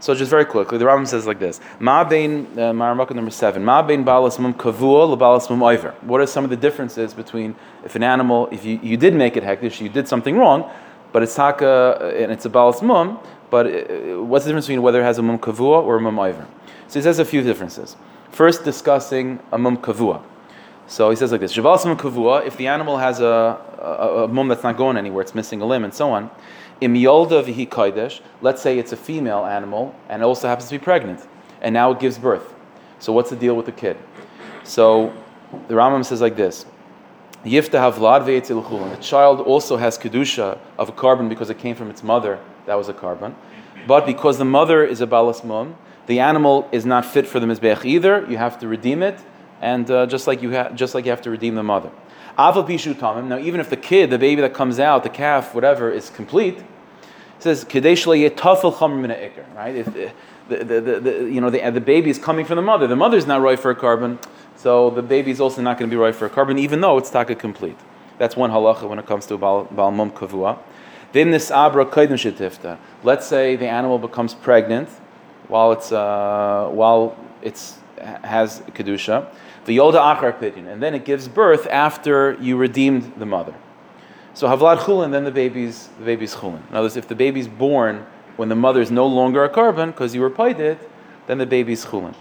So 0.00 0.14
just 0.14 0.30
very 0.30 0.44
quickly, 0.44 0.78
the 0.78 0.84
Rambam 0.84 1.06
says 1.06 1.26
like 1.26 1.40
this: 1.40 1.60
Ma 1.80 2.04
bein 2.04 2.46
uh, 2.58 2.72
number 2.72 3.30
seven. 3.30 3.64
Ma 3.64 3.82
bein 3.82 4.04
balas 4.04 4.38
mum 4.38 4.54
kavua 4.54 5.16
lebalas 5.16 5.50
mum 5.50 5.60
oiver. 5.60 5.92
What 6.02 6.20
are 6.20 6.26
some 6.26 6.44
of 6.44 6.50
the 6.50 6.56
differences 6.56 7.14
between 7.14 7.56
if 7.84 7.96
an 7.96 8.04
animal, 8.04 8.48
if 8.52 8.64
you, 8.64 8.78
you 8.82 8.96
did 8.96 9.14
make 9.14 9.36
it 9.36 9.42
hektish, 9.42 9.80
you 9.80 9.88
did 9.88 10.06
something 10.06 10.36
wrong, 10.36 10.70
but 11.12 11.22
it's 11.22 11.34
taka 11.34 12.14
and 12.16 12.30
it's 12.30 12.44
a 12.44 12.50
balas 12.50 12.80
mum. 12.80 13.18
But 13.50 13.66
uh, 13.66 14.22
what's 14.22 14.44
the 14.44 14.50
difference 14.50 14.66
between 14.66 14.82
whether 14.82 15.00
it 15.00 15.04
has 15.04 15.18
a 15.18 15.22
mum 15.22 15.38
kavua 15.38 15.82
or 15.82 15.96
a 15.96 16.00
mum 16.00 16.18
oiver? 16.18 16.46
So 16.86 17.00
he 17.00 17.02
says 17.02 17.18
a 17.18 17.24
few 17.24 17.42
differences. 17.42 17.96
First, 18.30 18.64
discussing 18.64 19.40
a 19.50 19.58
mum 19.58 19.78
kavua. 19.78 20.22
So 20.86 21.10
he 21.10 21.16
says 21.16 21.32
like 21.32 21.40
this: 21.40 21.52
Shabalas 21.54 21.84
mum 21.84 21.96
kavua. 21.96 22.46
If 22.46 22.56
the 22.56 22.68
animal 22.68 22.98
has 22.98 23.20
a, 23.20 23.58
a, 23.78 24.24
a 24.24 24.28
mum 24.28 24.46
that's 24.46 24.62
not 24.62 24.76
going 24.76 24.96
anywhere, 24.96 25.22
it's 25.22 25.34
missing 25.34 25.60
a 25.60 25.66
limb, 25.66 25.82
and 25.82 25.92
so 25.92 26.12
on. 26.12 26.30
Im 26.80 26.94
yolda 26.94 27.42
vihi 27.42 27.68
kodesh. 27.68 28.20
Let's 28.40 28.62
say 28.62 28.78
it's 28.78 28.92
a 28.92 28.96
female 28.96 29.44
animal 29.44 29.94
and 30.08 30.22
it 30.22 30.24
also 30.24 30.48
happens 30.48 30.68
to 30.68 30.78
be 30.78 30.82
pregnant, 30.82 31.26
and 31.60 31.72
now 31.72 31.90
it 31.90 32.00
gives 32.00 32.18
birth. 32.18 32.54
So 32.98 33.12
what's 33.12 33.30
the 33.30 33.36
deal 33.36 33.54
with 33.54 33.66
the 33.66 33.72
kid? 33.72 33.96
So 34.64 35.12
the 35.68 35.74
Rambam 35.74 36.04
says 36.04 36.20
like 36.20 36.36
this: 36.36 36.66
Yifta 37.44 37.78
havlad 37.78 38.24
ve'etzilchulin. 38.26 38.96
The 38.96 39.02
child 39.02 39.40
also 39.40 39.76
has 39.76 39.98
kedusha 39.98 40.58
of 40.78 40.88
a 40.88 40.92
korban 40.92 41.28
because 41.28 41.50
it 41.50 41.58
came 41.58 41.74
from 41.74 41.90
its 41.90 42.02
mother. 42.02 42.38
That 42.66 42.74
was 42.74 42.88
a 42.88 42.94
korban, 42.94 43.34
but 43.86 44.04
because 44.06 44.38
the 44.38 44.44
mother 44.44 44.84
is 44.84 45.00
a 45.00 45.06
balas 45.06 45.42
mum, 45.42 45.76
the 46.06 46.20
animal 46.20 46.68
is 46.70 46.84
not 46.84 47.04
fit 47.04 47.26
for 47.26 47.40
the 47.40 47.46
mizbech 47.46 47.84
either. 47.84 48.26
You 48.28 48.36
have 48.36 48.58
to 48.60 48.68
redeem 48.68 49.02
it, 49.02 49.18
and 49.60 49.90
uh, 49.90 50.06
just 50.06 50.26
like 50.26 50.42
you 50.42 50.54
ha- 50.54 50.70
just 50.70 50.94
like 50.94 51.04
you 51.04 51.10
have 51.10 51.22
to 51.22 51.30
redeem 51.30 51.54
the 51.54 51.62
mother. 51.62 51.90
Now, 52.38 53.38
even 53.38 53.60
if 53.60 53.68
the 53.68 53.76
kid, 53.76 54.10
the 54.10 54.18
baby 54.18 54.40
that 54.42 54.54
comes 54.54 54.78
out, 54.78 55.02
the 55.02 55.08
calf, 55.08 55.54
whatever, 55.56 55.90
is 55.90 56.08
complete, 56.08 56.58
it 56.58 56.64
says 57.40 57.64
kadesh 57.64 58.04
yetafel 58.04 58.74
chamer 58.74 59.00
min 59.00 59.10
ha'ikr. 59.10 59.44
Right? 59.56 59.74
If 59.74 59.92
the, 59.92 60.12
the, 60.48 60.64
the, 60.64 61.00
the, 61.00 61.10
you 61.30 61.40
know 61.40 61.50
the, 61.50 61.68
the 61.70 61.80
baby 61.80 62.10
is 62.10 62.18
coming 62.18 62.46
from 62.46 62.56
the 62.56 62.62
mother, 62.62 62.86
the 62.86 62.96
mother's 62.96 63.26
not 63.26 63.40
right 63.40 63.58
for 63.58 63.72
a 63.72 63.76
korban, 63.76 64.22
so 64.56 64.90
the 64.90 65.02
baby 65.02 65.32
is 65.32 65.40
also 65.40 65.62
not 65.62 65.78
going 65.78 65.90
to 65.90 65.94
be 65.94 65.98
right 66.00 66.14
for 66.14 66.26
a 66.26 66.30
korban, 66.30 66.58
even 66.58 66.80
though 66.80 66.96
it's 66.96 67.10
taka 67.10 67.34
complete. 67.34 67.76
That's 68.18 68.36
one 68.36 68.50
halacha 68.50 68.88
when 68.88 68.98
it 68.98 69.06
comes 69.06 69.26
to 69.26 69.36
bal, 69.36 69.64
bal 69.64 69.90
kavua. 69.90 70.58
Then 71.12 71.30
this 71.32 71.50
abra 71.50 71.86
kaidim. 71.86 72.78
Let's 73.02 73.26
say 73.26 73.56
the 73.56 73.68
animal 73.68 73.98
becomes 73.98 74.34
pregnant 74.34 74.88
while 75.48 75.72
it's 75.72 75.90
uh, 75.90 76.68
while 76.70 77.16
it's 77.42 77.78
has 77.98 78.60
kedusha. 78.74 79.26
The 79.68 79.76
yolda 79.76 80.00
achar 80.16 80.32
pidyon, 80.32 80.66
and 80.66 80.82
then 80.82 80.94
it 80.94 81.04
gives 81.04 81.28
birth 81.28 81.66
after 81.66 82.38
you 82.40 82.56
redeemed 82.56 83.12
the 83.18 83.26
mother. 83.26 83.54
So 84.32 84.48
havlad 84.48 84.78
chulin, 84.78 85.10
then 85.12 85.24
the 85.24 85.30
baby's 85.30 85.88
the 85.98 86.06
baby's 86.06 86.34
chulin. 86.36 86.66
In 86.70 86.74
other 86.74 86.86
words, 86.86 86.96
if 86.96 87.06
the 87.06 87.14
baby's 87.14 87.48
born 87.48 88.06
when 88.36 88.48
the 88.48 88.54
mother 88.54 88.80
is 88.80 88.90
no 88.90 89.06
longer 89.06 89.44
a 89.44 89.50
korban 89.50 89.88
because 89.88 90.14
you 90.14 90.22
were 90.22 90.30
paided, 90.30 90.78
then 91.26 91.36
the 91.36 91.44
baby's 91.44 91.84
chulin. 91.84 92.14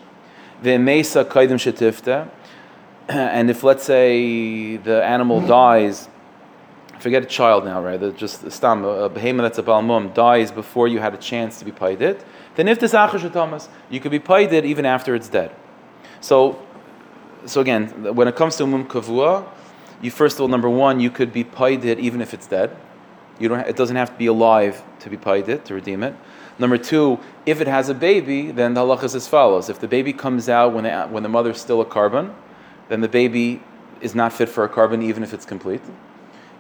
The 0.61 0.77
mesa 0.77 1.23
kaidim 1.23 1.55
shetifta, 1.55 2.29
and 3.07 3.49
if 3.49 3.63
let's 3.63 3.85
say 3.85 4.75
the 4.75 5.01
animal 5.05 5.39
dies, 5.39 6.09
forget 6.99 7.23
a 7.23 7.27
child 7.27 7.63
now, 7.63 7.81
right? 7.81 7.97
The- 7.97 8.11
Just 8.11 8.41
the 8.41 8.51
stam, 8.51 8.83
a 8.83 9.07
behemoth 9.07 9.43
that's 9.43 9.57
a 9.57 9.63
balmum 9.63 10.13
dies 10.13 10.51
before 10.51 10.89
you 10.89 10.99
had 10.99 11.13
a 11.13 11.17
chance 11.17 11.59
to 11.59 11.63
be 11.63 11.71
paided, 11.71 12.25
then 12.55 12.67
if 12.67 12.77
this 12.77 12.91
achar 12.91 13.31
thomas, 13.31 13.69
you 13.89 14.01
could 14.01 14.11
be 14.11 14.19
paided 14.19 14.65
even 14.65 14.85
after 14.85 15.15
it's 15.15 15.29
dead. 15.29 15.51
So, 16.19 16.59
so 17.47 17.61
again, 17.61 18.15
when 18.15 18.27
it 18.27 18.35
comes 18.35 18.55
to 18.57 18.67
mum 18.67 18.87
kavua, 18.87 19.47
you 20.01 20.11
first 20.11 20.37
of 20.37 20.41
all, 20.41 20.47
number 20.47 20.69
one, 20.69 20.99
you 20.99 21.09
could 21.09 21.33
be 21.33 21.43
paided 21.43 21.99
even 21.99 22.21
if 22.21 22.33
it's 22.33 22.47
dead. 22.47 22.75
You 23.39 23.49
don't. 23.49 23.67
It 23.67 23.75
doesn't 23.75 23.95
have 23.95 24.11
to 24.11 24.17
be 24.17 24.27
alive 24.27 24.83
to 24.99 25.09
be 25.09 25.17
paided 25.17 25.65
to 25.65 25.73
redeem 25.73 26.03
it. 26.03 26.15
Number 26.59 26.77
two, 26.77 27.19
if 27.45 27.61
it 27.61 27.67
has 27.67 27.89
a 27.89 27.93
baby, 27.93 28.51
then 28.51 28.73
the 28.73 28.81
halacha 28.81 29.03
is 29.03 29.15
as 29.15 29.27
follows: 29.27 29.69
If 29.69 29.79
the 29.79 29.87
baby 29.87 30.13
comes 30.13 30.49
out 30.49 30.73
when 30.73 30.83
the, 30.83 31.07
when 31.07 31.23
the 31.23 31.29
mother's 31.29 31.59
still 31.59 31.81
a 31.81 31.85
korban, 31.85 32.33
then 32.89 33.01
the 33.01 33.07
baby 33.07 33.61
is 34.01 34.15
not 34.15 34.33
fit 34.33 34.49
for 34.49 34.63
a 34.63 34.69
korban 34.69 35.03
even 35.03 35.23
if 35.23 35.33
it's 35.33 35.45
complete. 35.45 35.81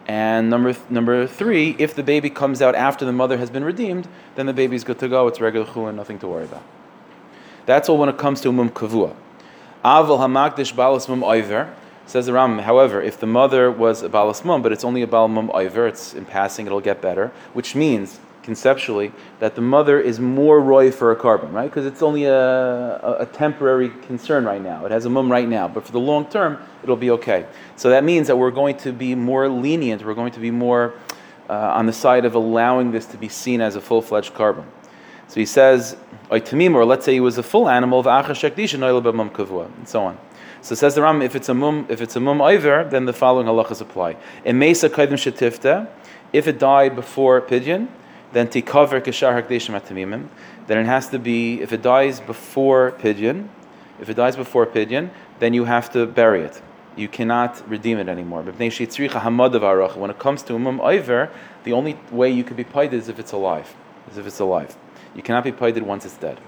And 0.07 0.49
number 0.49 0.73
th- 0.73 0.89
number 0.89 1.27
three, 1.27 1.75
if 1.79 1.93
the 1.95 2.03
baby 2.03 2.29
comes 2.29 2.61
out 2.61 2.75
after 2.75 3.05
the 3.05 3.11
mother 3.11 3.37
has 3.37 3.49
been 3.49 3.63
redeemed, 3.63 4.07
then 4.35 4.45
the 4.45 4.53
baby's 4.53 4.83
good 4.83 4.99
to 4.99 5.09
go. 5.09 5.27
It's 5.27 5.41
regular 5.41 5.65
chulin, 5.65 5.95
nothing 5.95 6.19
to 6.19 6.27
worry 6.27 6.45
about. 6.45 6.63
That's 7.65 7.89
all 7.89 7.97
when 7.97 8.07
it 8.07 8.17
comes 8.17 8.39
to 8.41 8.51
mum 8.51 8.69
kavua. 8.69 9.15
Aval 9.87 10.19
hamakdish 10.19 10.75
balas 10.75 11.07
mum 11.07 11.23
oiver 11.23 11.73
says 12.07 12.25
the 12.25 12.33
Ram. 12.33 12.59
However, 12.59 13.01
if 13.01 13.17
the 13.21 13.25
mother 13.25 13.71
was 13.71 14.01
a 14.01 14.09
balas 14.09 14.43
mum, 14.43 14.61
but 14.61 14.73
it's 14.73 14.83
only 14.83 15.01
a 15.01 15.07
bal 15.07 15.29
mum 15.29 15.49
oiver, 15.55 15.87
it's 15.87 16.13
in 16.13 16.25
passing, 16.25 16.65
it'll 16.65 16.81
get 16.81 17.01
better, 17.01 17.31
which 17.53 17.73
means 17.73 18.19
conceptually 18.43 19.13
that 19.39 19.55
the 19.55 19.61
mother 19.61 19.97
is 19.97 20.19
more 20.19 20.59
roy 20.59 20.91
for 20.91 21.13
a 21.13 21.15
korban, 21.15 21.53
right? 21.53 21.69
Because 21.69 21.85
it's 21.85 22.01
only 22.01 22.25
a, 22.25 22.37
a, 22.37 23.17
a 23.19 23.25
temporary 23.27 23.89
concern 24.07 24.43
right 24.43 24.61
now. 24.61 24.85
It 24.85 24.91
has 24.91 25.05
a 25.05 25.09
mum 25.09 25.31
right 25.31 25.47
now, 25.47 25.69
but 25.69 25.85
for 25.85 25.93
the 25.93 26.01
long 26.01 26.25
term, 26.25 26.57
it'll 26.83 26.97
be 26.97 27.11
okay. 27.11 27.45
So 27.77 27.89
that 27.91 28.03
means 28.03 28.27
that 28.27 28.35
we're 28.35 28.51
going 28.51 28.75
to 28.79 28.91
be 28.91 29.15
more 29.15 29.47
lenient. 29.47 30.03
We're 30.03 30.15
going 30.15 30.33
to 30.33 30.41
be 30.41 30.51
more 30.51 30.95
uh, 31.49 31.53
on 31.53 31.85
the 31.85 31.93
side 31.93 32.25
of 32.25 32.35
allowing 32.35 32.91
this 32.91 33.05
to 33.05 33.17
be 33.17 33.29
seen 33.29 33.61
as 33.61 33.77
a 33.77 33.81
full-fledged 33.81 34.33
korban. 34.33 34.65
So 35.29 35.39
he 35.39 35.45
says, 35.45 35.95
or 36.29 36.85
let's 36.85 37.05
say 37.05 37.13
he 37.13 37.19
was 37.19 37.37
a 37.37 37.43
full 37.43 37.69
animal, 37.69 38.07
and 38.07 39.87
so 39.87 40.03
on. 40.03 40.17
So 40.61 40.75
says 40.75 40.95
the 40.95 41.01
Ram, 41.01 41.21
if 41.21 41.35
it's 41.35 41.49
a 41.49 41.53
mum, 41.53 41.85
if 41.89 42.01
it's 42.01 42.15
a 42.15 42.19
mum 42.19 42.41
iver, 42.41 42.83
then 42.83 43.05
the 43.05 43.13
following 43.13 43.47
halachas 43.47 43.79
apply. 43.79 44.17
If 46.33 46.47
it 46.47 46.59
died 46.59 46.95
before 46.95 47.41
pidyon, 47.41 47.87
then 48.33 48.47
atamimim. 48.49 50.27
Then 50.67 50.77
it 50.79 50.85
has 50.85 51.07
to 51.09 51.19
be 51.19 51.61
if 51.61 51.71
it 51.71 51.81
dies 51.81 52.19
before 52.19 52.91
pidyon, 52.99 53.47
if 54.01 54.09
it 54.09 54.15
dies 54.15 54.35
before 54.35 54.65
pidyon, 54.65 55.11
then 55.39 55.53
you 55.53 55.63
have 55.65 55.89
to 55.91 56.05
bury 56.05 56.41
it. 56.41 56.61
You 56.97 57.07
cannot 57.07 57.61
redeem 57.69 57.99
it 57.99 58.09
anymore. 58.09 58.41
When 58.41 58.69
it 60.09 60.19
comes 60.19 60.43
to 60.43 60.55
a 60.55 60.59
mum 60.59 60.81
iver, 60.81 61.29
the 61.63 61.73
only 61.73 61.97
way 62.11 62.29
you 62.31 62.43
could 62.43 62.57
be 62.57 62.63
paid 62.63 62.93
is 62.93 63.07
if 63.07 63.19
it's 63.19 63.31
alive, 63.31 63.73
is 64.11 64.17
if 64.17 64.27
it's 64.27 64.39
alive. 64.39 64.75
You 65.17 65.23
cannot 65.23 65.43
be 65.43 65.51
paid 65.51 65.77
once 65.81 66.05
it's 66.05 66.15
dead. 66.15 66.39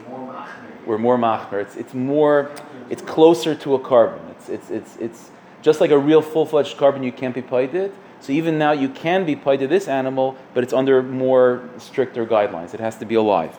We're 0.85 0.99
more 0.99 1.17
machmer. 1.17 1.61
It's, 1.61 1.75
it's 1.75 1.93
more, 1.93 2.51
it's 2.89 3.01
closer 3.01 3.55
to 3.55 3.75
a 3.75 3.79
korban. 3.79 4.29
It's, 4.29 4.47
it's, 4.47 4.69
it's, 4.69 4.95
it's 4.97 5.31
just 5.61 5.81
like 5.81 5.91
a 5.91 5.97
real 5.97 6.21
full-fledged 6.21 6.77
korban. 6.77 7.03
You 7.03 7.11
can't 7.11 7.35
be 7.35 7.41
paided. 7.41 7.91
So 8.21 8.31
even 8.31 8.57
now 8.57 8.71
you 8.71 8.87
can 8.87 9.25
be 9.25 9.35
paided 9.35 9.69
this 9.69 9.87
animal, 9.87 10.37
but 10.53 10.63
it's 10.63 10.73
under 10.73 11.01
more 11.01 11.67
stricter 11.77 12.25
guidelines. 12.25 12.73
It 12.73 12.79
has 12.79 12.95
to 12.97 13.05
be 13.05 13.15
alive. 13.15 13.57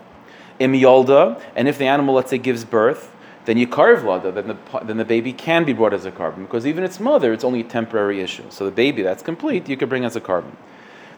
Im 0.61 0.75
yolda, 0.75 1.43
and 1.57 1.67
if 1.67 1.79
the 1.79 1.87
animal, 1.87 2.15
let's 2.15 2.31
say, 2.31 2.39
gives 2.39 2.65
birth, 2.65 3.15
then 3.47 3.57
you 3.57 3.67
carve 3.67 4.05
lada, 4.05 4.31
then 4.31 4.49
the, 4.49 4.81
then 4.85 4.99
the 4.99 5.05
baby 5.05 5.33
can 5.33 5.65
be 5.65 5.73
brought 5.73 5.95
as 5.95 6.05
a 6.05 6.13
korban 6.13 6.43
because 6.43 6.67
even 6.67 6.85
its 6.85 7.01
mother, 7.01 7.33
it's 7.33 7.43
only 7.43 7.61
a 7.61 7.65
temporary 7.65 8.21
issue. 8.21 8.45
So 8.51 8.67
the 8.67 8.71
baby 8.71 9.03
that's 9.03 9.23
complete, 9.23 9.69
you 9.69 9.77
could 9.77 9.89
bring 9.89 10.05
as 10.05 10.15
a 10.15 10.21
korban. 10.21 10.55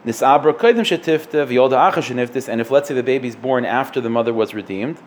This 0.05 0.21
abra 0.21 0.53
kaidim 0.53 0.81
shetifta 0.81 1.47
v'yolda 1.47 1.91
acha 1.91 2.01
sheniftis, 2.01 2.49
and 2.49 2.59
if 2.59 2.69
let's 2.69 2.89
say 2.89 2.93
the 2.93 3.03
baby's 3.03 3.37
born 3.37 3.63
after 3.63 4.01
the 4.01 4.09
mother 4.09 4.33
was 4.33 4.53
redeemed, 4.53 4.97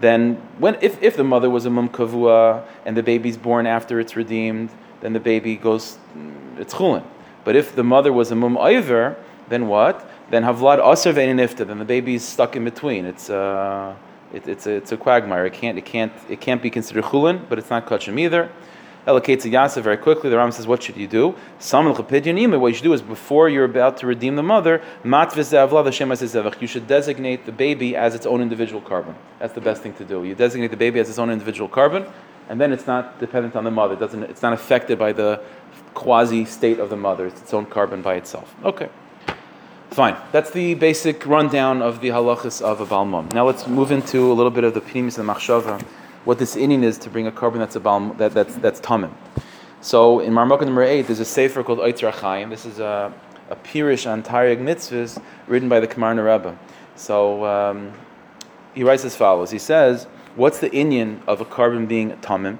then 0.00 0.34
when 0.58 0.76
if, 0.82 1.02
if 1.02 1.16
the 1.16 1.24
mother 1.24 1.48
was 1.48 1.64
a 1.64 1.70
mum 1.70 1.88
kavua 1.88 2.66
and 2.84 2.94
the 2.94 3.02
baby's 3.02 3.38
born 3.38 3.66
after 3.66 4.00
it's 4.00 4.16
redeemed, 4.16 4.70
then 5.00 5.14
the 5.14 5.20
baby 5.20 5.56
goes 5.56 5.98
mm, 6.14 6.58
it's 6.58 6.74
chulin. 6.74 7.04
But 7.44 7.56
if 7.56 7.74
the 7.74 7.84
mother 7.84 8.12
was 8.12 8.30
a 8.30 8.34
mum 8.34 8.58
iver, 8.58 9.16
then 9.48 9.68
what? 9.68 10.08
Then 10.30 10.42
havlad 10.42 10.78
aser 10.78 11.14
ve'inifta, 11.14 11.66
then 11.66 11.78
the 11.78 11.84
baby's 11.86 12.22
stuck 12.22 12.54
in 12.54 12.64
between. 12.64 13.06
It's 13.06 13.30
uh, 13.30 13.94
it, 14.32 14.46
it's 14.46 14.66
a, 14.66 14.72
it's 14.72 14.92
a 14.92 14.98
quagmire. 14.98 15.46
It 15.46 15.54
can't 15.54 15.78
it 15.78 15.86
can't 15.86 16.12
it 16.28 16.42
can't 16.42 16.60
be 16.60 16.68
considered 16.68 17.04
chulin, 17.04 17.48
but 17.48 17.58
it's 17.58 17.70
not 17.70 17.86
kachim 17.86 18.20
either. 18.20 18.50
Eloketz 19.06 19.44
Yasa 19.44 19.82
very 19.82 19.98
quickly. 19.98 20.30
The 20.30 20.36
Ram 20.38 20.50
says, 20.50 20.66
"What 20.66 20.82
should 20.82 20.96
you 20.96 21.06
do? 21.06 21.34
Some 21.58 21.86
What 21.86 21.98
you 21.98 22.74
should 22.74 22.82
do 22.84 22.92
is 22.92 23.02
before 23.02 23.48
you're 23.50 23.64
about 23.64 23.98
to 23.98 24.06
redeem 24.06 24.36
the 24.36 24.42
mother. 24.42 24.80
You 25.04 26.66
should 26.66 26.86
designate 26.86 27.44
the 27.44 27.52
baby 27.52 27.96
as 27.96 28.14
its 28.14 28.26
own 28.26 28.40
individual 28.40 28.80
korban. 28.80 29.14
That's 29.38 29.52
the 29.52 29.60
best 29.60 29.82
thing 29.82 29.92
to 29.94 30.04
do. 30.04 30.24
You 30.24 30.34
designate 30.34 30.70
the 30.70 30.76
baby 30.76 31.00
as 31.00 31.08
its 31.10 31.18
own 31.18 31.30
individual 31.30 31.68
korban, 31.68 32.06
and 32.48 32.58
then 32.60 32.72
it's 32.72 32.86
not 32.86 33.20
dependent 33.20 33.56
on 33.56 33.64
the 33.64 33.70
mother. 33.70 33.92
It 33.94 34.00
doesn't. 34.00 34.22
It's 34.24 34.42
not 34.42 34.54
affected 34.54 34.98
by 34.98 35.12
the 35.12 35.40
quasi 35.92 36.44
state 36.46 36.78
of 36.80 36.88
the 36.88 36.96
mother. 36.96 37.26
It's 37.26 37.42
its 37.42 37.52
own 37.52 37.66
korban 37.66 38.02
by 38.02 38.14
itself. 38.14 38.54
Okay." 38.64 38.88
Fine. 39.90 40.16
That's 40.32 40.50
the 40.50 40.74
basic 40.74 41.24
rundown 41.24 41.80
of 41.80 42.00
the 42.00 42.08
halachas 42.08 42.60
of 42.60 42.80
a 42.80 42.86
balmum. 42.86 43.32
Now 43.32 43.46
let's 43.46 43.68
move 43.68 43.92
into 43.92 44.32
a 44.32 44.34
little 44.34 44.50
bit 44.50 44.64
of 44.64 44.74
the 44.74 44.80
pnimis 44.80 45.18
and 45.18 45.28
the 45.28 45.32
machshava, 45.32 45.80
what 46.24 46.38
this 46.38 46.56
inning 46.56 46.82
is 46.82 46.98
to 46.98 47.10
bring 47.10 47.26
a 47.26 47.32
korban 47.32 47.58
that's 47.58 47.76
a 47.76 47.80
balm 47.80 48.14
that, 48.18 48.32
that's 48.32 48.54
that's 48.56 48.80
tamim. 48.80 49.12
So 49.80 50.20
in 50.20 50.32
Marmukah 50.32 50.64
number 50.64 50.82
eight, 50.82 51.02
there's 51.06 51.20
a 51.20 51.24
sefer 51.24 51.62
called 51.62 51.78
Eitzer 51.80 52.10
Chaim. 52.10 52.48
This 52.48 52.64
is 52.64 52.78
a, 52.78 53.12
a 53.50 53.56
pirish 53.56 54.10
on 54.10 54.22
Taryag 54.22 54.58
mitzvahs 54.58 55.22
written 55.46 55.68
by 55.68 55.80
the 55.80 55.86
Kamarna 55.86 56.24
Rebbe. 56.24 56.58
So 56.96 57.44
um, 57.44 57.92
he 58.74 58.82
writes 58.82 59.04
as 59.04 59.14
follows. 59.14 59.50
He 59.50 59.58
says, 59.58 60.06
"What's 60.36 60.60
the 60.60 60.70
inyan 60.70 61.20
of 61.26 61.40
a 61.40 61.44
korban 61.44 61.86
being 61.86 62.12
tamim?" 62.18 62.58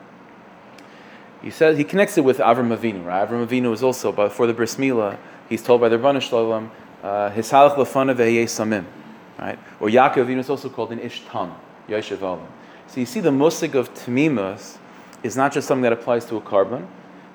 He 1.42 1.50
says 1.50 1.78
he 1.78 1.84
connects 1.84 2.18
it 2.18 2.24
with 2.24 2.38
Avram 2.38 2.76
Avinu. 2.76 3.04
Right? 3.04 3.26
Avram 3.28 3.46
Avinu 3.46 3.72
is 3.72 3.82
also 3.82 4.12
but 4.12 4.32
for 4.32 4.46
the 4.46 4.54
bris 4.54 4.76
milah. 4.76 5.16
He's 5.48 5.62
told 5.62 5.80
by 5.80 5.88
the 5.88 5.98
Rebbeinu 5.98 6.20
Shalom, 6.20 6.70
uh, 7.02 7.30
"Hisalach 7.30 7.76
lefana 7.76 8.14
ve'yeh 8.14 8.44
samim." 8.44 8.84
right? 9.38 9.58
Or 9.80 9.88
Yaakov 9.88 10.26
Avinu 10.26 10.38
is 10.38 10.50
also 10.50 10.68
called 10.68 10.92
an 10.92 11.00
Ish 11.00 11.22
Tam, 11.26 11.54
Olam. 11.88 12.46
So 12.94 13.00
you 13.00 13.06
see, 13.06 13.18
the 13.18 13.30
musig 13.30 13.74
of 13.74 13.92
Tamimus 13.92 14.78
is 15.24 15.36
not 15.36 15.52
just 15.52 15.66
something 15.66 15.82
that 15.82 15.92
applies 15.92 16.26
to 16.26 16.36
a 16.36 16.40
korban. 16.40 16.86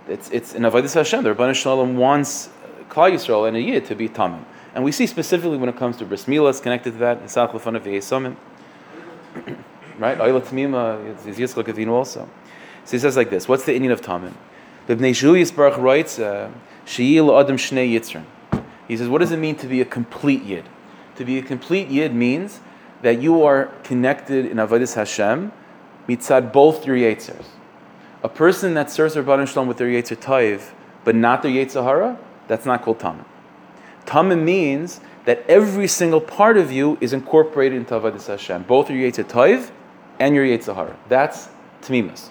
It's, 0.08 0.30
it's 0.30 0.56
in 0.56 0.62
Avodah 0.62 0.94
Hashem. 0.94 1.22
The 1.22 1.36
Rabbanah 1.36 1.54
Shalom 1.54 1.98
wants 1.98 2.48
Klal 2.88 3.12
Yisrael 3.12 3.46
and 3.46 3.58
a 3.58 3.62
Yid 3.62 3.84
to 3.88 3.96
be 3.96 4.08
Tamim. 4.08 4.46
And 4.74 4.86
we 4.86 4.94
see 4.94 5.06
specifically 5.06 5.58
when 5.58 5.68
it 5.68 5.76
comes 5.76 5.98
to 5.98 6.06
Bris 6.06 6.28
Milah, 6.28 6.52
it's 6.52 6.62
connected 6.62 6.92
to 6.92 6.98
that, 7.00 7.22
Nisach 7.22 7.52
Lefanav 7.52 7.82
V'Yesamim. 7.82 8.38
Right? 9.98 10.18
Oila 10.18 10.40
Tamima 10.40 11.28
is 11.28 11.38
Yitzchak 11.38 11.66
Avinu 11.66 11.90
also. 11.90 12.30
So 12.86 12.92
he 12.92 13.00
says 13.00 13.18
like 13.18 13.30
this, 13.30 13.50
what's 13.50 13.66
the 13.66 13.78
inyan 13.78 13.92
of 13.92 14.00
Tamim? 14.00 14.36
The 14.88 14.96
Bnei 14.96 15.14
Shul 15.14 15.34
Yisbarach 15.34 15.78
writes, 15.78 16.20
uh, 16.20 16.52
She'il 16.86 17.38
Adam 17.38 17.58
Shnei 17.58 17.92
Yitzrin. 17.92 18.24
He 18.88 18.96
says, 18.96 19.10
what 19.10 19.18
does 19.18 19.34
it 19.34 19.40
mean 19.40 19.58
to 19.58 19.68
be 19.68 19.82
a 19.82 19.86
complete 19.86 20.44
Yid? 20.44 20.70
To 21.18 21.26
be 21.26 21.38
a 21.38 21.42
complete 21.42 21.90
Yid 21.90 22.16
means 22.16 22.62
that 23.02 23.22
you 23.22 23.44
are 23.44 23.66
connected 23.84 24.46
in 24.46 24.58
Avodah 24.58 24.94
Hashem 24.94 25.52
mitzad 26.08 26.52
both 26.52 26.86
your 26.86 26.96
Yetzers. 26.96 27.46
A 28.24 28.30
person 28.30 28.74
that 28.74 28.92
serves 28.92 29.16
Rabban 29.16 29.48
Shalom 29.48 29.68
with 29.68 29.78
their 29.78 29.88
Yetzer 29.88 30.18
Taiv, 30.18 30.72
but 31.06 31.16
not 31.16 31.42
their 31.42 31.52
Yetzer 31.52 31.84
Hara, 31.84 32.18
that's 32.48 32.66
not 32.66 32.82
called 32.82 33.00
Tamim. 33.00 33.24
Tamim 34.06 34.44
means 34.44 35.00
that 35.26 35.46
every 35.48 35.88
single 35.88 36.20
part 36.20 36.58
of 36.58 36.72
you 36.72 36.98
is 37.00 37.14
incorporated 37.14 37.78
into 37.78 37.94
Avodah 37.94 38.26
Hashem, 38.26 38.64
both 38.64 38.90
your 38.90 39.10
Yetzer 39.10 39.24
Taiv 39.24 39.72
and 40.20 40.36
your 40.36 40.46
Yetzer 40.46 40.76
Hara. 40.76 40.98
That's 41.08 41.48
Tamimus. 41.82 42.30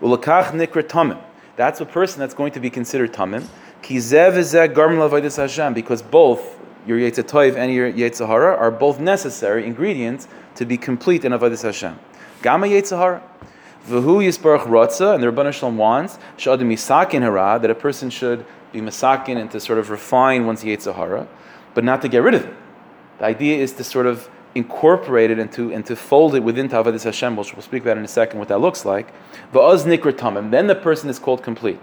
Ulakach 0.00 0.52
Nikra 0.52 0.82
Tamim. 0.82 1.22
That's 1.56 1.80
a 1.80 1.86
person 1.86 2.20
that's 2.20 2.34
going 2.34 2.52
to 2.52 2.60
be 2.60 2.70
considered 2.70 3.12
Tamim. 3.12 3.46
Kizev 3.82 4.32
Avodah 4.32 5.36
Hashem, 5.36 5.74
because 5.74 6.00
both 6.00 6.57
your 6.88 7.10
Taiv 7.10 7.56
and 7.56 7.72
your 7.72 7.92
Yetzer 7.92 8.26
Hara 8.26 8.56
are 8.56 8.70
both 8.70 8.98
necessary 8.98 9.66
ingredients 9.66 10.28
to 10.54 10.64
be 10.64 10.78
complete 10.78 11.24
in 11.24 11.32
Avodah 11.32 11.62
Hashem. 11.62 11.98
Gama 12.42 12.66
Yetzer 12.66 12.96
Hara. 12.96 13.22
V'hu 13.86 14.22
Yisbarach 14.22 14.64
Rotza, 14.66 15.14
and 15.14 15.22
the 15.22 15.26
Rabbanah 15.28 15.52
Shalom 15.52 15.78
wants, 15.78 16.18
Shadim 16.36 16.72
Yisakin 16.72 17.22
Hara, 17.22 17.58
that 17.60 17.70
a 17.70 17.74
person 17.74 18.10
should 18.10 18.44
be 18.72 18.80
masakin 18.80 19.36
and 19.36 19.50
to 19.50 19.60
sort 19.60 19.78
of 19.78 19.90
refine 19.90 20.46
one's 20.46 20.62
Yitzhar 20.62 20.94
Hara, 20.94 21.26
but 21.74 21.84
not 21.84 22.02
to 22.02 22.08
get 22.08 22.18
rid 22.18 22.34
of 22.34 22.44
it. 22.44 22.54
The 23.18 23.24
idea 23.24 23.56
is 23.56 23.72
to 23.74 23.84
sort 23.84 24.06
of 24.06 24.28
incorporate 24.54 25.30
it 25.30 25.38
and 25.38 25.50
to, 25.52 25.72
and 25.72 25.84
to 25.86 25.96
fold 25.96 26.34
it 26.34 26.42
within 26.42 26.68
Tavadas 26.68 27.04
Hashem, 27.04 27.36
which 27.36 27.54
we'll 27.54 27.62
speak 27.62 27.82
about 27.82 27.98
in 27.98 28.04
a 28.04 28.08
second 28.08 28.38
what 28.38 28.48
that 28.48 28.60
looks 28.60 28.84
like. 28.84 29.12
V'oz 29.52 29.84
nikra 29.84 30.12
tamim, 30.12 30.50
then 30.50 30.66
the 30.66 30.74
person 30.74 31.08
is 31.08 31.18
called 31.18 31.42
complete. 31.42 31.80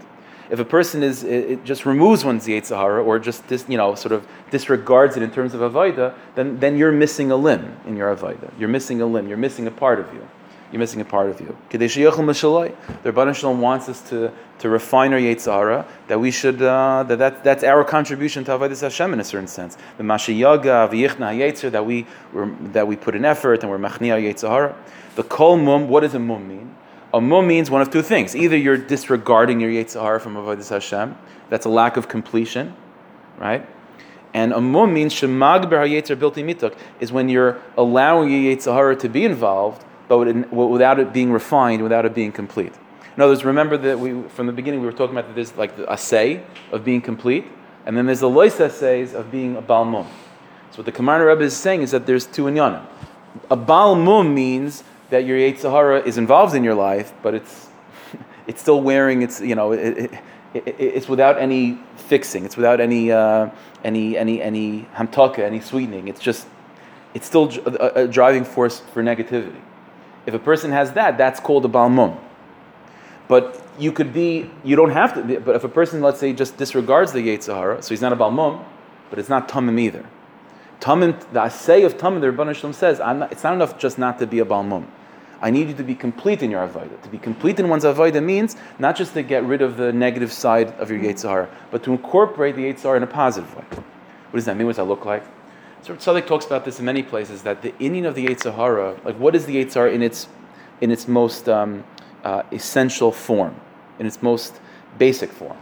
If 0.50 0.58
a 0.58 0.64
person 0.64 1.02
is 1.02 1.24
it, 1.24 1.50
it 1.50 1.64
just 1.64 1.86
removes 1.86 2.24
one's 2.24 2.46
Yetzirah 2.46 3.04
or 3.04 3.18
just 3.18 3.46
dis, 3.48 3.64
you 3.68 3.76
know 3.76 3.94
sort 3.94 4.12
of 4.12 4.26
disregards 4.50 5.16
it 5.16 5.22
in 5.22 5.30
terms 5.30 5.54
of 5.54 5.60
avoda, 5.60 6.14
then 6.34 6.58
then 6.60 6.76
you're 6.76 6.92
missing 6.92 7.30
a 7.30 7.36
limb 7.36 7.76
in 7.86 7.96
your 7.96 8.14
avoda. 8.14 8.52
You're 8.58 8.68
missing 8.68 9.00
a 9.00 9.06
limb. 9.06 9.28
You're 9.28 9.38
missing 9.38 9.66
a 9.66 9.70
part 9.70 10.00
of 10.00 10.12
you. 10.14 10.26
You're 10.72 10.80
missing 10.80 11.00
a 11.00 11.04
part 11.04 11.30
of 11.30 11.40
you. 11.40 11.56
The 11.70 11.78
Rabban 11.78 13.34
Shalom 13.36 13.60
wants 13.60 13.88
us 13.88 14.00
to, 14.10 14.32
to 14.58 14.68
refine 14.68 15.12
our 15.12 15.20
Yetzirah, 15.20 15.86
that 16.08 16.18
we 16.18 16.32
should, 16.32 16.60
uh, 16.60 17.04
that, 17.04 17.18
that 17.18 17.44
that's 17.44 17.62
our 17.62 17.84
contribution 17.84 18.42
to 18.44 18.50
Avodah 18.50 18.80
Hashem 18.80 19.12
in 19.12 19.20
a 19.20 19.24
certain 19.24 19.46
sense. 19.46 19.76
The 19.96 20.02
Mashiyaga, 20.02 20.90
V'yichna 20.90 21.38
Yetzir, 21.38 21.70
that 21.70 21.86
we, 21.86 22.06
that 22.72 22.88
we 22.88 22.96
put 22.96 23.14
an 23.14 23.24
effort 23.24 23.62
and 23.62 23.70
we're 23.70 23.78
Machniya 23.78 24.20
Yetzirah. 24.20 24.74
The 25.14 25.22
Kol 25.22 25.56
Mum, 25.56 25.88
what 25.88 26.00
does 26.00 26.14
a 26.14 26.18
Mum 26.18 26.48
mean? 26.48 26.74
A 27.16 27.20
Mum 27.20 27.46
means 27.46 27.70
one 27.70 27.80
of 27.80 27.90
two 27.90 28.02
things. 28.02 28.36
Either 28.36 28.58
you're 28.58 28.76
disregarding 28.76 29.58
your 29.58 29.70
Yetzirah 29.70 30.20
from 30.20 30.34
Avodah 30.34 30.68
Hashem, 30.68 31.16
that's 31.48 31.64
a 31.64 31.70
lack 31.70 31.96
of 31.96 32.08
completion, 32.08 32.76
right? 33.38 33.66
And 34.34 34.52
a 34.52 34.60
mum 34.60 34.92
means 34.92 35.14
shemag 35.14 35.70
ber 35.70 35.78
hayetzer 35.78 36.14
bilti 36.14 36.44
mituk 36.44 36.76
is 37.00 37.10
when 37.12 37.30
you're 37.30 37.58
allowing 37.78 38.30
your 38.30 38.54
yetzahara 38.54 38.98
to 38.98 39.08
be 39.08 39.24
involved, 39.24 39.82
but 40.08 40.18
without 40.52 41.00
it 41.00 41.14
being 41.14 41.32
refined, 41.32 41.82
without 41.82 42.04
it 42.04 42.14
being 42.14 42.32
complete. 42.32 42.74
In 43.16 43.22
other 43.22 43.32
words, 43.32 43.46
remember 43.46 43.78
that 43.78 43.98
we 43.98 44.28
from 44.28 44.46
the 44.46 44.52
beginning 44.52 44.80
we 44.80 44.86
were 44.86 44.92
talking 44.92 45.16
about 45.16 45.28
that 45.28 45.34
there's 45.34 45.56
like 45.56 45.74
the 45.78 45.90
assay 45.90 46.44
of 46.70 46.84
being 46.84 47.00
complete, 47.00 47.46
and 47.86 47.96
then 47.96 48.04
there's 48.04 48.20
the 48.20 48.28
lois 48.28 48.60
essays 48.60 49.14
of 49.14 49.30
being 49.30 49.56
a 49.56 49.62
balmum. 49.62 50.06
So 50.70 50.78
what 50.78 50.84
the 50.84 50.92
Kamar 50.92 51.26
Rebbe 51.26 51.44
is 51.44 51.56
saying 51.56 51.80
is 51.80 51.92
that 51.92 52.04
there's 52.04 52.26
two 52.26 52.44
inyanim. 52.44 52.84
A 53.50 53.56
balmum 53.56 54.34
means 54.34 54.84
that 55.10 55.24
your 55.24 55.38
Yetzirah 55.38 56.06
is 56.06 56.18
involved 56.18 56.54
in 56.54 56.64
your 56.64 56.74
life, 56.74 57.12
but 57.22 57.34
it's 57.34 57.68
it's 58.46 58.60
still 58.60 58.80
wearing 58.80 59.22
its 59.22 59.40
you 59.40 59.54
know 59.54 59.72
it, 59.72 59.98
it, 59.98 60.12
it, 60.54 60.74
it's 60.78 61.08
without 61.08 61.38
any 61.38 61.78
fixing. 61.96 62.44
It's 62.44 62.56
without 62.56 62.80
any 62.80 63.12
uh, 63.12 63.50
any 63.84 64.16
any 64.16 64.42
any 64.42 64.88
hamtaka, 64.94 65.40
any 65.40 65.60
sweetening. 65.60 66.08
It's 66.08 66.20
just 66.20 66.46
it's 67.14 67.26
still 67.26 67.50
a, 67.66 68.04
a 68.04 68.08
driving 68.08 68.44
force 68.44 68.80
for 68.80 69.02
negativity. 69.02 69.60
If 70.26 70.34
a 70.34 70.38
person 70.38 70.72
has 70.72 70.92
that, 70.92 71.16
that's 71.16 71.40
called 71.40 71.64
a 71.64 71.68
balmum. 71.68 72.18
But 73.28 73.62
you 73.78 73.92
could 73.92 74.12
be, 74.12 74.50
you 74.64 74.76
don't 74.76 74.90
have 74.90 75.14
to, 75.14 75.22
be, 75.22 75.36
but 75.36 75.56
if 75.56 75.64
a 75.64 75.68
person, 75.68 76.00
let's 76.00 76.20
say, 76.20 76.32
just 76.32 76.56
disregards 76.56 77.12
the 77.12 77.20
Yetzirah, 77.20 77.82
so 77.82 77.88
he's 77.88 78.00
not 78.00 78.12
a 78.12 78.16
balmum, 78.16 78.64
but 79.10 79.18
it's 79.18 79.28
not 79.28 79.48
tamim 79.48 79.78
either. 79.80 80.04
Tamim, 80.80 81.18
the 81.32 81.40
assay 81.40 81.82
of 81.82 81.96
tamim, 81.96 82.20
the 82.20 82.28
Rebbeinu 82.28 82.54
Shalom 82.54 82.72
says, 82.72 82.98
not, 82.98 83.32
it's 83.32 83.42
not 83.42 83.54
enough 83.54 83.78
just 83.78 83.98
not 83.98 84.18
to 84.18 84.26
be 84.26 84.38
a 84.38 84.44
balmum. 84.44 84.86
I 85.40 85.50
need 85.50 85.68
you 85.68 85.74
to 85.74 85.82
be 85.82 85.94
complete 85.94 86.42
in 86.42 86.50
your 86.50 86.66
avodah. 86.66 87.02
To 87.02 87.08
be 87.08 87.18
complete 87.18 87.60
in 87.60 87.68
one's 87.68 87.84
avodah 87.84 88.22
means 88.22 88.56
not 88.78 88.96
just 88.96 89.14
to 89.14 89.22
get 89.22 89.44
rid 89.44 89.60
of 89.62 89.76
the 89.76 89.92
negative 89.92 90.32
side 90.32 90.68
of 90.78 90.90
your 90.90 90.98
Yetzirah, 91.00 91.48
but 91.70 91.82
to 91.84 91.92
incorporate 91.92 92.56
the 92.56 92.72
Yetzirah 92.72 92.96
in 92.96 93.02
a 93.02 93.06
positive 93.06 93.54
way. 93.54 93.64
What 93.70 94.34
does 94.34 94.46
that 94.46 94.56
mean? 94.56 94.66
What 94.66 94.72
does 94.72 94.78
that 94.78 94.84
look 94.84 95.04
like? 95.04 95.24
So 95.82 95.94
Tzaddik 95.94 96.26
talks 96.26 96.46
about 96.46 96.64
this 96.64 96.78
in 96.78 96.84
many 96.84 97.02
places 97.02 97.42
that 97.42 97.62
the 97.62 97.74
inning 97.78 98.06
of 98.06 98.14
the 98.14 98.26
Yetzirah, 98.26 99.04
like 99.04 99.16
what 99.16 99.36
is 99.36 99.46
the 99.46 99.64
Yetzirah 99.64 99.92
in 99.92 100.02
its 100.02 100.28
in 100.80 100.90
its 100.90 101.08
most 101.08 101.48
um, 101.48 101.84
uh, 102.24 102.42
essential 102.52 103.12
form, 103.12 103.54
in 103.98 104.06
its 104.06 104.22
most 104.22 104.60
basic 104.98 105.30
form. 105.30 105.56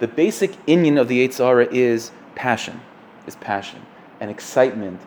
The 0.00 0.08
basic 0.08 0.52
inyan 0.66 1.00
of 1.00 1.08
the 1.08 1.26
Yetzirah 1.26 1.72
is 1.72 2.12
passion, 2.34 2.80
is 3.26 3.36
passion 3.36 3.82
and 4.20 4.30
excitement 4.30 5.00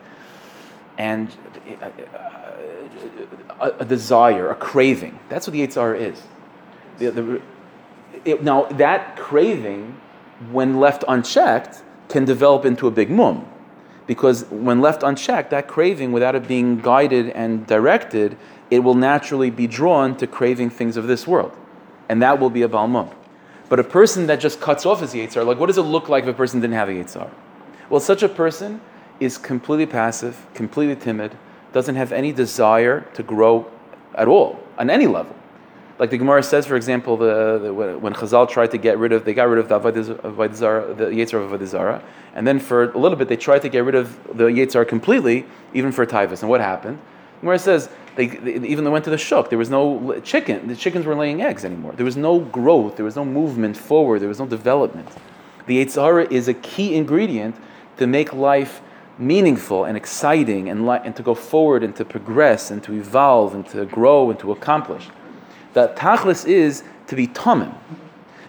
and 0.98 1.30
a, 3.62 3.68
a, 3.78 3.84
desire, 3.84 4.50
a 4.50 4.54
craving. 4.54 5.18
That's 5.28 5.46
what 5.46 5.52
the 5.52 5.66
Yetzirah 5.66 5.98
is. 5.98 6.22
The, 6.98 7.10
the, 7.10 7.42
it, 8.24 8.42
now 8.42 8.64
that 8.64 9.16
craving, 9.16 10.00
when 10.50 10.78
left 10.78 11.04
unchecked, 11.08 11.82
can 12.08 12.24
develop 12.24 12.64
into 12.64 12.86
a 12.86 12.90
big 12.90 13.08
mum 13.08 13.48
because 14.06 14.44
when 14.50 14.80
left 14.80 15.02
unchecked, 15.02 15.50
that 15.50 15.68
craving, 15.68 16.12
without 16.12 16.34
it 16.34 16.46
being 16.48 16.78
guided 16.78 17.30
and 17.30 17.66
directed, 17.66 18.36
it 18.70 18.80
will 18.80 18.94
naturally 18.94 19.50
be 19.50 19.66
drawn 19.66 20.16
to 20.16 20.26
craving 20.26 20.70
things 20.70 20.96
of 20.96 21.06
this 21.06 21.26
world. 21.26 21.56
And 22.08 22.20
that 22.20 22.40
will 22.40 22.50
be 22.50 22.62
a 22.62 22.68
balmum. 22.68 23.14
But 23.68 23.78
a 23.78 23.84
person 23.84 24.26
that 24.26 24.40
just 24.40 24.60
cuts 24.60 24.84
off 24.84 25.00
his 25.00 25.14
yetzer, 25.14 25.46
like 25.46 25.58
what 25.58 25.66
does 25.66 25.78
it 25.78 25.82
look 25.82 26.08
like 26.08 26.24
if 26.24 26.30
a 26.30 26.34
person 26.34 26.60
didn't 26.60 26.74
have 26.74 26.88
a 26.88 26.92
yetzer? 26.92 27.30
Well, 27.88 28.00
such 28.00 28.22
a 28.22 28.28
person 28.28 28.80
is 29.20 29.38
completely 29.38 29.86
passive, 29.86 30.46
completely 30.52 30.96
timid, 30.96 31.36
doesn't 31.72 31.96
have 31.96 32.12
any 32.12 32.32
desire 32.32 33.00
to 33.14 33.22
grow 33.22 33.70
at 34.14 34.28
all, 34.28 34.58
on 34.78 34.90
any 34.90 35.06
level. 35.06 35.34
Like 35.98 36.10
the 36.10 36.18
Gemara 36.18 36.42
says, 36.42 36.66
for 36.66 36.74
example, 36.74 37.16
the, 37.16 37.58
the, 37.58 37.72
when 37.72 38.12
Chazal 38.12 38.48
tried 38.48 38.72
to 38.72 38.78
get 38.78 38.98
rid 38.98 39.12
of, 39.12 39.24
they 39.24 39.34
got 39.34 39.44
rid 39.44 39.58
of 39.58 39.68
the 39.68 39.78
Avodah 39.78 40.96
the 40.96 41.04
Yetzer 41.06 41.44
of 41.44 41.60
Avodah 41.60 42.02
and 42.34 42.46
then 42.46 42.58
for 42.58 42.90
a 42.90 42.98
little 42.98 43.16
bit 43.16 43.28
they 43.28 43.36
tried 43.36 43.62
to 43.62 43.68
get 43.68 43.84
rid 43.84 43.94
of 43.94 44.22
the 44.36 44.44
Yetzer 44.44 44.86
completely, 44.88 45.46
even 45.74 45.92
for 45.92 46.04
Taivas. 46.04 46.40
And 46.40 46.48
what 46.48 46.60
happened? 46.60 46.98
The 47.34 47.40
Gemara 47.40 47.58
says, 47.58 47.88
they, 48.16 48.26
they, 48.26 48.54
even 48.66 48.84
they 48.84 48.90
went 48.90 49.04
to 49.04 49.10
the 49.10 49.18
shuk. 49.18 49.48
There 49.48 49.58
was 49.58 49.70
no 49.70 50.18
chicken. 50.20 50.66
The 50.66 50.76
chickens 50.76 51.06
weren't 51.06 51.20
laying 51.20 51.42
eggs 51.42 51.64
anymore. 51.64 51.92
There 51.92 52.04
was 52.04 52.16
no 52.16 52.40
growth. 52.40 52.96
There 52.96 53.04
was 53.04 53.16
no 53.16 53.24
movement 53.24 53.76
forward. 53.76 54.20
There 54.20 54.28
was 54.28 54.40
no 54.40 54.46
development. 54.46 55.08
The 55.66 55.84
Yetzirah 55.84 56.30
is 56.30 56.48
a 56.48 56.54
key 56.54 56.94
ingredient 56.94 57.56
to 57.98 58.06
make 58.06 58.32
life 58.32 58.82
meaningful 59.18 59.84
and 59.84 59.96
exciting 59.96 60.68
and, 60.68 60.86
li- 60.86 61.00
and 61.04 61.14
to 61.16 61.22
go 61.22 61.34
forward 61.34 61.82
and 61.82 61.94
to 61.96 62.04
progress 62.04 62.70
and 62.70 62.82
to 62.84 62.92
evolve 62.94 63.54
and 63.54 63.66
to 63.68 63.84
grow 63.86 64.30
and 64.30 64.38
to 64.40 64.52
accomplish. 64.52 65.08
The 65.74 65.88
tachlis 65.96 66.46
is 66.46 66.82
to 67.06 67.16
be 67.16 67.26
tamim. 67.26 67.74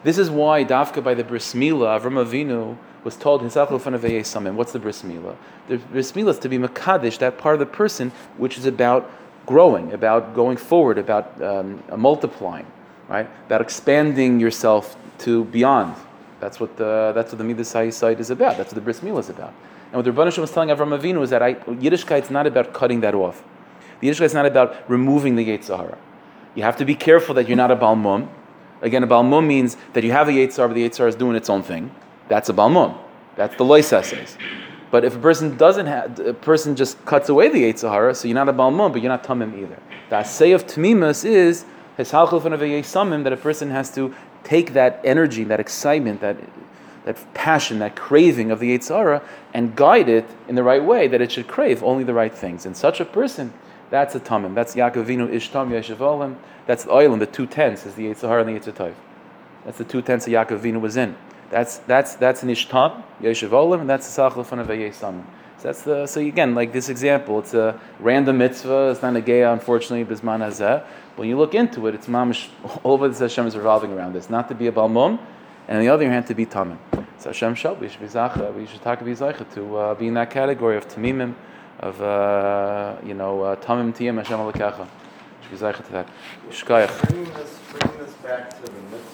This 0.04 0.18
is 0.18 0.30
why 0.30 0.66
Dafka 0.66 1.04
by 1.04 1.14
the 1.14 1.24
bris 1.24 1.54
milah, 1.54 2.00
Avram 2.00 2.24
Avinu 2.24 2.78
was 3.04 3.16
told 3.16 3.42
Samim, 3.42 4.56
What's 4.56 4.72
the 4.72 4.80
bris 4.80 5.02
milah? 5.02 5.36
The 5.68 5.78
bris 5.78 6.12
milah 6.14 6.30
is 6.30 6.40
to 6.40 6.50
be 6.50 6.58
makadish, 6.58 7.20
that 7.20 7.38
part 7.38 7.54
of 7.54 7.60
the 7.60 7.66
person 7.66 8.12
which 8.38 8.58
is 8.58 8.66
about 8.66 9.10
growing, 9.46 9.94
about 9.94 10.34
going 10.34 10.58
forward, 10.58 10.98
about 10.98 11.42
um, 11.42 11.84
multiplying, 11.96 12.66
right? 13.08 13.30
About 13.46 13.62
expanding 13.62 14.40
yourself 14.40 14.98
to 15.20 15.46
beyond. 15.46 15.96
That's 16.40 16.60
what 16.60 16.76
the 16.76 17.14
that's 17.16 17.32
what 17.32 17.38
the 17.38 17.44
midas 17.44 17.74
Yesod 17.74 18.20
is 18.20 18.30
about. 18.30 18.58
That's 18.58 18.70
what 18.70 18.76
the 18.76 18.82
bris 18.82 19.00
milah 19.00 19.20
is 19.20 19.30
about. 19.30 19.54
And 19.94 20.04
what 20.04 20.06
the 20.06 20.12
Rebbeinu 20.12 20.40
was 20.40 20.52
telling 20.52 20.70
Avram 20.70 21.00
Avinu 21.00 21.22
is 21.22 21.30
that 21.30 21.44
I, 21.44 21.54
Yiddishkeit 21.54 22.24
is 22.24 22.32
not 22.32 22.48
about 22.48 22.74
cutting 22.74 23.02
that 23.02 23.14
off. 23.14 23.44
The 24.00 24.10
Yiddishkeit 24.10 24.26
is 24.26 24.34
not 24.34 24.48
about 24.48 24.90
removing 24.90 25.36
the 25.36 25.48
Yetzirah. 25.48 25.98
You 26.56 26.64
have 26.64 26.78
to 26.78 26.86
be 26.86 26.96
careful 26.96 27.36
that 27.36 27.48
you're 27.48 27.56
not 27.56 27.70
a 27.70 27.76
balmum. 27.76 28.28
Again, 28.82 29.04
a 29.04 29.08
balmum 29.08 29.46
means 29.46 29.78
that 29.94 30.04
you 30.04 30.12
have 30.12 30.28
a 30.28 30.32
Yetzar, 30.32 30.68
but 30.68 30.74
the 30.74 30.90
Yetzar 30.90 31.08
is 31.08 31.16
doing 31.16 31.36
its 31.36 31.48
own 31.48 31.62
thing. 31.62 31.94
That's 32.28 32.50
a 32.50 32.54
balmum. 32.54 32.98
That's 33.36 33.56
the 33.56 33.66
lois 33.66 33.88
says. 33.88 34.36
But 34.90 35.06
if 35.06 35.16
a 35.16 35.20
person 35.20 35.58
doesn't 35.58 35.88
have, 35.88 36.20
a 36.20 36.34
person 36.34 36.76
just 36.76 37.04
cuts 37.06 37.30
away 37.30 37.50
the 37.50 37.64
Yetzer 37.64 37.90
Hara, 37.90 38.14
so 38.14 38.28
you're 38.28 38.36
not 38.36 38.50
a 38.50 38.54
Balmum, 38.54 38.94
but 38.94 39.02
you're 39.02 39.12
not 39.12 39.24
Tamim 39.24 39.58
either. 39.58 39.80
The 40.10 40.18
Asay 40.18 40.54
of 40.54 40.68
Tamimus 40.68 41.26
is 41.26 41.66
that 41.98 43.34
a 43.34 43.38
person 43.38 43.72
has 43.72 43.94
to 43.96 44.16
take 44.44 44.74
that 44.74 45.02
energy, 45.04 45.44
that 45.46 45.60
excitement, 45.60 46.22
that 46.22 46.38
that 47.06 47.34
passion, 47.34 47.80
that 47.80 47.96
craving 47.96 48.52
of 48.52 48.60
the 48.60 48.78
Yetzer 48.78 48.96
Hara, 48.96 49.22
and 49.54 49.76
guide 49.76 50.10
it 50.10 50.26
in 50.48 50.56
the 50.56 50.64
right 50.64 50.84
way, 50.84 51.08
that 51.08 51.22
it 51.22 51.32
should 51.32 51.48
crave 51.48 51.84
only 51.84 52.04
the 52.04 52.14
right 52.14 52.34
things. 52.34 52.66
And 52.66 52.76
such 52.76 53.00
a 53.00 53.06
person, 53.06 53.54
that's 53.90 54.16
a 54.16 54.20
Tamim. 54.20 54.56
That's 54.56 54.76
Yaakovinu 54.76 55.30
Ishtam 55.30 55.70
Yeshivolim. 55.70 56.36
That's 56.66 56.86
the 56.86 56.92
oil 56.92 57.16
the 57.18 57.26
two 57.26 57.46
tenths 57.46 57.86
is 57.86 57.96
the 57.96 58.06
Yetzer 58.06 58.28
Hara 58.28 58.46
and 58.46 58.62
the 58.62 58.72
Tov. 58.72 58.94
That's 59.66 59.78
the 59.78 59.84
two 59.84 60.02
tenths 60.02 60.26
that 60.26 60.32
Yaakovinu 60.32 60.80
was 60.80 60.98
in. 60.98 61.16
That's 61.50 61.78
that's 61.80 62.16
that's 62.16 62.42
an 62.42 62.50
Ishtam 62.50 63.04
Yeshivolim, 63.22 63.82
and 63.82 63.90
that's 63.90 64.08
the 64.08 64.22
Sachel 64.22 64.38
of 64.38 64.50
Samim. 64.50 65.24
So 65.58 65.70
that's 65.70 65.84
the 65.84 66.08
so 66.08 66.20
again 66.20 66.56
like 66.56 66.74
this 66.74 66.90
example. 66.90 67.40
It's 67.40 67.54
a 67.54 67.80
random 68.00 68.40
mitzvah. 68.40 68.90
It's 68.90 69.02
not 69.02 69.16
a 69.16 69.22
geya, 69.22 69.54
unfortunately, 69.54 70.04
bisman 70.04 70.40
hazeh. 70.40 70.84
When 71.16 71.30
you 71.30 71.38
look 71.38 71.54
into 71.54 71.88
it, 71.88 71.96
it's 71.96 72.08
mamish. 72.08 72.50
All 72.84 73.02
of 73.02 73.18
the 73.18 73.24
Hashem 73.24 73.46
is 73.48 73.56
revolving 73.56 73.94
around 73.94 74.14
this. 74.14 74.30
Not 74.30 74.50
to 74.50 74.56
be 74.56 74.68
a 74.68 74.72
balmum, 74.72 75.20
and 75.68 75.78
on 75.78 75.84
the 75.84 75.90
other 75.90 76.10
hand, 76.10 76.28
to 76.28 76.36
be 76.36 76.46
tamim. 76.46 76.78
So 77.18 77.30
Hashem 77.30 77.56
shall 77.56 77.76
we 77.76 77.88
should 77.90 78.02
be 78.02 78.08
zacha. 78.08 78.54
We 78.54 78.66
should 78.66 78.82
talk 78.82 79.00
to 79.00 79.06
be 79.06 79.16
to 79.16 79.78
uh, 79.78 79.96
be 79.96 80.08
in 80.08 80.14
that 80.16 80.30
category 80.30 80.76
of 80.76 80.88
tamimim, 80.88 81.36
of 81.80 82.02
uh, 82.02 82.98
you 83.06 83.14
know 83.14 83.42
uh, 83.42 83.56
tamim 83.56 83.94
tiyam 83.94 84.18
Hashem 84.18 84.40
alakacha. 84.40 84.88
Should 85.44 85.52
be 85.52 85.58
zacha 85.58 85.86
to 85.86 85.92
that. 85.94 86.08
Shkayach. 86.50 87.08
Bringing 87.08 87.32
bringing 87.72 87.98
this 88.00 88.14
back 88.16 88.50
to 88.50 88.62
the 88.62 88.82
mitzvah, 88.92 89.13